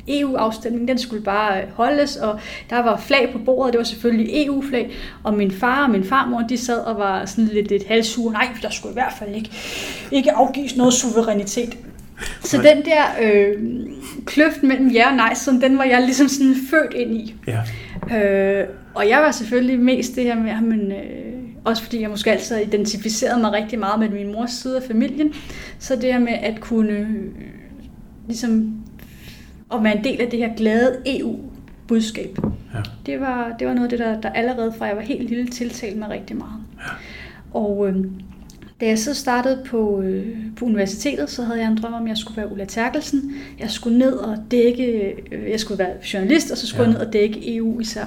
EU-afstemning, 0.09 0.89
den 0.89 0.99
skulle 0.99 1.23
bare 1.23 1.63
øh, 1.63 1.69
holdes, 1.75 2.17
og 2.17 2.41
der 2.71 2.83
var 2.83 2.97
flag 2.97 3.33
på 3.33 3.39
bordet, 3.39 3.73
det 3.73 3.79
var 3.79 3.85
selvfølgelig 3.85 4.47
EU-flag, 4.47 4.91
og 5.23 5.35
min 5.35 5.51
far 5.51 5.85
og 5.85 5.91
min 5.91 6.05
farmor, 6.05 6.41
de 6.41 6.57
sad 6.59 6.79
og 6.79 6.99
var 6.99 7.25
sådan 7.25 7.45
lidt, 7.45 7.69
lidt 7.69 7.89
halvsure, 7.89 8.33
nej, 8.33 8.49
der 8.63 8.71
skulle 8.71 8.93
i 8.93 8.95
hvert 8.95 9.13
fald 9.19 9.35
ikke, 9.35 9.51
ikke 10.11 10.33
afgives 10.33 10.77
noget 10.77 10.95
suverænitet. 10.95 11.79
Så 12.41 12.57
Nej. 12.57 12.75
den 12.75 12.85
der 12.85 13.03
øh, 13.23 13.53
kløft 14.27 14.63
mellem 14.63 14.89
ja 14.89 15.11
og 15.11 15.17
nej, 15.17 15.35
sådan, 15.35 15.61
den 15.61 15.79
var 15.79 15.85
jeg 15.85 16.03
ligesom 16.03 16.29
sådan 16.29 16.55
født 16.71 16.95
ind 16.95 17.17
i. 17.17 17.35
ja, 17.47 17.61
Øh, 18.11 18.65
og 18.95 19.09
jeg 19.09 19.19
var 19.19 19.31
selvfølgelig 19.31 19.81
mest 19.81 20.17
det 20.17 20.25
her 20.25 20.35
med, 20.35 20.61
men, 20.61 20.93
øh, 20.93 21.33
også 21.65 21.83
fordi 21.83 22.01
jeg 22.01 22.11
måske 22.11 22.33
altid 22.33 22.57
identificeret 22.57 23.41
mig 23.41 23.53
rigtig 23.53 23.79
meget 23.79 24.01
med 24.01 24.09
min 24.09 24.33
mors 24.33 24.51
side 24.51 24.77
af 24.77 24.83
familien, 24.83 25.35
så 25.79 25.97
det 25.97 26.13
her 26.13 26.19
med 26.19 26.33
at 26.33 26.61
kunne 26.61 26.93
øh, 26.93 27.09
ligesom 28.27 28.83
at 29.75 29.85
være 29.85 29.99
en 29.99 30.05
del 30.05 30.21
af 30.21 30.31
det 30.31 30.39
her 30.39 30.55
glade 30.57 31.03
EU-budskab, 31.07 32.39
ja. 32.75 32.79
det 33.07 33.21
var, 33.21 33.57
det 33.59 33.67
var 33.67 33.75
noget 33.75 33.93
af 33.93 33.99
det, 33.99 33.99
der, 33.99 34.21
der 34.21 34.31
allerede 34.31 34.73
fra 34.79 34.85
jeg 34.85 34.97
var 34.97 35.03
helt 35.03 35.29
lille 35.29 35.47
tiltalte 35.47 35.99
mig 35.99 36.09
rigtig 36.09 36.37
meget. 36.37 36.63
Og 37.55 37.89
øh, 37.89 38.05
da 38.83 38.87
jeg 38.87 38.99
så 38.99 39.15
startede 39.15 39.59
på, 39.67 40.01
øh, 40.03 40.27
på 40.57 40.65
universitetet, 40.65 41.31
så 41.31 41.43
havde 41.43 41.61
jeg 41.61 41.69
en 41.71 41.77
drøm 41.77 41.95
om, 41.95 42.03
at 42.03 42.09
jeg 42.09 42.17
skulle 42.17 42.37
være 42.37 42.53
Ulla 42.53 42.65
Terkelsen. 42.65 43.33
Jeg 43.61 43.71
skulle 43.71 43.99
ned 43.99 44.13
og 44.13 44.37
dække, 44.51 45.15
øh, 45.33 45.51
jeg 45.51 45.61
skulle 45.61 45.79
være 45.79 45.93
journalist, 46.15 46.51
og 46.51 46.59
så 46.59 46.67
skulle 46.67 46.83
Ja. 46.83 46.89
jeg 46.89 46.99
ned 46.99 47.07
og 47.07 47.13
dække 47.13 47.57
EU 47.57 47.81
især. 47.81 48.05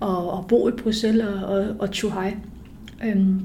Og, 0.00 0.30
og 0.30 0.46
bo 0.48 0.68
i 0.68 0.72
Bruxelles 0.72 1.26
og, 1.26 1.44
og, 1.44 1.66
og 1.78 1.88
Chuhai. 1.88 2.30
Øhm, 3.06 3.40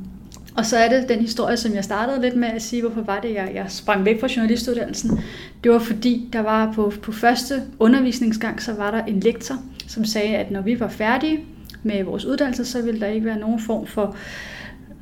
og 0.55 0.65
så 0.65 0.77
er 0.77 0.89
det 0.89 1.09
den 1.09 1.19
historie, 1.19 1.57
som 1.57 1.73
jeg 1.75 1.83
startede 1.83 2.21
lidt 2.21 2.35
med 2.35 2.47
at 2.47 2.61
sige, 2.61 2.81
hvorfor 2.81 3.01
var 3.01 3.19
det, 3.19 3.33
jeg, 3.33 3.51
jeg 3.55 3.65
sprang 3.67 4.05
væk 4.05 4.19
fra 4.19 4.27
journalistuddannelsen. 4.35 5.19
Det 5.63 5.71
var 5.71 5.79
fordi, 5.79 6.29
der 6.33 6.39
var 6.39 6.71
på, 6.73 6.93
på 7.01 7.11
første 7.11 7.53
undervisningsgang, 7.79 8.61
så 8.61 8.73
var 8.73 8.91
der 8.91 9.05
en 9.05 9.19
lektor, 9.19 9.55
som 9.87 10.05
sagde, 10.05 10.35
at 10.35 10.51
når 10.51 10.61
vi 10.61 10.79
var 10.79 10.87
færdige 10.87 11.39
med 11.83 12.03
vores 12.03 12.25
uddannelse, 12.25 12.65
så 12.65 12.81
ville 12.81 12.99
der 12.99 13.07
ikke 13.07 13.25
være 13.25 13.39
nogen 13.39 13.59
form 13.59 13.87
for 13.87 14.15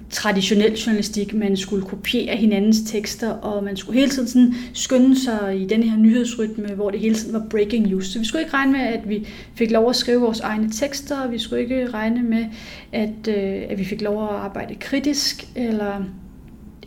traditionel 0.10 0.74
journalistik. 0.74 1.34
Man 1.34 1.58
skulle 1.58 1.86
kopiere 1.86 2.36
hinandens 2.36 2.78
tekster, 2.92 3.30
og 3.30 3.64
man 3.64 3.78
skulle 3.78 4.00
hele 4.00 4.12
tiden 4.12 4.28
sådan 4.28 4.56
skynde 4.74 5.24
sig 5.24 5.62
i 5.62 5.66
den 5.66 5.84
her 5.84 5.98
nyhedsrytme, 5.98 6.68
hvor 6.68 6.90
det 6.90 7.00
hele 7.00 7.16
tiden 7.16 7.34
var 7.34 7.46
breaking 7.50 7.88
news. 7.88 8.08
Så 8.08 8.20
vi 8.20 8.26
skulle 8.26 8.42
ikke 8.42 8.54
regne 8.54 8.72
med, 8.72 8.80
at 8.80 9.10
vi 9.10 9.28
fik 9.56 9.72
lov 9.72 9.90
at 9.90 9.96
skrive 9.96 10.22
vores 10.22 10.40
egne 10.40 10.70
tekster, 10.72 11.20
og 11.20 11.32
vi 11.32 11.40
skulle 11.40 11.62
ikke 11.62 11.90
regne 11.90 12.24
med, 12.24 12.46
at, 12.92 13.28
øh, 13.28 13.62
at 13.70 13.80
vi 13.80 13.86
fik 13.86 14.02
lov 14.02 14.24
at 14.24 14.30
arbejde 14.30 14.76
kritisk, 14.76 15.48
eller, 15.56 16.06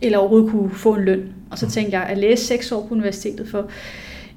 eller 0.01 0.17
overhovedet 0.17 0.51
kunne 0.51 0.71
få 0.71 0.93
en 0.93 1.05
løn. 1.05 1.23
Og 1.51 1.57
så 1.59 1.69
tænkte 1.69 1.97
jeg, 1.99 2.07
at 2.07 2.17
læse 2.17 2.45
seks 2.45 2.71
år 2.71 2.85
på 2.87 2.93
universitetet 2.93 3.47
for 3.49 3.69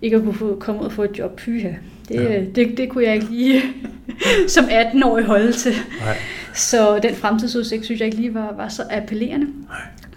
ikke 0.02 0.16
at 0.16 0.22
kunne 0.22 0.34
få, 0.34 0.56
komme 0.60 0.80
ud 0.80 0.86
og 0.86 0.92
få 0.92 1.02
et 1.02 1.18
job, 1.18 1.36
pyha. 1.36 1.68
Det, 2.08 2.14
Ja. 2.14 2.22
ja. 2.32 2.40
det, 2.54 2.78
det 2.78 2.88
kunne 2.88 3.04
jeg 3.04 3.14
ikke 3.14 3.26
lige 3.30 3.62
som 4.48 4.64
18-årig 4.64 5.24
holde 5.24 5.52
til. 5.52 5.72
Nej, 6.00 6.16
Så 6.56 6.98
den 6.98 7.14
fremtidsudsigt 7.14 7.84
synes 7.84 8.00
jeg 8.00 8.06
ikke 8.06 8.18
lige 8.18 8.34
var, 8.34 8.52
var 8.56 8.68
så 8.68 8.82
appellerende. 8.90 9.46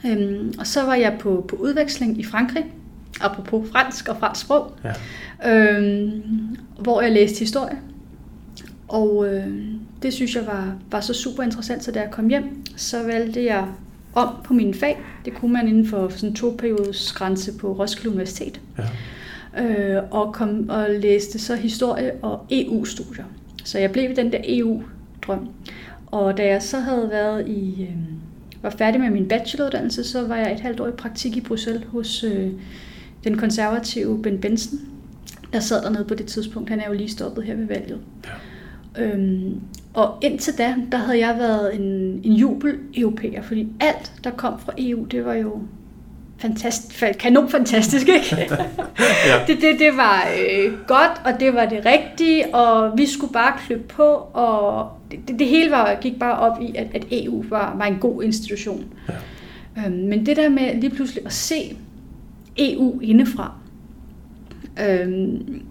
nej. 0.04 0.13
Øhm, 0.13 0.54
og 0.60 0.67
så 0.67 0.84
var 0.86 0.95
jeg 0.95 1.17
på, 1.19 1.45
på 1.47 1.56
udveksling 1.56 2.19
i 2.19 2.23
Frankrig, 2.23 2.65
apropos 3.21 3.69
fransk 3.71 4.08
og 4.08 4.17
fransk 4.19 4.41
sprog, 4.41 4.71
Ja, 5.43 5.52
øhm, 5.52 6.21
hvor 6.80 7.02
jeg 7.02 7.12
læste 7.12 7.39
historie. 7.39 7.78
Og 8.88 9.28
øh, 9.34 9.47
det 10.04 10.13
synes 10.13 10.36
jeg 10.36 10.45
var, 10.47 10.73
var 10.91 10.99
så 11.02 11.13
super 11.13 11.43
interessant, 11.43 11.84
så 11.84 11.91
da 11.91 11.99
jeg 11.99 12.12
kom 12.12 12.28
hjem, 12.28 12.65
så 12.75 13.04
valgte 13.04 13.45
jeg 13.45 13.65
om 14.13 14.30
på 14.43 14.54
mine 14.54 14.73
fag. 14.73 14.99
Det 15.25 15.34
kunne 15.34 15.54
man 15.54 15.67
inden 15.67 15.88
for 15.88 16.10
sådan 16.10 16.30
en 16.30 16.36
to-periodes 16.36 17.12
grænse 17.12 17.58
på 17.58 17.73
Roskilde 17.73 18.10
Universitet. 18.10 18.62
ja, 18.78 18.84
Øh, 19.58 20.04
og, 20.12 20.34
kom, 20.34 20.69
og 20.69 20.86
læste 20.89 21.39
så 21.39 21.56
historie 21.56 22.12
og 22.21 22.45
EU-studier. 22.52 23.23
Så 23.63 23.80
jeg 23.80 23.91
blev 23.91 24.12
i 24.12 24.13
den 24.13 24.32
der 24.32 24.39
EU-drøm. 24.43 25.49
Og 26.12 26.38
da 26.38 26.48
jeg 26.48 26.62
så 26.63 26.80
havde 26.80 27.10
været 27.10 27.48
i, 27.48 27.82
øh, 27.82 27.95
var 28.62 28.69
færdig 28.69 29.02
med 29.02 29.10
min 29.10 29.28
bacheloruddannelse, 29.28 30.04
så 30.04 30.28
var 30.28 30.36
jeg 30.36 30.54
et 30.54 30.60
halvt 30.60 30.80
år 30.80 30.88
i 30.88 30.91
praktik 30.91 31.38
i 31.38 31.41
Bruxelles 31.41 31.88
hos 31.88 32.24
øh, 32.24 32.52
den 33.24 33.38
konservative 33.38 34.22
Ben 34.22 34.41
Benson, 34.41 34.80
der 35.54 35.60
sad 35.60 35.84
dernede 35.84 36.06
på 36.06 36.15
det 36.15 36.26
tidspunkt. 36.26 36.69
Han 36.69 36.79
er 36.79 36.88
jo 36.88 36.94
lige 36.94 37.10
stoppet 37.10 37.44
her 37.44 37.56
ved 37.56 37.65
valget. 37.65 38.00
Ja. 38.98 39.04
Øhm, 39.04 39.62
og 39.94 40.17
indtil 40.21 40.58
da, 40.58 40.75
der 40.92 40.98
havde 40.98 41.19
jeg 41.19 41.38
været 41.38 41.75
en, 41.75 41.81
en 42.23 42.33
jubel-europæer, 42.33 43.42
fordi 43.42 43.67
alt, 43.79 44.13
der 44.23 44.31
kom 44.31 44.60
fra 44.60 44.73
EU, 44.77 45.04
det 45.04 45.25
var 45.25 45.33
jo 45.33 45.62
fantastisk, 46.40 47.17
kanon 47.19 47.50
fantastisk, 47.50 48.08
ikke? 48.08 48.35
ja. 49.27 49.46
det, 49.48 49.62
det, 49.62 49.79
det 49.79 49.98
var 49.98 50.27
øh, 50.40 50.73
godt, 50.87 51.21
og 51.25 51.40
det 51.40 51.54
var 51.54 51.65
det 51.65 51.85
rigtige, 51.85 52.56
og 52.56 52.98
vi 52.98 53.06
skulle 53.06 53.33
bare 53.33 53.54
klø 53.65 53.77
på, 53.77 54.08
og 54.33 54.92
det, 55.12 55.19
det, 55.27 55.40
det 55.40 55.48
hele 55.48 55.71
var, 55.71 55.98
gik 56.02 56.19
bare 56.19 56.40
op 56.40 56.62
i, 56.62 56.75
at, 56.75 56.87
at 56.96 57.06
EU 57.12 57.46
var, 57.50 57.75
var 57.77 57.85
en 57.85 57.98
god 58.00 58.23
institution. 58.23 58.85
Ja. 59.10 59.13
Øhm, 59.85 59.98
men 59.98 60.25
det 60.25 60.37
der 60.37 60.50
med 60.50 60.81
lige 60.81 60.96
pludselig 60.96 61.25
at 61.25 61.33
se 61.33 61.77
EU 62.58 63.00
indefra, 63.00 63.54
øhm, 64.83 65.62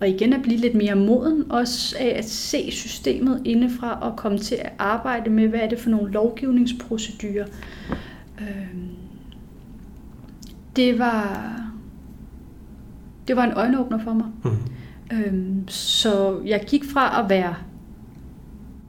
og 0.00 0.08
igen 0.08 0.32
at 0.32 0.42
blive 0.42 0.58
lidt 0.58 0.74
mere 0.74 0.94
moden, 0.94 1.44
også 1.50 1.96
af 2.00 2.14
at 2.18 2.24
se 2.24 2.70
systemet 2.70 3.42
indefra 3.44 3.98
og 4.00 4.16
komme 4.16 4.38
til 4.38 4.54
at 4.54 4.72
arbejde 4.78 5.30
med, 5.30 5.48
hvad 5.48 5.60
er 5.60 5.68
det 5.68 5.78
for 5.78 5.90
nogle 5.90 6.12
lovgivningsprocedurer. 6.12 7.44
Øhm, 8.40 8.88
det 10.76 10.98
var, 10.98 11.56
det 13.28 13.36
var 13.36 13.44
en 13.44 13.52
øjenåbner 13.52 13.98
for 14.04 14.12
mig. 14.12 14.26
Mm. 14.44 14.50
Øhm, 15.12 15.68
så 15.68 16.40
jeg 16.46 16.64
gik 16.66 16.84
fra 16.84 17.24
at 17.24 17.30
være 17.30 17.54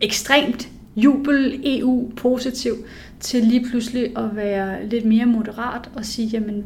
ekstremt 0.02 0.70
jubel 0.96 1.62
EU-positiv, 1.66 2.74
til 3.20 3.44
lige 3.44 3.66
pludselig 3.70 4.18
at 4.18 4.36
være 4.36 4.88
lidt 4.88 5.06
mere 5.06 5.26
moderat 5.26 5.90
og 5.96 6.06
sige, 6.06 6.28
jamen, 6.28 6.64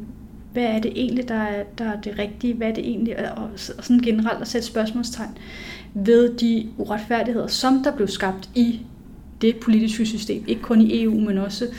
hvad 0.53 0.63
er 0.63 0.79
det 0.79 0.91
egentlig, 0.95 1.27
der 1.27 1.35
er, 1.35 1.63
der 1.77 1.85
er 1.85 2.01
det 2.01 2.19
rigtige? 2.19 2.53
Hvad 2.53 2.67
er 2.67 2.73
det 2.73 2.87
egentlig? 2.87 3.37
Og, 3.37 3.43
og 3.43 3.49
sådan 3.83 3.99
generelt 3.99 4.41
at 4.41 4.47
sætte 4.47 4.67
spørgsmålstegn 4.67 5.37
ved 5.93 6.37
de 6.37 6.69
uretfærdigheder, 6.77 7.47
som 7.47 7.83
der 7.83 7.95
blev 7.95 8.07
skabt 8.07 8.49
i 8.55 8.79
det 9.41 9.55
politiske 9.55 10.05
system. 10.05 10.43
Ikke 10.47 10.61
kun 10.61 10.81
i 10.81 11.03
EU, 11.03 11.19
men 11.19 11.37
også 11.37 11.65
øh, 11.65 11.71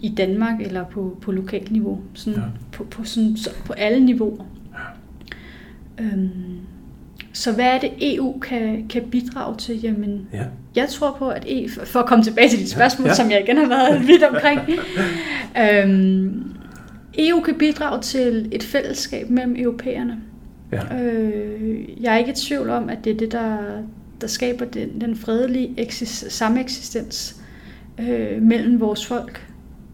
i 0.00 0.14
Danmark 0.16 0.60
eller 0.60 0.84
på, 0.84 1.18
på 1.20 1.32
lokalt 1.32 1.70
niveau. 1.70 2.00
Sådan, 2.14 2.40
ja. 2.40 2.46
på, 2.72 2.84
på, 2.84 3.04
sådan, 3.04 3.36
så, 3.36 3.50
på 3.64 3.72
alle 3.72 4.00
niveauer. 4.00 4.44
Ja. 5.98 6.04
Øhm, 6.04 6.60
så 7.32 7.52
hvad 7.52 7.64
er 7.64 7.78
det, 7.78 7.90
EU 8.00 8.38
kan, 8.38 8.88
kan 8.88 9.02
bidrage 9.10 9.56
til? 9.56 9.80
Jamen, 9.80 10.28
ja. 10.32 10.44
jeg 10.76 10.88
tror 10.88 11.16
på, 11.18 11.28
at 11.28 11.44
EU, 11.48 11.68
for 11.84 12.00
at 12.00 12.06
komme 12.06 12.24
tilbage 12.24 12.48
til 12.48 12.58
dit 12.58 12.70
spørgsmål, 12.70 13.06
ja. 13.06 13.10
Ja. 13.10 13.14
som 13.14 13.30
jeg 13.30 13.40
igen 13.40 13.56
har 13.56 13.68
været 13.68 14.00
vidt 14.08 14.22
omkring, 14.22 14.60
øhm, 15.62 16.44
EU 17.18 17.40
kan 17.40 17.54
bidrage 17.54 18.02
til 18.02 18.48
et 18.52 18.62
fællesskab 18.62 19.30
mellem 19.30 19.56
europæerne. 19.58 20.20
Ja. 20.72 21.02
Øh, 21.02 22.02
jeg 22.02 22.14
er 22.14 22.18
ikke 22.18 22.30
i 22.30 22.34
tvivl 22.34 22.70
om, 22.70 22.88
at 22.88 22.98
det 23.04 23.12
er 23.12 23.16
det, 23.16 23.32
der, 23.32 23.56
der 24.20 24.26
skaber 24.26 24.64
den, 24.64 25.00
den 25.00 25.16
fredelige 25.16 25.74
eksis, 25.76 26.24
sameksistens 26.28 27.40
øh, 28.00 28.42
mellem 28.42 28.80
vores 28.80 29.06
folk, 29.06 29.46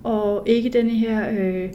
og 0.03 0.43
ikke 0.47 0.69
denne 0.69 0.91
her... 0.91 1.31
Øh, 1.31 1.71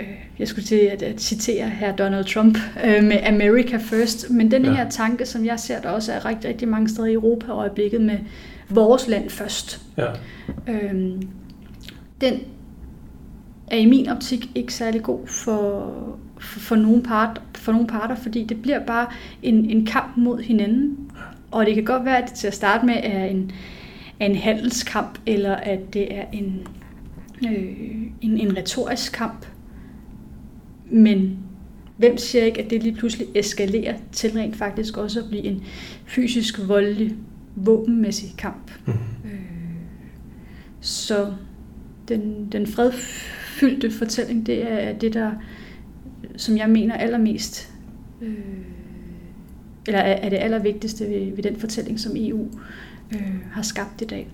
øh, 0.00 0.06
jeg 0.38 0.48
skulle 0.48 0.64
til 0.64 0.76
at, 0.76 1.02
at 1.02 1.20
citere 1.20 1.68
her 1.68 1.96
Donald 1.96 2.24
Trump 2.24 2.58
øh, 2.84 3.04
med 3.04 3.18
America 3.26 3.76
First, 3.76 4.30
men 4.30 4.50
den 4.50 4.64
ja. 4.64 4.74
her 4.74 4.90
tanke, 4.90 5.26
som 5.26 5.44
jeg 5.44 5.60
ser, 5.60 5.80
der 5.80 5.88
også 5.88 6.12
er 6.12 6.24
rigtig, 6.24 6.50
rigtig 6.50 6.68
mange 6.68 6.88
steder 6.88 7.08
i 7.08 7.12
Europa 7.12 7.52
øjeblikket 7.52 8.00
med 8.00 8.18
vores 8.68 9.08
land 9.08 9.30
først. 9.30 9.80
Ja. 9.96 10.06
Øhm, 10.68 11.22
den 12.20 12.40
er 13.70 13.76
i 13.76 13.86
min 13.86 14.08
optik 14.08 14.50
ikke 14.54 14.74
særlig 14.74 15.02
god 15.02 15.26
for, 15.26 15.92
for, 16.38 16.60
for, 16.60 16.76
nogle, 16.76 17.02
part, 17.02 17.40
for 17.54 17.72
nogle 17.72 17.86
parter, 17.86 18.14
fordi 18.14 18.44
det 18.44 18.62
bliver 18.62 18.84
bare 18.84 19.06
en, 19.42 19.70
en 19.70 19.86
kamp 19.86 20.16
mod 20.16 20.38
hinanden. 20.38 21.10
Og 21.50 21.66
det 21.66 21.74
kan 21.74 21.84
godt 21.84 22.04
være, 22.04 22.22
at 22.22 22.28
det 22.28 22.38
til 22.38 22.46
at 22.46 22.54
starte 22.54 22.86
med 22.86 22.94
er 23.02 23.24
en, 23.24 23.52
er 24.20 24.26
en 24.26 24.36
handelskamp, 24.36 25.18
eller 25.26 25.54
at 25.54 25.94
det 25.94 26.14
er 26.14 26.24
en, 26.32 26.66
øh, 27.44 27.76
en, 28.20 28.38
en 28.38 28.56
retorisk 28.56 29.12
kamp. 29.12 29.46
Men 30.90 31.38
hvem 31.96 32.18
siger 32.18 32.44
ikke, 32.44 32.62
at 32.62 32.70
det 32.70 32.82
lige 32.82 32.94
pludselig 32.94 33.28
eskalerer 33.34 33.96
til 34.12 34.32
rent 34.32 34.56
faktisk 34.56 34.96
også 34.96 35.20
at 35.20 35.28
blive 35.28 35.42
en 35.42 35.62
fysisk 36.06 36.68
voldelig, 36.68 37.16
våbenmæssig 37.56 38.34
kamp. 38.38 38.70
Mm. 38.86 38.92
Øh, 39.24 39.40
så 40.80 41.32
den, 42.08 42.48
den 42.52 42.66
fredfyldte 42.66 43.90
fortælling, 43.90 44.46
det 44.46 44.72
er 44.72 44.92
det, 44.92 45.14
der, 45.14 45.30
som 46.36 46.56
jeg 46.56 46.70
mener 46.70 46.94
allermest, 46.94 47.72
øh, 48.22 48.34
eller 49.86 50.00
er, 50.00 50.12
er 50.12 50.28
det 50.28 50.36
allervigtigste 50.36 51.04
ved, 51.04 51.34
ved 51.34 51.42
den 51.42 51.56
fortælling, 51.56 52.00
som 52.00 52.12
EU 52.16 52.44
øh, 52.44 52.50
har 53.52 53.62
skabt 53.62 54.02
i 54.02 54.04
dag. 54.04 54.28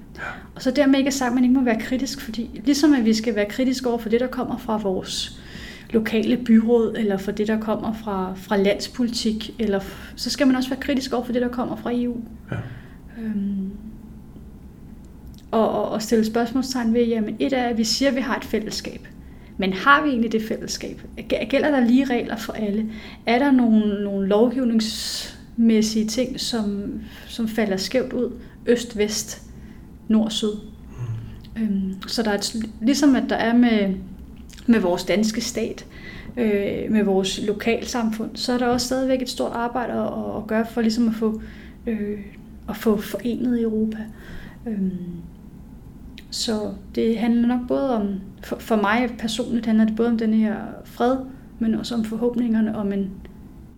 Og 0.55 0.63
så 0.63 0.71
dermed 0.71 0.99
ikke 0.99 1.11
sagt, 1.11 1.29
at 1.29 1.35
man 1.35 1.45
ikke 1.45 1.55
må 1.55 1.65
være 1.65 1.81
kritisk, 1.81 2.21
fordi 2.21 2.61
ligesom 2.65 2.95
at 2.95 3.05
vi 3.05 3.15
skal 3.15 3.35
være 3.35 3.47
kritisk 3.47 3.87
over 3.87 3.99
for 3.99 4.09
det, 4.09 4.21
der 4.21 4.27
kommer 4.27 4.59
fra 4.59 4.77
vores 4.77 5.41
lokale 5.91 6.37
byråd, 6.37 6.95
eller 6.99 7.17
for 7.17 7.33
det, 7.33 7.49
der 7.49 7.61
kommer 7.61 7.93
fra, 7.93 8.33
fra 8.37 8.57
landspolitik, 8.57 9.55
eller 9.59 9.81
så 10.17 10.31
skal 10.31 10.47
man 10.47 10.57
også 10.57 10.69
være 10.69 10.81
kritisk 10.81 11.13
over 11.13 11.25
for 11.25 11.33
det, 11.33 11.43
der 11.43 11.49
kommer 11.49 11.77
fra 11.77 11.91
EU. 11.95 12.17
Ja. 12.51 12.57
Øhm, 13.23 13.71
og, 15.51 15.71
og, 15.71 15.89
og 15.89 16.03
stille 16.03 16.25
spørgsmålstegn 16.25 16.95
ved, 16.95 17.07
jamen 17.07 17.37
et 17.39 17.53
er, 17.53 17.65
at 17.65 17.79
vi 17.79 17.85
siger, 17.85 18.09
at 18.09 18.17
vi 18.17 18.21
har 18.21 18.37
et 18.37 18.45
fællesskab. 18.45 19.09
Men 19.59 19.73
har 19.73 20.03
vi 20.03 20.09
egentlig 20.09 20.33
det 20.33 20.43
fællesskab? 20.43 21.03
Gælder 21.49 21.71
der 21.71 21.81
lige 21.81 22.05
regler 22.05 22.37
for 22.37 22.53
alle? 22.53 22.91
Er 23.27 23.39
der 23.39 23.51
nogle, 23.51 24.05
nogle 24.05 24.29
lovgivningsmæssige 24.29 26.07
ting, 26.07 26.41
som, 26.41 26.93
som 27.27 27.49
falder 27.49 27.77
skævt 27.77 28.13
ud? 28.13 28.33
Øst, 28.67 28.99
vest, 28.99 29.43
nord, 30.09 30.31
syd. 30.31 30.53
Mm. 31.57 31.63
Øhm, 31.63 32.09
så 32.09 32.23
der 32.23 32.31
er 32.31 32.35
et, 32.35 32.57
ligesom 32.81 33.17
at 33.17 33.25
der 33.29 33.37
er 33.37 33.57
med, 33.57 33.95
med 34.67 34.81
vores 34.81 35.05
danske 35.05 35.41
stat, 35.41 35.87
øh, 36.37 36.93
med 36.93 37.05
vores 37.05 37.41
lokalsamfund, 37.47 38.37
så 38.37 38.53
er 38.53 38.59
der 38.59 38.67
også 38.67 38.87
stadigvæk 38.87 39.23
et 39.23 39.29
stort 39.29 39.53
arbejde 39.53 39.93
at, 39.93 40.37
at 40.37 40.47
gøre 40.47 40.67
for 40.67 40.81
ligesom 40.81 41.09
at 41.09 41.15
få, 41.15 41.43
øh, 41.87 42.21
at 42.69 42.77
få 42.77 42.97
forenet 42.97 43.63
Europa. 43.63 43.99
Øhm, 44.67 44.91
så 46.31 46.73
det 46.95 47.19
handler 47.19 47.49
nok 47.49 47.61
både 47.69 47.97
om, 47.97 48.09
for, 48.43 48.57
for 48.59 48.77
mig 48.77 49.11
personligt 49.19 49.67
handler 49.67 49.85
det 49.85 49.97
både 49.97 50.09
om 50.09 50.19
den 50.19 50.35
her 50.35 50.57
fred, 50.85 51.17
men 51.59 51.75
også 51.75 51.95
om 51.95 52.05
forhåbningerne 52.05 52.77
om 52.77 52.93
en, 52.93 53.11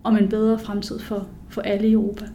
om 0.03 0.17
en 0.17 0.29
bedre 0.29 0.59
fremtid 0.59 0.99
for, 0.99 1.27
for 1.49 1.61
alle 1.61 1.87
i 1.87 1.91
Europa. 1.91 2.25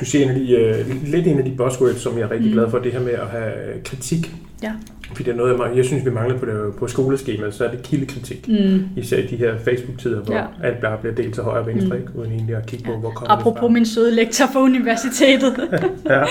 Du 0.00 0.04
siger 0.04 0.24
en 0.24 0.30
af 0.30 0.34
de, 0.34 0.84
uh, 0.90 1.10
lidt 1.12 1.26
en 1.26 1.38
af 1.38 1.44
de 1.44 1.50
buzzwords, 1.50 2.00
som 2.00 2.18
jeg 2.18 2.22
er 2.22 2.30
rigtig 2.30 2.50
mm. 2.50 2.52
glad 2.52 2.70
for, 2.70 2.78
det 2.78 2.92
her 2.92 3.00
med 3.00 3.12
at 3.12 3.26
have 3.26 3.52
kritik. 3.84 4.34
Ja. 4.62 4.72
Fordi 5.08 5.22
det 5.22 5.32
er 5.32 5.36
noget, 5.36 5.58
jeg, 5.58 5.76
jeg 5.76 5.84
synes, 5.84 6.04
vi 6.04 6.10
mangler 6.10 6.38
på, 6.38 6.46
det, 6.46 6.74
på 6.78 6.86
skoleskemaet, 6.86 7.54
så 7.54 7.64
er 7.64 7.70
det 7.70 7.82
kildekritik. 7.82 8.48
Mm. 8.48 8.84
Især 8.96 9.18
i 9.18 9.26
de 9.26 9.36
her 9.36 9.58
Facebook-tider, 9.58 10.20
hvor 10.20 10.34
ja. 10.34 10.44
alt 10.62 10.80
bare 10.80 10.98
bliver 10.98 11.14
delt 11.14 11.34
til 11.34 11.42
højre 11.42 11.60
og 11.60 11.66
venstre, 11.66 11.88
mm. 11.88 12.02
ikke? 12.02 12.18
uden 12.18 12.32
egentlig 12.32 12.56
at 12.56 12.66
kigge 12.66 12.84
på, 12.84 12.92
ja. 12.92 12.98
hvor 12.98 13.10
kommer 13.10 13.36
Apropos 13.36 13.60
det 13.60 13.60
fra. 13.60 13.68
min 13.68 13.86
søde 13.86 14.14
lektor 14.14 14.46
for 14.52 14.60
universitetet. 14.60 15.54
ja. 16.06 16.24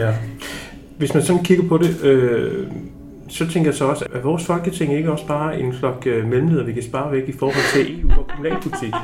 ja. 0.00 0.14
Hvis 0.98 1.14
man 1.14 1.22
sådan 1.22 1.44
kigger 1.44 1.68
på 1.68 1.78
det, 1.78 2.04
øh, 2.04 2.66
så 3.28 3.48
tænker 3.48 3.70
jeg 3.70 3.74
så 3.74 3.84
også, 3.84 4.04
at 4.14 4.24
vores 4.24 4.44
folketing 4.44 4.94
ikke 4.94 5.12
også 5.12 5.26
bare 5.26 5.60
en 5.60 5.72
flok 5.72 6.06
øh, 6.06 6.28
mellemleder, 6.28 6.64
vi 6.64 6.72
kan 6.72 6.82
spare 6.82 7.12
væk 7.12 7.28
i 7.28 7.32
forhold 7.32 7.84
til 7.84 8.00
EU 8.00 8.10
og 8.10 8.26
kommunalpolitik? 8.28 8.94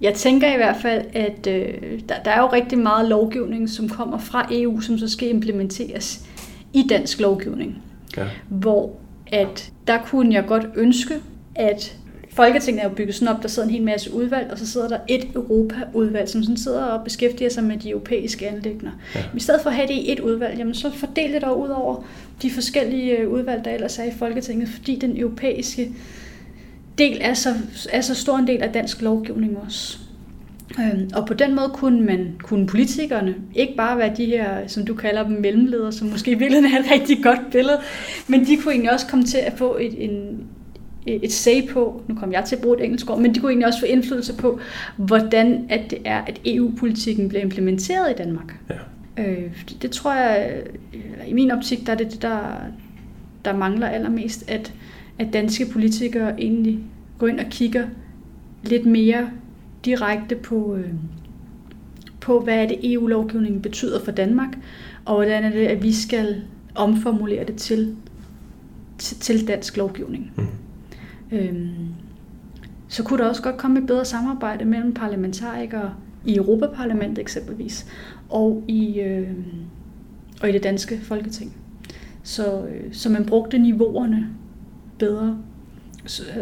jeg 0.00 0.14
tænker 0.14 0.54
i 0.54 0.56
hvert 0.56 0.76
fald, 0.82 1.04
at 1.12 1.46
øh, 1.46 1.74
der, 2.08 2.14
der 2.24 2.30
er 2.30 2.40
jo 2.40 2.48
rigtig 2.52 2.78
meget 2.78 3.08
lovgivning, 3.08 3.70
som 3.70 3.88
kommer 3.88 4.18
fra 4.18 4.48
EU, 4.50 4.80
som 4.80 4.98
så 4.98 5.08
skal 5.08 5.28
implementeres 5.28 6.26
i 6.76 6.86
dansk 6.88 7.20
lovgivning. 7.20 7.82
Ja. 8.16 8.24
Hvor 8.48 8.90
at 9.32 9.72
der 9.86 9.98
kunne 10.04 10.34
jeg 10.34 10.44
godt 10.46 10.66
ønske, 10.76 11.14
at 11.54 11.96
Folketinget 12.30 12.84
er 12.84 12.88
jo 12.88 12.94
bygget 12.94 13.14
sådan 13.14 13.34
op, 13.34 13.42
der 13.42 13.48
sidder 13.48 13.68
en 13.68 13.74
hel 13.74 13.82
masse 13.82 14.14
udvalg, 14.14 14.50
og 14.50 14.58
så 14.58 14.66
sidder 14.66 14.88
der 14.88 14.98
et 15.08 15.24
Europa-udvalg, 15.34 16.28
som 16.28 16.42
sådan 16.42 16.56
sidder 16.56 16.84
og 16.84 17.04
beskæftiger 17.04 17.50
sig 17.50 17.64
med 17.64 17.76
de 17.76 17.90
europæiske 17.90 18.48
anlægner. 18.48 18.90
Ja. 19.14 19.24
I 19.36 19.40
stedet 19.40 19.60
for 19.62 19.70
at 19.70 19.76
have 19.76 19.88
det 19.88 19.94
i 19.94 20.12
et 20.12 20.20
udvalg, 20.20 20.58
jamen 20.58 20.74
så 20.74 20.90
fordel 20.90 21.32
det 21.32 21.42
dog 21.42 21.60
ud 21.60 21.68
over 21.68 22.04
de 22.42 22.50
forskellige 22.50 23.18
øh, 23.18 23.28
udvalg, 23.28 23.64
der 23.64 23.70
ellers 23.70 23.98
er 23.98 24.04
i 24.04 24.10
Folketinget, 24.18 24.68
fordi 24.68 24.96
den 24.96 25.20
europæiske 25.20 25.92
del 26.98 27.18
er 27.20 27.34
så, 27.34 27.54
er 27.92 28.00
så 28.00 28.14
stor 28.14 28.36
en 28.36 28.46
del 28.46 28.62
af 28.62 28.72
dansk 28.72 29.02
lovgivning 29.02 29.58
også. 29.66 29.98
Øhm, 30.80 31.10
og 31.14 31.26
på 31.26 31.34
den 31.34 31.54
måde 31.54 31.70
kunne 31.74 32.00
man, 32.00 32.34
kunne 32.42 32.66
politikerne 32.66 33.34
ikke 33.54 33.76
bare 33.76 33.98
være 33.98 34.12
de 34.16 34.26
her, 34.26 34.66
som 34.66 34.86
du 34.86 34.94
kalder 34.94 35.22
dem, 35.22 35.40
mellemledere, 35.40 35.92
som 35.92 36.08
måske 36.08 36.30
i 36.30 36.34
virkeligheden 36.34 36.74
er 36.74 36.80
et 36.80 36.90
rigtig 36.90 37.22
godt 37.22 37.40
billede, 37.52 37.78
men 38.28 38.46
de 38.46 38.56
kunne 38.56 38.72
egentlig 38.72 38.92
også 38.92 39.06
komme 39.06 39.24
til 39.24 39.38
at 39.38 39.52
få 39.56 39.76
et, 39.80 40.04
en, 40.04 40.44
et 41.06 41.32
say 41.32 41.68
på, 41.68 42.02
nu 42.08 42.14
kommer 42.14 42.36
jeg 42.36 42.44
til 42.44 42.56
at 42.56 42.62
bruge 42.62 42.78
et 42.78 42.84
engelsk 42.84 43.10
ord, 43.10 43.20
men 43.20 43.34
de 43.34 43.40
kunne 43.40 43.50
egentlig 43.50 43.66
også 43.66 43.80
få 43.80 43.86
indflydelse 43.86 44.36
på, 44.36 44.60
hvordan 44.96 45.66
at 45.68 45.90
det 45.90 45.98
er, 46.04 46.20
at 46.20 46.40
EU-politikken 46.44 47.28
bliver 47.28 47.42
implementeret 47.42 48.10
i 48.10 48.14
Danmark. 48.14 48.54
Ja. 48.70 49.22
Øh, 49.24 49.64
det 49.82 49.90
tror 49.90 50.14
jeg, 50.14 50.62
i 51.26 51.32
min 51.32 51.50
optik, 51.50 51.86
der 51.86 51.92
er 51.92 51.96
det 51.96 52.12
det, 52.12 52.22
der, 52.22 52.38
der 53.44 53.56
mangler 53.56 53.88
allermest, 53.88 54.50
at, 54.50 54.72
at 55.18 55.26
danske 55.32 55.66
politikere 55.72 56.40
egentlig 56.40 56.78
går 57.18 57.26
ind 57.26 57.40
og 57.40 57.46
kigger 57.50 57.86
lidt 58.62 58.86
mere 58.86 59.30
direkte 59.86 60.36
på, 60.36 60.74
øh, 60.76 60.92
på, 62.20 62.40
hvad 62.40 62.62
er 62.62 62.68
det 62.68 62.92
EU-lovgivningen 62.92 63.62
betyder 63.62 64.04
for 64.04 64.10
Danmark, 64.10 64.58
og 65.04 65.14
hvordan 65.14 65.44
er 65.44 65.50
det, 65.50 65.66
at 65.66 65.82
vi 65.82 65.92
skal 65.92 66.42
omformulere 66.74 67.44
det 67.44 67.56
til, 67.56 67.96
til, 68.98 69.20
til 69.20 69.48
dansk 69.48 69.76
lovgivning. 69.76 70.32
Mm. 70.36 70.46
Øhm, 71.36 71.68
så 72.88 73.02
kunne 73.02 73.22
der 73.22 73.28
også 73.28 73.42
godt 73.42 73.56
komme 73.56 73.78
et 73.78 73.86
bedre 73.86 74.04
samarbejde 74.04 74.64
mellem 74.64 74.94
parlamentarikere 74.94 75.94
i 76.24 76.36
Europaparlamentet 76.36 77.18
eksempelvis, 77.18 77.86
og 78.28 78.64
i, 78.68 79.00
øh, 79.00 79.30
og 80.42 80.48
i 80.48 80.52
det 80.52 80.62
danske 80.62 81.00
folketing. 81.02 81.56
Så, 82.22 82.66
øh, 82.66 82.92
så 82.92 83.10
man 83.10 83.26
brugte 83.26 83.58
niveauerne 83.58 84.28
bedre. 84.98 85.38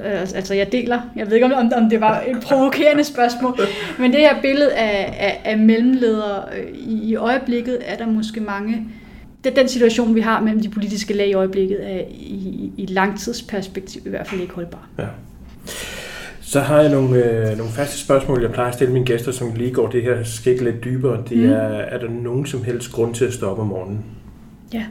Øh, 0.04 0.20
altså 0.20 0.54
jeg 0.54 0.72
deler, 0.72 1.00
jeg 1.16 1.26
ved 1.26 1.34
ikke 1.34 1.46
om, 1.46 1.72
om 1.76 1.90
det 1.90 2.00
var 2.00 2.20
et 2.20 2.36
provokerende 2.42 3.04
spørgsmål, 3.04 3.58
men 3.98 4.12
det 4.12 4.20
her 4.20 4.40
billede 4.42 4.74
af, 4.74 5.16
af, 5.20 5.40
af 5.52 5.58
mellemledere 5.58 6.44
øh, 6.58 6.74
i, 6.74 7.10
i 7.10 7.16
øjeblikket 7.16 7.78
er 7.84 7.96
der 7.96 8.06
måske 8.06 8.40
mange, 8.40 8.88
det, 9.44 9.56
den 9.56 9.68
situation 9.68 10.14
vi 10.14 10.20
har 10.20 10.40
mellem 10.40 10.62
de 10.62 10.68
politiske 10.68 11.14
lag 11.14 11.28
i 11.28 11.34
øjeblikket 11.34 11.78
er 11.82 12.00
i, 12.10 12.72
i 12.76 12.86
langtidsperspektiv 12.86 14.02
i 14.06 14.08
hvert 14.08 14.26
fald 14.26 14.40
ikke 14.40 14.54
holdbar. 14.54 14.88
Ja. 14.98 15.06
Så 16.40 16.60
har 16.60 16.80
jeg 16.80 16.90
nogle, 16.90 17.24
øh, 17.24 17.56
nogle 17.56 17.72
faste 17.72 17.98
spørgsmål, 17.98 18.42
jeg 18.42 18.52
plejer 18.52 18.68
at 18.68 18.74
stille 18.74 18.92
mine 18.92 19.06
gæster, 19.06 19.32
som 19.32 19.54
lige 19.54 19.72
går 19.72 19.88
det 19.88 20.02
her 20.02 20.22
skik 20.22 20.60
lidt 20.60 20.84
dybere. 20.84 21.22
Det 21.28 21.38
mm. 21.38 21.50
er, 21.50 21.56
er 21.56 21.98
der 21.98 22.08
nogen 22.08 22.46
som 22.46 22.64
helst 22.64 22.92
grund 22.92 23.14
til 23.14 23.24
at 23.24 23.32
stoppe 23.32 23.62
om 23.62 23.68
morgenen? 23.68 24.04
Ja. 24.72 24.84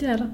Det 0.00 0.08
er 0.08 0.16
der. 0.16 0.26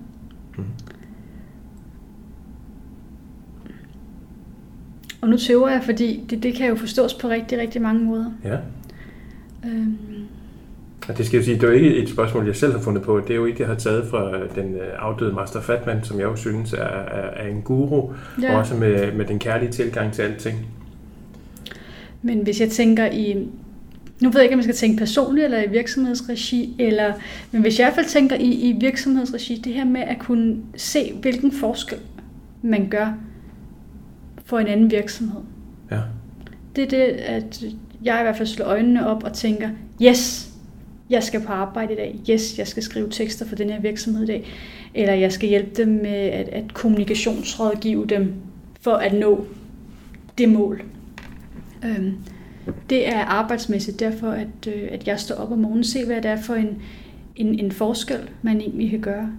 Og 5.20 5.28
nu 5.28 5.36
tøver 5.36 5.68
jeg, 5.68 5.82
fordi 5.84 6.24
det, 6.30 6.42
det 6.42 6.54
kan 6.54 6.68
jo 6.68 6.74
forstås 6.74 7.14
på 7.14 7.28
rigtig, 7.28 7.58
rigtig 7.58 7.82
mange 7.82 8.04
måder. 8.04 8.32
Ja. 8.44 8.56
Øhm, 9.64 9.96
og 11.08 11.18
det 11.18 11.26
skal 11.26 11.36
jeg 11.36 11.44
sige, 11.44 11.54
det 11.54 11.62
er 11.62 11.68
jo 11.68 11.74
ikke 11.74 11.96
et 11.96 12.08
spørgsmål, 12.08 12.46
jeg 12.46 12.56
selv 12.56 12.72
har 12.72 12.80
fundet 12.80 13.02
på. 13.02 13.20
Det 13.20 13.30
er 13.30 13.34
jo 13.34 13.44
ikke, 13.44 13.60
jeg 13.60 13.68
har 13.68 13.74
taget 13.74 14.06
fra 14.06 14.32
den 14.54 14.74
øh, 14.74 14.88
afdøde 14.98 15.32
Master 15.32 15.60
Fatman, 15.60 16.04
som 16.04 16.18
jeg 16.18 16.24
jo 16.24 16.36
synes 16.36 16.72
er, 16.72 16.84
er, 16.84 17.44
er 17.44 17.48
en 17.48 17.62
guru, 17.62 18.12
ja. 18.42 18.52
og 18.52 18.58
også 18.58 18.74
med, 18.74 19.12
med 19.12 19.24
den 19.24 19.38
kærlige 19.38 19.70
tilgang 19.70 20.12
til 20.12 20.22
alting. 20.22 20.66
Men 22.22 22.38
hvis 22.38 22.60
jeg 22.60 22.68
tænker 22.68 23.06
i, 23.06 23.48
nu 24.20 24.30
ved 24.30 24.40
jeg 24.40 24.42
ikke, 24.42 24.54
om 24.54 24.58
jeg 24.58 24.64
skal 24.64 24.76
tænke 24.76 24.98
personligt 24.98 25.44
eller 25.44 25.62
i 25.62 25.68
virksomhedsregi, 25.70 26.76
eller, 26.78 27.12
men 27.52 27.62
hvis 27.62 27.78
jeg 27.78 27.84
i 27.84 27.86
hvert 27.86 27.94
fald 27.94 28.06
tænker 28.06 28.36
i, 28.36 28.50
i 28.50 28.76
virksomhedsregi, 28.80 29.60
det 29.64 29.72
her 29.72 29.84
med 29.84 30.00
at 30.00 30.18
kunne 30.18 30.56
se, 30.76 31.12
hvilken 31.20 31.52
forskel 31.52 31.98
man 32.62 32.88
gør 32.88 33.14
for 34.50 34.58
en 34.58 34.66
anden 34.66 34.90
virksomhed. 34.90 35.40
Ja. 35.90 36.00
Det 36.76 36.84
er 36.84 36.88
det, 36.88 37.12
at 37.12 37.64
jeg 38.02 38.20
i 38.20 38.22
hvert 38.22 38.36
fald 38.36 38.48
slår 38.48 38.66
øjnene 38.66 39.06
op 39.08 39.24
og 39.24 39.32
tænker, 39.32 39.68
yes, 40.02 40.50
jeg 41.10 41.22
skal 41.22 41.40
på 41.40 41.52
arbejde 41.52 41.92
i 41.92 41.96
dag, 41.96 42.20
yes, 42.30 42.58
jeg 42.58 42.66
skal 42.66 42.82
skrive 42.82 43.10
tekster 43.10 43.46
for 43.46 43.56
den 43.56 43.70
her 43.70 43.80
virksomhed 43.80 44.22
i 44.22 44.26
dag, 44.26 44.46
eller 44.94 45.14
jeg 45.14 45.32
skal 45.32 45.48
hjælpe 45.48 45.70
dem 45.76 45.88
med 45.88 46.10
at, 46.10 46.48
at 46.48 46.74
kommunikationsrådgive 46.74 48.06
dem 48.06 48.34
for 48.80 48.92
at 48.94 49.12
nå 49.12 49.46
det 50.38 50.48
mål. 50.48 50.82
Øhm, 51.84 52.14
det 52.90 53.08
er 53.08 53.18
arbejdsmæssigt 53.18 54.00
derfor, 54.00 54.30
at, 54.30 54.66
øh, 54.66 54.88
at 54.90 55.06
jeg 55.06 55.20
står 55.20 55.34
op 55.34 55.52
om 55.52 55.58
morgenen 55.58 55.80
og 55.80 55.86
ser, 55.86 56.06
hvad 56.06 56.16
det 56.16 56.30
er 56.30 56.42
for 56.42 56.54
en, 56.54 56.82
en, 57.36 57.58
en 57.58 57.72
forskel, 57.72 58.30
man 58.42 58.60
egentlig 58.60 58.90
kan 58.90 59.00
gøre. 59.00 59.32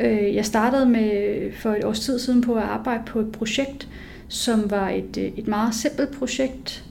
Øh, 0.00 0.34
jeg 0.34 0.44
startede 0.44 0.86
med 0.86 1.52
for 1.52 1.70
et 1.70 1.84
års 1.84 2.00
tid 2.00 2.18
siden 2.18 2.40
på 2.40 2.54
at 2.54 2.62
arbejde 2.62 3.02
på 3.06 3.20
et 3.20 3.32
projekt, 3.32 3.88
som 4.30 4.70
var 4.70 4.88
et, 4.88 5.16
øh, 5.18 5.24
et 5.36 5.48
meget 5.48 5.74
simpelt 5.74 6.10
projekt, 6.10 6.84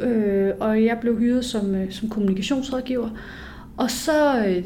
øh, 0.00 0.52
og 0.60 0.84
jeg 0.84 0.98
blev 1.00 1.18
hyret 1.18 1.44
som, 1.44 1.74
øh, 1.74 1.92
som 1.92 2.08
kommunikationsrådgiver. 2.08 3.10
Og 3.76 3.90
så 3.90 4.46
øh, 4.46 4.64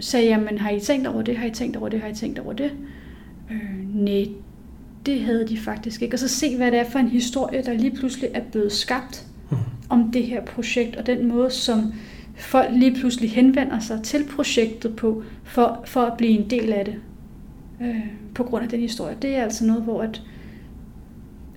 sagde 0.00 0.28
jeg, 0.28 0.40
men 0.40 0.58
har 0.58 0.70
I 0.70 0.80
tænkt 0.80 1.06
over 1.06 1.22
det, 1.22 1.36
har 1.36 1.46
I 1.46 1.50
tænkt 1.50 1.76
over 1.76 1.88
det, 1.88 2.00
har 2.00 2.08
I 2.08 2.14
tænkt 2.14 2.38
over 2.38 2.52
det? 2.52 2.72
Øh, 3.50 3.94
nej, 3.94 4.26
det 5.06 5.20
havde 5.20 5.48
de 5.48 5.58
faktisk 5.58 6.02
ikke. 6.02 6.14
Og 6.14 6.18
så 6.18 6.28
se, 6.28 6.56
hvad 6.56 6.70
det 6.70 6.80
er 6.80 6.90
for 6.90 6.98
en 6.98 7.08
historie, 7.08 7.62
der 7.62 7.72
lige 7.72 7.96
pludselig 7.96 8.30
er 8.34 8.42
blevet 8.52 8.72
skabt 8.72 9.26
mm. 9.50 9.56
om 9.88 10.12
det 10.12 10.22
her 10.26 10.44
projekt, 10.44 10.96
og 10.96 11.06
den 11.06 11.28
måde, 11.28 11.50
som 11.50 11.92
folk 12.36 12.68
lige 12.72 12.94
pludselig 12.94 13.30
henvender 13.30 13.78
sig 13.78 14.00
til 14.02 14.24
projektet 14.36 14.96
på, 14.96 15.22
for, 15.44 15.82
for 15.86 16.00
at 16.00 16.16
blive 16.16 16.38
en 16.38 16.50
del 16.50 16.72
af 16.72 16.84
det, 16.84 16.94
øh, 17.80 18.06
på 18.34 18.42
grund 18.42 18.64
af 18.64 18.70
den 18.70 18.80
historie. 18.80 19.16
Det 19.22 19.36
er 19.36 19.42
altså 19.42 19.66
noget, 19.66 19.82
hvor 19.82 20.02
at, 20.02 20.22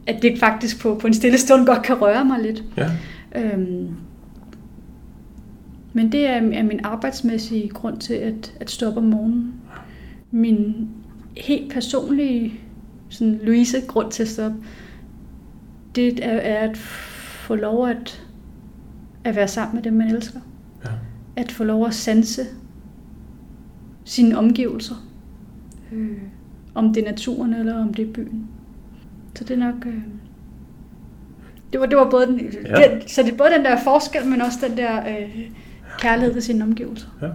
at 0.07 0.21
det 0.21 0.39
faktisk 0.39 0.81
på, 0.81 0.95
på 0.95 1.07
en 1.07 1.13
stille 1.13 1.37
stund 1.37 1.65
godt 1.65 1.83
kan 1.83 2.01
røre 2.01 2.25
mig 2.25 2.39
lidt. 2.41 2.63
Ja. 2.77 2.91
Øhm, 3.35 3.95
men 5.93 6.11
det 6.11 6.27
er, 6.27 6.35
er 6.35 6.63
min 6.63 6.79
arbejdsmæssige 6.83 7.69
grund 7.69 7.97
til 7.97 8.13
at, 8.13 8.53
at 8.59 8.69
stoppe 8.71 8.97
om 8.99 9.03
morgenen. 9.03 9.53
Min 10.31 10.89
helt 11.37 11.71
personlige 11.73 12.53
sådan 13.09 13.39
Louise 13.43 13.81
grund 13.87 14.11
til 14.11 14.23
at 14.23 14.29
stoppe, 14.29 14.57
det 15.95 16.25
er, 16.25 16.31
er 16.31 16.69
at 16.69 16.77
få 16.77 17.55
lov 17.55 17.87
at, 17.87 18.27
at 19.23 19.35
være 19.35 19.47
sammen 19.47 19.75
med 19.75 19.83
dem, 19.83 19.93
man 19.93 20.15
elsker. 20.15 20.39
Ja. 20.85 20.89
At 21.35 21.51
få 21.51 21.63
lov 21.63 21.85
at 21.85 21.93
sanse 21.93 22.41
sine 24.05 24.37
omgivelser. 24.37 24.95
Øh, 25.91 26.17
om 26.75 26.93
det 26.93 27.03
er 27.03 27.09
naturen, 27.09 27.53
eller 27.53 27.75
om 27.81 27.93
det 27.93 28.07
er 28.07 28.13
byen. 28.13 28.47
Så 29.37 29.43
det 29.43 29.51
er 29.51 29.57
nok... 29.57 29.85
Øh, 29.85 29.93
det 31.73 31.79
var, 31.79 31.85
det 31.85 31.97
var 31.97 32.09
både 32.09 32.27
den, 32.27 32.39
ja. 32.65 32.75
det, 32.75 33.11
så 33.11 33.23
det 33.23 33.33
er 33.33 33.37
både 33.37 33.49
den 33.49 33.65
der 33.65 33.77
forskel, 33.83 34.25
men 34.25 34.41
også 34.41 34.57
den 34.67 34.77
der 34.77 34.99
øh, 34.99 35.49
kærlighed 35.99 36.33
til 36.33 36.43
sine 36.43 36.63
omgivelser. 36.63 37.07
Ja. 37.21 37.27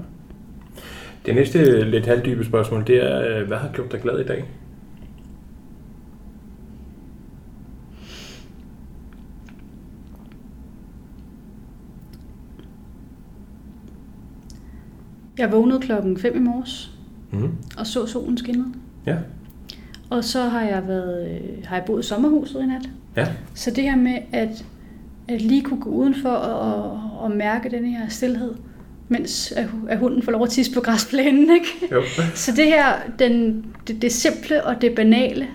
Det 1.26 1.34
næste 1.34 1.84
lidt 1.84 2.06
halvdybe 2.06 2.44
spørgsmål, 2.44 2.86
det 2.86 2.96
er, 2.96 3.40
øh, 3.40 3.46
hvad 3.46 3.56
har 3.56 3.68
gjort 3.72 3.92
dig 3.92 4.00
glad 4.00 4.20
i 4.20 4.24
dag? 4.24 4.44
Jeg 15.38 15.52
vågnede 15.52 15.80
klokken 15.80 16.18
5 16.18 16.36
i 16.36 16.40
morges 16.40 16.90
mm. 17.32 17.50
og 17.78 17.86
så 17.86 18.06
solen 18.06 18.38
skinne. 18.38 18.64
Ja. 19.06 19.16
Og 20.12 20.24
så 20.24 20.42
har 20.42 20.62
jeg 20.62 20.88
været, 20.88 21.30
øh, 21.30 21.64
har 21.64 21.76
jeg 21.76 21.84
boet 21.84 22.04
i 22.04 22.08
sommerhuset 22.08 22.62
i 22.62 22.66
nat. 22.66 22.88
Ja. 23.16 23.26
Så 23.54 23.70
det 23.70 23.84
her 23.84 23.96
med 23.96 24.18
at, 24.32 24.64
at 25.28 25.42
lige 25.42 25.62
kunne 25.62 25.80
gå 25.80 25.90
udenfor 25.90 26.28
og, 26.28 26.74
og, 26.74 27.00
og 27.20 27.30
mærke 27.30 27.70
den 27.70 27.84
her 27.84 28.08
stillhed, 28.08 28.54
mens 29.08 29.52
at 29.88 29.98
hunden 29.98 30.22
får 30.22 30.32
lov 30.32 30.42
at 30.42 30.50
tisse 30.50 30.74
på 30.74 30.80
græsplænen. 30.80 31.42
Ikke? 31.42 31.94
Jo. 31.94 32.02
Så 32.34 32.52
det 32.56 32.64
her, 32.64 32.84
den, 33.18 33.64
det, 33.86 34.02
det 34.02 34.12
simple 34.12 34.64
og 34.64 34.82
det 34.82 34.94
banale, 34.94 35.46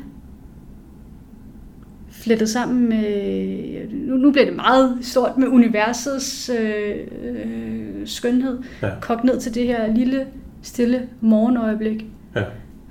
flettet 2.12 2.49
sammen 2.49 2.89
med, 2.89 3.89
nu, 3.91 4.18
nu 4.18 4.32
bliver 4.32 4.45
det 4.45 4.55
meget 4.55 4.97
stort 5.01 5.38
med 5.38 5.47
universets 5.47 6.49
øh, 6.49 6.95
øh, 7.24 8.08
skønhed, 8.08 8.60
ja. 8.82 8.89
kogt 9.01 9.24
ned 9.24 9.39
til 9.39 9.55
det 9.55 9.68
her 9.68 9.93
lille, 9.93 10.26
stille 10.62 11.10
morgenøjeblik, 11.22 12.05
ja. 12.36 12.43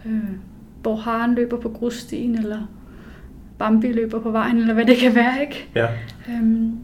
øh, 0.06 0.20
hvor 0.86 0.96
haren 0.96 1.34
løber 1.34 1.60
på 1.60 1.68
grusstien, 1.68 2.38
eller 2.38 2.58
Bambi 3.58 3.92
løber 3.92 4.20
på 4.20 4.30
vejen, 4.30 4.56
eller 4.56 4.74
hvad 4.74 4.84
det 4.84 4.96
kan 4.96 5.14
være, 5.14 5.40
ikke? 5.40 5.68
Ja. 5.74 5.86
Øhm, 6.28 6.78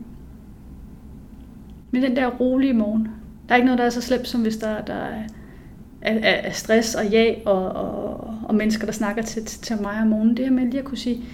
med 1.90 2.03
den 2.03 2.16
der 2.16 2.26
rolige 2.26 2.72
morgen. 2.72 3.09
Der 3.48 3.55
er 3.55 3.57
ikke 3.57 3.66
noget, 3.66 3.78
der 3.78 3.84
er 3.84 3.90
så 3.90 4.00
slemt, 4.00 4.28
som 4.28 4.42
hvis 4.42 4.57
der, 4.57 4.84
der 4.84 4.94
er, 4.94 5.22
er, 6.00 6.18
er 6.18 6.53
stress 6.53 6.94
og 6.94 7.07
ja 7.07 7.34
og, 7.46 7.68
og, 7.68 8.38
og 8.44 8.55
mennesker, 8.55 8.86
der 8.86 8.92
snakker 8.92 9.22
til, 9.22 9.44
til 9.44 9.76
mig 9.82 10.00
om 10.00 10.07
morgenen. 10.07 10.36
Det 10.36 10.44
her 10.44 10.53
med 10.53 10.64
lige 10.64 10.78
at 10.78 10.84
kunne 10.84 10.98
sige, 10.98 11.24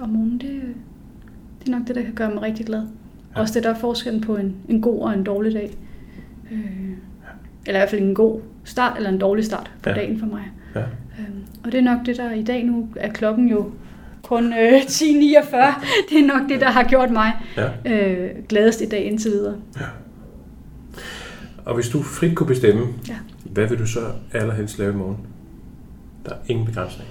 om 0.00 0.08
morgenen, 0.08 0.38
det, 0.38 0.62
det 1.60 1.68
er 1.68 1.78
nok 1.78 1.88
det, 1.88 1.96
der 1.96 2.02
kan 2.02 2.14
gøre 2.14 2.30
mig 2.34 2.42
rigtig 2.42 2.66
glad. 2.66 2.82
Ja. 3.36 3.40
Også 3.40 3.54
det, 3.54 3.62
der 3.62 3.70
er 3.70 3.78
forskellen 3.78 4.20
på 4.20 4.36
en, 4.36 4.56
en 4.68 4.80
god 4.82 5.02
og 5.02 5.14
en 5.14 5.24
dårlig 5.24 5.54
dag. 5.54 5.70
Øh, 6.52 6.90
eller 7.66 7.78
i 7.78 7.80
hvert 7.80 7.90
fald 7.90 8.02
en 8.02 8.14
god 8.14 8.40
start, 8.64 8.96
eller 8.96 9.10
en 9.10 9.18
dårlig 9.18 9.44
start 9.44 9.70
på 9.82 9.88
ja. 9.88 9.94
dagen 9.94 10.18
for 10.18 10.26
mig. 10.26 10.50
Ja. 10.74 10.80
Øhm, 10.80 11.44
og 11.64 11.72
det 11.72 11.78
er 11.78 11.84
nok 11.84 12.06
det, 12.06 12.16
der 12.16 12.32
i 12.32 12.42
dag 12.42 12.64
nu 12.64 12.88
er 12.96 13.12
klokken 13.12 13.48
jo 13.48 13.70
kun 14.22 14.52
øh, 14.52 14.72
10.49. 14.98 15.06
Det 16.10 16.18
er 16.18 16.26
nok 16.26 16.48
det, 16.48 16.60
der 16.60 16.70
har 16.70 16.88
gjort 16.88 17.10
mig 17.10 17.32
ja. 17.56 17.70
øh, 17.86 18.30
gladest 18.48 18.80
i 18.80 18.88
dag 18.88 19.04
indtil 19.04 19.30
videre. 19.30 19.56
Ja. 19.80 19.86
Og 21.64 21.74
hvis 21.74 21.88
du 21.88 22.02
frit 22.02 22.36
kunne 22.36 22.46
bestemme, 22.46 22.86
ja. 23.08 23.16
hvad 23.44 23.66
vil 23.66 23.78
du 23.78 23.86
så 23.86 24.00
allerhelst 24.32 24.78
lave 24.78 24.92
i 24.92 24.96
morgen? 24.96 25.16
Der 26.26 26.32
er 26.32 26.38
ingen 26.48 26.66
begrænsning. 26.66 27.08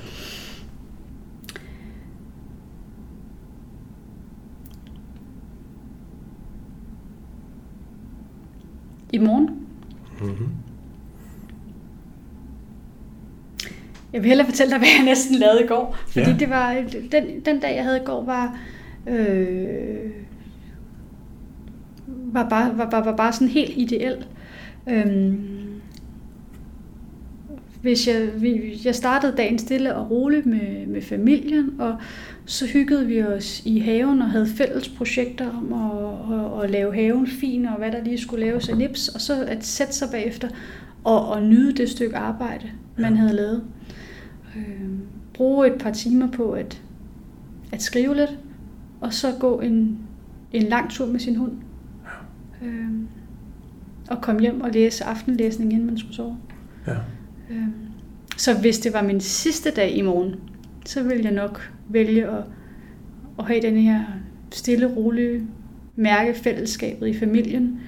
I 9.14 9.18
morgen? 9.18 9.50
Mm-hmm. 10.22 10.48
Jeg 14.14 14.22
vil 14.22 14.28
hellere 14.28 14.48
fortælle 14.48 14.72
dig, 14.72 14.80
hvad 14.80 14.88
jeg 14.98 15.06
næsten 15.06 15.36
lavede 15.36 15.64
i 15.64 15.68
går. 15.68 15.98
Fordi 16.08 16.30
Ja. 16.30 16.36
det 16.40 16.50
var, 16.50 16.84
den, 17.12 17.24
den 17.46 17.60
dag, 17.60 17.76
jeg 17.76 17.84
havde 17.84 17.98
i 17.98 18.06
går, 18.06 18.24
var, 18.24 18.58
øh, 19.08 20.12
var, 22.08 22.50
bare, 22.50 22.78
var, 22.78 22.90
var, 22.90 23.04
var 23.04 23.16
bare 23.16 23.34
sådan 23.34 23.48
helt 23.48 23.74
ideel. 23.78 24.26
Øhm, 24.90 25.40
hvis 27.82 28.08
jeg, 28.08 28.30
vi, 28.42 28.82
jeg 28.86 28.96
startede 28.96 29.34
dagen 29.38 29.60
stille 29.60 29.96
og 29.96 30.12
roligt 30.12 30.46
med, 30.46 30.88
med 30.88 31.02
familien, 31.02 31.70
og 31.80 31.96
så 32.46 32.66
hyggede 32.68 33.08
vi 33.08 33.24
os 33.24 33.62
i 33.66 33.80
haven 33.80 34.22
og 34.22 34.30
havde 34.32 34.48
fælles 34.48 34.90
projekter 34.90 35.50
om 35.50 35.74
at, 35.74 36.38
at, 36.38 36.64
at 36.64 36.70
lave 36.70 36.96
haven 36.96 37.28
fin, 37.28 37.66
og 37.66 37.78
hvad 37.78 37.92
der 37.92 38.04
lige 38.04 38.18
skulle 38.18 38.46
laves 38.46 38.70
af 38.70 38.78
nips, 38.78 39.08
og 39.08 39.22
så 39.22 39.46
at 39.48 39.66
sætte 39.66 39.94
sig 39.94 40.08
bagefter 40.12 40.48
og, 41.04 41.28
og 41.28 41.44
nyde 41.44 41.74
det 41.74 41.90
stykke 41.90 42.18
arbejde, 42.18 42.70
man 42.98 43.18
havde 43.18 43.34
lavet. 43.36 43.64
Øh, 44.60 44.90
bruge 45.34 45.68
et 45.68 45.82
par 45.82 45.92
timer 45.92 46.32
på 46.32 46.52
at, 46.52 46.82
at 47.72 47.82
skrive 47.82 48.16
lidt, 48.16 48.40
og 49.02 49.14
så 49.14 49.28
gå 49.40 49.60
en, 49.60 50.00
en 50.52 50.64
lang 50.64 50.90
tur 50.90 51.06
med 51.06 51.20
sin 51.20 51.36
hund. 51.36 51.52
Øh, 52.64 52.90
og 54.10 54.22
komme 54.22 54.42
hjem 54.42 54.62
og 54.62 54.72
læse 54.72 55.04
aftenlæsning, 55.04 55.74
inden 55.74 55.88
man 55.88 55.98
skulle 55.98 56.16
sove. 56.16 56.38
Ja. 56.88 56.94
Øh, 57.50 57.68
så 58.38 58.60
hvis 58.60 58.80
det 58.80 58.94
var 58.94 59.04
min 59.04 59.22
sidste 59.22 59.72
dag 59.72 59.98
i 59.98 60.02
morgen, 60.02 60.36
så 60.86 61.04
ville 61.04 61.24
jeg 61.24 61.34
nok 61.34 61.72
vælge 61.90 62.28
at, 62.28 62.44
at 63.40 63.46
have 63.46 63.62
den 63.62 63.78
her 63.78 64.04
stille, 64.52 64.96
rolige 64.96 65.48
mærke 65.96 66.34
fællesskabet 66.34 67.08
i 67.08 67.20
familien. 67.20 67.80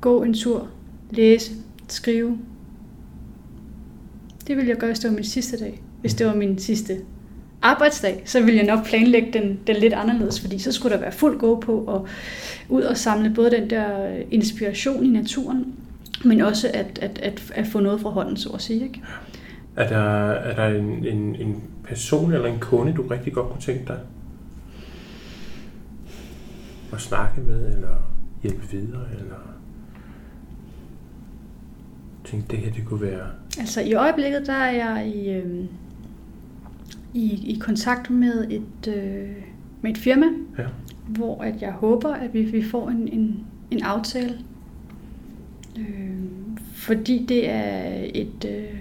Gå 0.00 0.22
en 0.22 0.34
tur, 0.34 0.68
læse, 1.10 1.52
skrive. 1.88 2.38
Det 4.46 4.56
ville 4.56 4.68
jeg 4.68 4.76
gøre, 4.76 4.90
hvis 4.90 4.98
det 4.98 5.10
var 5.10 5.14
min 5.14 5.24
sidste 5.24 5.58
dag. 5.58 5.82
Hvis 6.04 6.14
det 6.14 6.26
var 6.26 6.34
min 6.34 6.58
sidste 6.58 7.00
arbejdsdag, 7.62 8.22
så 8.24 8.40
ville 8.40 8.56
jeg 8.56 8.66
nok 8.66 8.86
planlægge 8.86 9.32
den, 9.32 9.60
den 9.66 9.76
lidt 9.76 9.92
anderledes, 9.92 10.40
fordi 10.40 10.58
så 10.58 10.72
skulle 10.72 10.94
der 10.94 11.00
være 11.00 11.12
fuld 11.12 11.38
gå 11.38 11.60
på 11.60 11.78
og 11.78 12.06
ud 12.68 12.82
og 12.82 12.96
samle 12.96 13.34
både 13.34 13.50
den 13.50 13.70
der 13.70 14.16
inspiration 14.30 15.04
i 15.04 15.08
naturen, 15.08 15.74
men 16.24 16.40
også 16.40 16.70
at, 16.74 16.98
at, 17.02 17.18
at, 17.22 17.52
at 17.54 17.66
få 17.66 17.80
noget 17.80 18.00
fra 18.00 18.10
hånden, 18.10 18.36
så 18.36 18.48
at 18.48 18.62
sige. 18.62 18.82
Ikke? 18.82 19.02
Er 19.76 19.88
der, 19.88 20.30
er 20.30 20.54
der 20.54 20.78
en, 20.78 21.06
en, 21.06 21.36
en 21.36 21.62
person 21.84 22.32
eller 22.32 22.48
en 22.48 22.58
kunde, 22.58 22.92
du 22.92 23.02
rigtig 23.02 23.32
godt 23.32 23.48
kunne 23.48 23.62
tænke 23.62 23.84
dig 23.86 23.98
at 26.92 27.00
snakke 27.00 27.40
med, 27.40 27.72
eller 27.72 27.96
hjælpe 28.42 28.70
videre, 28.70 29.02
eller 29.18 29.54
tænke, 32.24 32.46
det 32.50 32.58
her 32.58 32.72
det 32.72 32.84
kunne 32.84 33.00
være... 33.00 33.26
Altså 33.58 33.80
i 33.80 33.94
øjeblikket, 33.94 34.46
der 34.46 34.52
er 34.52 34.70
jeg 34.70 35.12
i, 35.14 35.30
øh, 35.30 35.64
i, 37.14 37.54
i 37.54 37.58
kontakt 37.60 38.10
med 38.10 38.46
et, 38.50 38.94
øh, 38.96 39.28
med 39.82 39.90
et 39.90 39.98
firma, 39.98 40.26
Ja. 40.58 40.64
hvor 41.08 41.42
at 41.42 41.62
jeg 41.62 41.72
håber, 41.72 42.14
at 42.14 42.34
vi, 42.34 42.42
vi 42.42 42.62
får 42.62 42.88
en, 42.88 43.08
en, 43.08 43.44
en 43.70 43.82
aftale. 43.82 44.38
Øh, 45.78 46.10
fordi 46.74 47.24
det 47.28 47.50
er 47.50 48.04
et, 48.14 48.44
øh, 48.48 48.78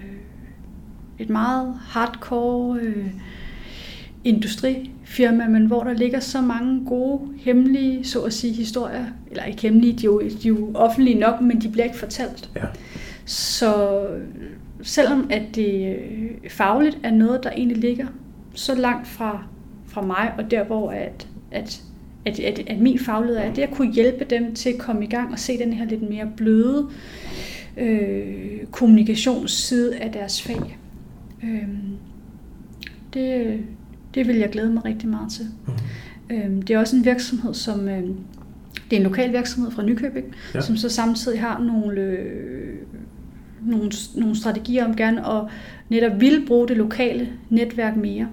et 1.20 1.30
meget 1.30 1.74
hardcore 1.82 2.80
øh, 2.82 3.08
industrifirma, 4.24 5.48
men 5.48 5.66
hvor 5.66 5.84
der 5.84 5.94
ligger 5.94 6.20
så 6.20 6.42
mange 6.42 6.86
gode, 6.86 7.22
hemmelige, 7.38 8.04
så 8.04 8.22
at 8.22 8.34
sige, 8.34 8.54
historier. 8.54 9.06
Eller 9.32 9.44
ikke 9.44 9.62
hemmelige, 9.62 9.94
de 9.94 9.98
er 10.04 10.06
jo, 10.06 10.20
de 10.22 10.28
er 10.48 10.50
jo 10.50 10.72
offentlige 10.74 11.20
nok, 11.20 11.42
men 11.42 11.62
de 11.62 11.70
bliver 11.70 11.86
ikke 11.86 11.98
fortalt. 11.98 12.50
Ja. 12.56 12.66
Så 13.26 14.06
selvom 14.82 15.28
at 15.30 15.56
det 15.56 15.96
øh, 15.96 16.50
fagligt 16.50 16.98
er 17.04 17.12
noget, 17.12 17.44
der 17.44 17.50
egentlig 17.52 17.78
ligger 17.78 18.08
så 18.54 18.76
langt 18.76 19.08
fra, 19.08 19.44
fra 19.88 20.02
mig, 20.02 20.34
og 20.38 20.52
der 20.52 20.64
hvor 20.64 20.92
at, 20.92 21.28
at, 21.52 21.82
at, 22.26 22.40
at, 22.40 22.60
at 22.68 22.80
min 22.80 23.00
faglighed 23.00 23.38
er, 23.38 23.54
det 23.54 23.62
at 23.62 23.72
kunne 23.72 23.94
hjælpe 23.94 24.26
dem 24.26 24.56
til 24.56 24.70
at 24.70 24.78
komme 24.78 25.04
i 25.04 25.08
gang 25.08 25.32
og 25.32 25.40
se 25.40 25.58
den 25.58 25.74
her 25.74 25.86
lidt 25.86 26.10
mere 26.10 26.32
bløde 26.38 26.90
øh, 27.78 28.66
kommunikationsside 28.72 29.96
af 29.96 30.12
deres 30.12 30.42
fag. 30.42 30.78
Øh, 31.44 31.68
det, 33.14 33.60
det 34.16 34.28
vil 34.28 34.36
jeg 34.36 34.50
glæde 34.50 34.70
mig 34.70 34.86
rigtig 34.86 35.10
meget 35.10 35.32
til. 35.32 35.46
Mm. 35.68 36.36
Øh, 36.36 36.62
det 36.62 36.70
er 36.70 36.80
også 36.80 36.96
en 36.96 37.06
virksomhed, 37.06 37.54
som... 37.54 37.88
Øh, 37.88 38.04
det 38.90 38.98
er 38.98 38.98
en 38.98 39.04
lokal 39.04 39.32
virksomhed 39.34 39.72
fra 39.72 39.84
Nykøbing, 39.84 40.36
ja. 40.56 40.62
som 40.62 40.78
så 40.78 40.90
samtidig 40.90 41.42
har 41.42 41.60
nogle, 41.60 42.02
øh, 42.02 42.76
nogle, 43.62 43.92
nogle 44.16 44.36
strategier 44.36 44.86
om 44.86 44.96
gerne 44.96 45.28
at 45.28 45.44
netop 45.90 46.22
vil 46.22 46.46
bruge 46.48 46.68
det 46.68 46.78
lokale 46.78 47.30
netværk 47.50 47.96
mere. 47.96 48.28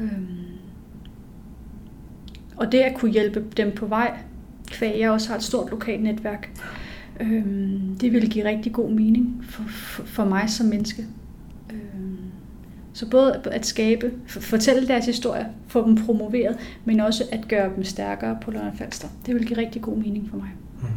Øhm. 0.00 0.28
Og 2.56 2.72
det 2.72 2.78
at 2.78 2.94
kunne 2.96 3.10
hjælpe 3.10 3.44
dem 3.56 3.72
på 3.76 3.86
vej, 3.86 4.18
kvæg 4.66 5.00
jeg 5.00 5.10
også 5.10 5.28
har 5.28 5.36
et 5.36 5.42
stort 5.42 5.70
lokalt 5.70 6.02
netværk, 6.02 6.50
øhm, 7.20 7.96
det 8.00 8.12
ville 8.12 8.28
give 8.28 8.44
rigtig 8.44 8.72
god 8.72 8.90
mening 8.90 9.44
for, 9.44 9.62
for, 9.68 10.02
for 10.02 10.24
mig 10.24 10.50
som 10.50 10.66
menneske. 10.66 11.06
Øhm. 11.72 12.18
Så 12.92 13.10
både 13.10 13.42
at 13.44 13.66
skabe, 13.66 14.12
fortælle 14.26 14.88
deres 14.88 15.06
historie, 15.06 15.46
få 15.66 15.86
dem 15.86 15.96
promoveret, 15.96 16.56
men 16.84 17.00
også 17.00 17.24
at 17.32 17.48
gøre 17.48 17.74
dem 17.76 17.84
stærkere 17.84 18.38
på 18.42 18.50
Lolland 18.50 18.76
Falster. 18.76 19.08
Det 19.26 19.34
vil 19.34 19.46
give 19.46 19.58
rigtig 19.58 19.82
god 19.82 19.96
mening 19.96 20.30
for 20.30 20.36
mig. 20.36 20.50
Mm. 20.80 20.88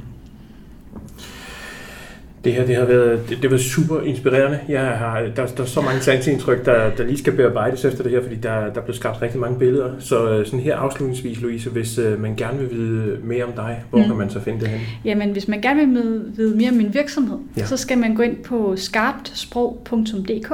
Det 2.44 2.54
her 2.54 2.66
det 2.66 2.76
har 2.76 2.86
været, 2.86 3.30
det, 3.30 3.38
det 3.42 3.52
var 3.52 3.58
super 3.58 4.02
inspirerende. 4.02 4.60
Jeg 4.70 4.82
har, 4.82 5.22
der, 5.36 5.46
der 5.46 5.64
er 5.64 5.68
så 5.68 5.82
mange 5.82 6.02
sansindtryk, 6.02 6.66
der, 6.66 6.96
der 6.96 7.04
lige 7.04 7.18
skal 7.18 7.34
bearbejdes 7.34 7.86
efter 7.86 8.04
det 8.04 8.12
her, 8.12 8.22
fordi 8.22 8.36
der, 8.36 8.52
der 8.52 8.82
er 8.82 8.86
blevet 8.86 8.96
skabt 8.96 9.22
rigtig 9.22 9.40
mange 9.40 9.60
billeder. 9.60 9.92
Så 10.00 10.30
øh, 10.30 10.46
sådan 10.46 10.60
her 10.60 10.76
afslutningsvis, 10.76 11.42
Louise, 11.42 11.70
hvis 11.70 11.98
øh, 11.98 12.22
man 12.22 12.36
gerne 12.36 12.60
vil 12.60 12.72
vide 12.72 13.18
mere 13.24 13.44
om 13.44 13.52
dig, 13.52 13.84
hvor 13.90 14.00
mm. 14.00 14.06
Kan 14.06 14.16
man 14.16 14.30
så 14.30 14.40
finde 14.40 14.60
det 14.60 14.68
hen? 14.68 14.80
Jamen, 15.06 15.32
hvis 15.32 15.48
man 15.48 15.62
gerne 15.62 15.88
vil 15.88 16.22
vide 16.36 16.58
mere 16.58 16.70
om 16.70 16.76
min 16.76 16.94
virksomhed, 16.94 17.38
ja. 17.58 17.66
så 17.66 17.78
skal 17.78 17.98
man 17.98 18.16
gå 18.16 18.24
ind 18.24 18.38
på 18.38 18.76
skarptsprog.dk, 18.76 20.52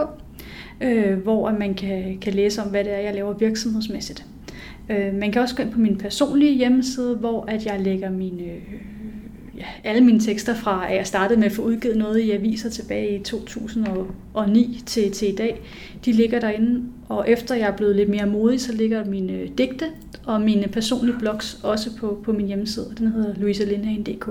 øh, 0.81 1.17
hvor 1.17 1.51
man 1.59 1.73
kan, 1.73 2.17
kan 2.21 2.33
læse 2.33 2.61
om, 2.61 2.67
hvad 2.67 2.83
det 2.83 2.93
er, 2.93 2.97
jeg 2.97 3.13
laver 3.13 3.33
virksomhedsmæssigt. 3.33 4.25
Øh, 4.89 5.13
man 5.13 5.31
kan 5.31 5.41
også 5.41 5.55
gå 5.55 5.63
ind 5.63 5.71
på 5.71 5.79
min 5.79 5.97
personlige 5.97 6.57
hjemmeside, 6.57 7.15
hvor 7.15 7.45
at 7.47 7.65
jeg 7.65 7.79
lægger 7.79 8.09
mine, 8.09 8.43
øh, 8.43 8.81
ja, 9.57 9.63
alle 9.83 10.01
mine 10.01 10.19
tekster 10.19 10.55
fra, 10.55 10.89
at 10.89 10.95
jeg 10.97 11.07
startede 11.07 11.39
med 11.39 11.45
at 11.47 11.51
få 11.51 11.61
udgivet 11.61 11.97
noget 11.97 12.19
i 12.19 12.31
aviser 12.31 12.69
tilbage 12.69 13.19
i 13.19 13.23
2009 13.23 14.83
til, 14.85 15.11
til 15.11 15.33
i 15.33 15.35
dag. 15.35 15.61
De 16.05 16.11
ligger 16.11 16.39
derinde, 16.39 16.83
og 17.09 17.29
efter 17.29 17.55
jeg 17.55 17.67
er 17.67 17.75
blevet 17.77 17.95
lidt 17.95 18.09
mere 18.09 18.25
modig, 18.25 18.61
så 18.61 18.73
ligger 18.73 19.05
mine 19.05 19.33
øh, 19.33 19.49
digte 19.57 19.85
og 20.25 20.41
mine 20.41 20.67
personlige 20.67 21.15
blogs 21.19 21.59
også 21.63 21.89
på, 21.99 22.19
på 22.25 22.31
min 22.31 22.47
hjemmeside. 22.47 22.93
Den 22.97 23.07
hedder 23.07 23.33
louisalindhagen.dk. 23.37 24.27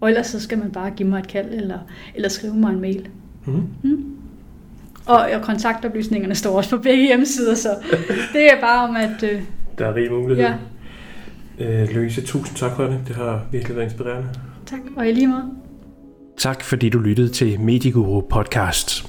Og 0.00 0.08
ellers 0.08 0.26
så 0.26 0.40
skal 0.40 0.58
man 0.58 0.70
bare 0.70 0.90
give 0.90 1.08
mig 1.08 1.18
et 1.18 1.28
kald, 1.28 1.48
eller, 1.52 1.78
eller 2.14 2.28
skrive 2.28 2.54
mig 2.54 2.72
en 2.72 2.80
mail. 2.80 3.08
Mm. 3.46 3.62
Mm. 3.82 4.04
Og, 5.06 5.16
og 5.34 5.42
kontaktoplysningerne 5.42 6.34
står 6.34 6.56
også 6.56 6.70
på 6.70 6.82
begge 6.82 7.06
hjemmesider, 7.06 7.54
så 7.54 7.68
det 8.32 8.52
er 8.52 8.60
bare 8.60 8.88
om, 8.88 8.96
at... 8.96 9.22
Øh, 9.32 9.42
Der 9.78 9.86
er 9.86 9.94
rig 9.94 10.12
mulighed. 10.12 10.44
Ja. 10.44 10.54
Øh, 11.62 11.88
Louise, 11.94 12.22
tusind 12.22 12.56
tak 12.56 12.76
for 12.76 12.84
det. 12.84 13.00
Det 13.08 13.16
har 13.16 13.46
virkelig 13.52 13.76
været 13.76 13.86
inspirerende. 13.86 14.28
tak, 14.66 14.80
og 14.96 15.08
i 15.08 15.12
lige 15.12 15.26
måde. 15.26 15.50
Tak 16.38 16.64
fordi 16.64 16.88
du 16.88 16.98
lyttede 16.98 17.28
til 17.28 17.60
Medieguru 17.60 18.20
Podcast. 18.20 19.06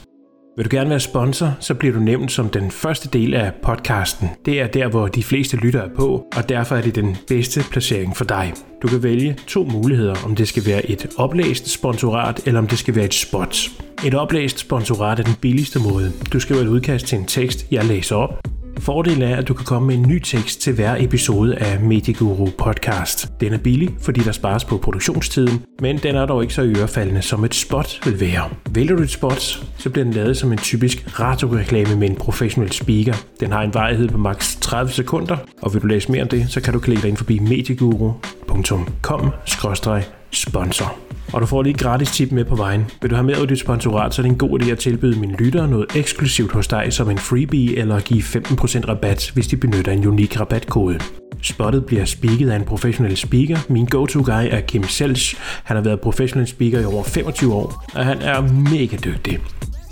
Vil 0.58 0.66
du 0.66 0.70
gerne 0.76 0.90
være 0.90 1.00
sponsor, 1.00 1.58
så 1.60 1.74
bliver 1.74 1.94
du 1.94 2.00
nævnt 2.00 2.32
som 2.32 2.50
den 2.50 2.72
første 2.72 3.10
del 3.10 3.34
af 3.34 3.52
podcasten. 3.64 4.30
Det 4.46 4.62
er 4.62 4.68
der, 4.68 4.88
hvor 4.88 5.08
de 5.08 5.24
fleste 5.24 5.58
lytter 5.58 5.82
er 5.82 5.90
på, 5.96 6.26
og 6.36 6.50
derfor 6.50 6.76
er 6.76 6.82
det 6.82 6.96
den 6.96 7.18
bedste 7.28 7.62
placering 7.72 8.18
for 8.18 8.26
dig. 8.26 8.54
Du 8.82 8.88
kan 8.88 9.04
vælge 9.04 9.38
to 9.48 9.64
muligheder, 9.64 10.16
om 10.26 10.36
det 10.36 10.48
skal 10.48 10.64
være 10.66 10.90
et 10.90 11.10
oplæst 11.18 11.70
sponsorat, 11.70 12.48
eller 12.48 12.60
om 12.60 12.68
det 12.68 12.80
skal 12.80 12.96
være 12.96 13.06
et 13.06 13.14
spot. 13.14 13.58
Et 14.06 14.14
oplæst 14.14 14.60
sponsorat 14.60 15.20
er 15.20 15.24
den 15.24 15.36
billigste 15.42 15.80
måde. 15.80 16.12
Du 16.34 16.40
skriver 16.40 16.62
et 16.62 16.68
udkast 16.68 17.08
til 17.08 17.18
en 17.18 17.26
tekst, 17.26 17.68
jeg 17.72 17.86
læser 17.86 18.16
op, 18.16 18.48
Fordelen 18.80 19.22
er, 19.22 19.36
at 19.36 19.48
du 19.48 19.54
kan 19.54 19.66
komme 19.66 19.88
med 19.88 19.96
en 19.96 20.02
ny 20.02 20.20
tekst 20.20 20.62
til 20.62 20.74
hver 20.74 20.96
episode 21.00 21.56
af 21.56 21.80
Medieguru 21.80 22.50
Podcast. 22.58 23.32
Den 23.40 23.54
er 23.54 23.58
billig, 23.58 23.90
fordi 24.02 24.22
der 24.22 24.32
spares 24.32 24.66
på 24.66 24.78
produktionstiden, 24.78 25.62
men 25.82 25.98
den 25.98 26.16
er 26.16 26.26
dog 26.26 26.42
ikke 26.42 26.54
så 26.54 26.64
ørefaldende, 26.64 27.22
som 27.22 27.44
et 27.44 27.56
spot 27.56 28.00
vil 28.06 28.20
være. 28.20 28.50
Vælger 28.72 28.96
du 28.96 29.02
et 29.02 29.10
spot, 29.10 29.42
så 29.78 29.90
bliver 29.90 30.04
den 30.04 30.14
lavet 30.14 30.38
som 30.38 30.52
en 30.52 30.58
typisk 30.58 31.20
radioreklame 31.20 31.96
med 31.96 32.10
en 32.10 32.16
professionel 32.16 32.72
speaker. 32.72 33.14
Den 33.40 33.52
har 33.52 33.62
en 33.62 33.74
varighed 33.74 34.10
på 34.10 34.18
maks 34.18 34.58
30 34.62 34.92
sekunder, 34.92 35.38
og 35.62 35.74
vil 35.74 35.82
du 35.82 35.88
læse 35.88 36.12
mere 36.12 36.22
om 36.22 36.28
det, 36.28 36.46
så 36.50 36.62
kan 36.62 36.74
du 36.74 36.80
klikke 36.80 37.02
dig 37.02 37.10
ind 37.10 37.18
forbi 37.18 37.40
medieguru.com 37.40 39.30
sponsor. 40.36 40.98
Og 41.34 41.42
du 41.42 41.46
får 41.46 41.64
lige 41.64 41.74
gratis 41.74 42.12
tip 42.12 42.32
med 42.32 42.46
på 42.46 42.56
vejen. 42.56 42.86
Vil 43.02 43.12
du 43.12 43.16
have 43.16 43.26
med 43.26 43.48
dit 43.48 43.60
sponsorat, 43.60 44.14
så 44.14 44.22
er 44.22 44.24
det 44.24 44.32
en 44.32 44.38
god 44.38 44.62
idé 44.62 44.70
at 44.70 44.80
tilbyde 44.80 45.20
mine 45.20 45.36
lyttere 45.38 45.68
noget 45.68 45.86
eksklusivt 45.96 46.52
hos 46.52 46.68
dig 46.68 46.94
som 46.94 47.10
en 47.10 47.18
freebie, 47.18 47.78
eller 47.78 48.00
give 48.00 48.22
15% 48.22 48.88
rabat, 48.90 49.32
hvis 49.34 49.48
de 49.48 49.58
benytter 49.58 49.92
en 49.92 50.08
unik 50.08 50.40
rabatkode. 50.40 51.00
Spottet 51.42 51.86
bliver 51.86 52.06
speaket 52.06 52.50
af 52.50 52.56
en 52.56 52.64
professionel 52.64 53.18
speaker. 53.18 53.58
Min 53.70 53.86
go-to 53.86 54.20
guy 54.20 54.48
er 54.50 54.62
Kim 54.62 54.84
Selch. 54.84 55.36
Han 55.64 55.78
har 55.78 55.84
været 55.84 56.02
professionel 56.02 56.48
speaker 56.48 56.80
i 56.80 56.86
over 56.86 57.04
25 57.04 57.54
år, 57.54 57.86
og 57.96 58.06
han 58.06 58.22
er 58.22 58.42
mega 58.42 58.98
dygtig. 58.98 59.40